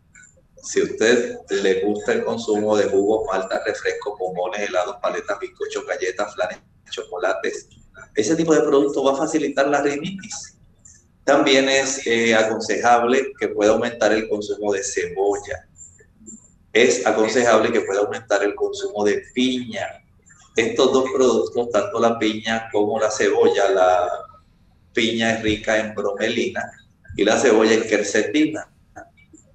Si 0.63 0.79
a 0.79 0.83
usted 0.83 1.37
le 1.49 1.81
gusta 1.81 2.13
el 2.13 2.23
consumo 2.23 2.77
de 2.77 2.85
jugos, 2.85 3.25
malta, 3.31 3.61
refrescos, 3.65 4.17
bombones, 4.17 4.61
helados, 4.61 4.97
paletas, 5.01 5.39
bizcochos, 5.39 5.85
galletas, 5.85 6.33
flanes, 6.33 6.59
chocolates, 6.89 7.67
ese 8.15 8.35
tipo 8.35 8.53
de 8.53 8.61
producto 8.61 9.03
va 9.03 9.13
a 9.13 9.17
facilitar 9.17 9.67
la 9.67 9.81
rinitis. 9.81 10.57
También 11.23 11.67
es 11.67 12.05
eh, 12.07 12.35
aconsejable 12.35 13.33
que 13.39 13.49
pueda 13.49 13.71
aumentar 13.71 14.13
el 14.13 14.29
consumo 14.29 14.71
de 14.73 14.83
cebolla 14.83 15.67
es 16.73 17.05
aconsejable 17.05 17.71
que 17.71 17.81
pueda 17.81 18.01
aumentar 18.01 18.43
el 18.43 18.55
consumo 18.55 19.03
de 19.03 19.21
piña. 19.33 20.00
Estos 20.55 20.91
dos 20.91 21.05
productos, 21.13 21.69
tanto 21.71 21.99
la 21.99 22.19
piña 22.19 22.69
como 22.71 22.99
la 22.99 23.09
cebolla, 23.09 23.69
la 23.69 24.09
piña 24.93 25.33
es 25.33 25.43
rica 25.43 25.77
en 25.77 25.95
bromelina 25.95 26.69
y 27.15 27.23
la 27.23 27.37
cebolla 27.37 27.73
en 27.73 27.83
quercetina, 27.83 28.69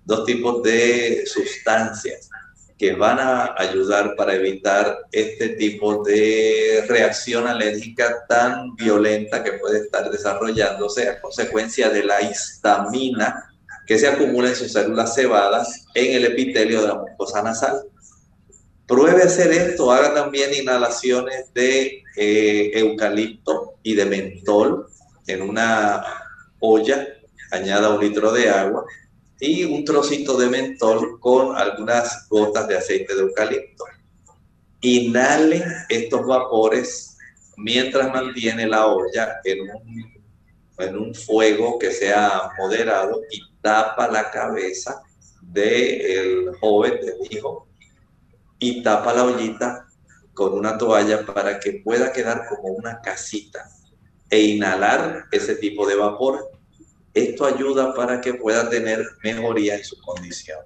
dos 0.05 0.25
tipos 0.25 0.63
de 0.63 1.25
sustancias 1.27 2.31
que 2.79 2.93
van 2.93 3.19
a 3.19 3.55
ayudar 3.57 4.15
para 4.17 4.35
evitar 4.35 4.99
este 5.11 5.51
tipo 5.51 6.03
de 6.05 6.85
reacción 6.89 7.47
alérgica 7.47 8.27
tan 8.29 8.75
violenta 8.77 9.43
que 9.43 9.53
puede 9.53 9.81
estar 9.81 10.11
desarrollándose 10.11 11.09
a 11.09 11.21
consecuencia 11.21 11.89
de 11.89 12.05
la 12.05 12.21
histamina 12.21 13.51
que 13.87 13.99
se 13.99 14.09
acumula 14.09 14.49
en 14.49 14.57
sus 14.57 14.73
células 14.73 15.15
cebadas 15.15 15.87
en 15.95 16.17
el 16.17 16.25
epitelio 16.27 16.83
de 16.83 16.89
la 16.89 16.95
mucosa 16.97 17.43
nasal. 17.43 17.83
Pruebe 18.87 19.25
hacer 19.25 19.51
esto, 19.51 19.91
haga 19.91 20.15
también 20.15 20.55
inhalaciones 20.55 21.53
de 21.53 22.05
eh, 22.17 22.71
eucalipto 22.75 23.75
y 23.83 23.95
de 23.95 24.07
mentol 24.07 24.87
en 25.27 25.43
una 25.43 26.05
olla, 26.61 27.07
añada 27.51 27.91
un 27.91 28.01
litro 28.01 28.33
de 28.33 28.49
agua 28.49 28.85
y 29.41 29.65
un 29.65 29.85
trocito 29.85 30.37
de 30.39 30.49
mentol 30.49 31.19
con 31.21 31.57
algunas 31.57 32.29
gotas 32.29 32.69
de 32.69 32.77
aceite 32.77 33.15
de 33.15 33.23
eucalipto. 33.23 33.85
Inhale 34.81 35.65
estos 35.89 36.25
vapores 36.25 37.17
mientras 37.57 38.13
mantiene 38.13 38.67
la 38.67 38.87
olla 38.87 39.41
en 39.45 40.97
un, 40.97 41.15
fuego 41.15 41.79
que 41.79 41.91
sea 41.91 42.51
moderado 42.59 43.23
y 43.31 43.41
tapa 43.63 44.09
la 44.09 44.31
cabeza 44.31 45.03
del 45.41 46.55
joven, 46.61 47.01
del 47.01 47.17
hijo, 47.31 47.67
y 48.59 48.83
tapa 48.83 49.13
la 49.13 49.25
ollita 49.25 49.87
con 50.35 50.53
una 50.53 50.77
toalla 50.77 51.25
para 51.25 51.59
que 51.59 51.81
pueda 51.85 52.13
quedar 52.13 52.47
como 52.49 52.75
una 52.75 53.01
casita 53.01 53.69
e 54.31 54.43
inhalar 54.43 55.25
ese 55.33 55.57
tipo 55.57 55.87
de 55.87 55.97
vapor. 55.97 56.51
Esto 57.15 57.47
ayuda 57.47 57.95
para 57.95 58.21
que 58.21 58.35
pueda 58.35 58.69
tener 58.69 59.05
mejoría 59.23 59.77
en 59.77 59.85
su 59.85 59.99
condición. 60.01 60.59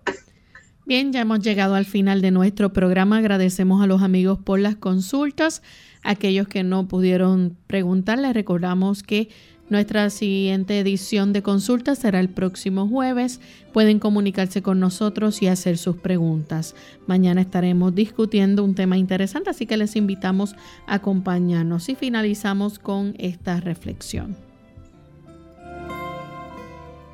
Bien, 0.86 1.12
ya 1.12 1.20
hemos 1.20 1.38
llegado 1.38 1.76
al 1.76 1.84
final 1.84 2.20
de 2.20 2.32
nuestro 2.32 2.72
programa. 2.72 3.18
Agradecemos 3.18 3.80
a 3.80 3.86
los 3.86 4.03
amigos 4.03 4.41
por 4.45 4.59
las 4.59 4.74
consultas. 4.74 5.62
Aquellos 6.03 6.49
que 6.49 6.64
no 6.64 6.88
pudieron 6.88 7.57
preguntar, 7.68 8.18
les 8.18 8.34
recordamos 8.34 9.05
que 9.05 9.28
nuestra 9.71 10.11
siguiente 10.11 10.79
edición 10.81 11.33
de 11.33 11.43
consulta 11.43 11.95
será 11.95 12.18
el 12.21 12.29
próximo 12.29 12.89
jueves. 12.89 13.41
Pueden 13.73 14.01
comunicarse 14.01 14.62
con 14.62 14.81
nosotros 14.81 15.41
y 15.43 15.47
hacer 15.47 15.79
sus 15.79 15.97
preguntas. 15.97 16.75
Mañana 17.07 17.41
estaremos 17.41 17.95
discutiendo 17.95 18.64
un 18.64 18.75
tema 18.75 18.99
interesante, 18.99 19.51
así 19.51 19.66
que 19.66 19.77
les 19.77 19.95
invitamos 19.95 20.57
a 20.87 20.95
acompañarnos 20.95 21.89
y 21.89 21.95
finalizamos 21.95 22.81
con 22.81 23.14
esta 23.18 23.61
reflexión. 23.61 24.37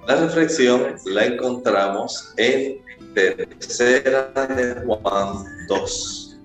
La 0.08 0.16
reflexión 0.16 0.94
la 1.04 1.26
encontramos 1.26 2.32
en 2.38 2.78
Tercera 3.14 4.32
de 4.48 4.82
Juan 4.86 5.44
2. 5.68 6.36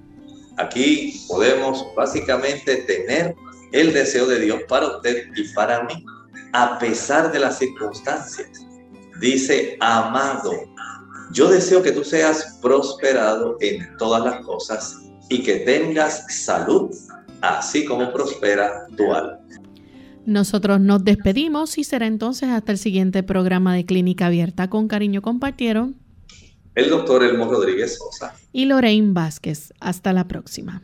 Aquí 0.58 1.22
podemos 1.28 1.86
básicamente 1.96 2.78
tener 2.78 3.34
el 3.72 3.94
deseo 3.94 4.28
de 4.28 4.40
Dios 4.40 4.62
para 4.68 4.88
usted 4.88 5.28
y 5.36 5.44
para 5.54 5.84
mí. 5.84 6.06
a 6.54 6.78
pesar 6.80 7.32
de 7.32 7.40
las 7.40 7.60
circunstancias. 7.60 8.50
Dice, 9.22 9.78
amado, 9.80 10.52
yo 11.32 11.50
deseo 11.50 11.82
que 11.82 11.94
tú 11.94 12.04
seas 12.04 12.60
prosperado 12.62 13.56
en 13.62 13.96
todas 13.98 14.24
las 14.26 14.46
cosas 14.46 14.98
y 15.30 15.44
que 15.44 15.60
tengas 15.60 16.26
salud, 16.44 16.94
así 17.40 17.86
como 17.86 18.12
prospera 18.12 18.86
tu 18.98 19.14
alma. 19.14 19.40
Nosotros 20.26 20.80
nos 20.82 21.04
despedimos 21.04 21.78
y 21.78 21.84
será 21.84 22.06
entonces 22.06 22.50
hasta 22.50 22.74
el 22.74 22.78
siguiente 22.78 23.24
programa 23.24 23.74
de 23.74 23.86
Clínica 23.86 24.28
Abierta. 24.28 24.70
Con 24.70 24.88
cariño 24.88 25.22
compartieron 25.22 25.96
el 26.76 26.90
doctor 26.90 27.24
Elmo 27.24 27.46
Rodríguez 27.46 27.98
Sosa 27.98 28.36
y 28.52 28.66
Lorraine 28.66 29.14
Vázquez. 29.14 29.74
Hasta 29.80 30.14
la 30.14 30.28
próxima. 30.28 30.84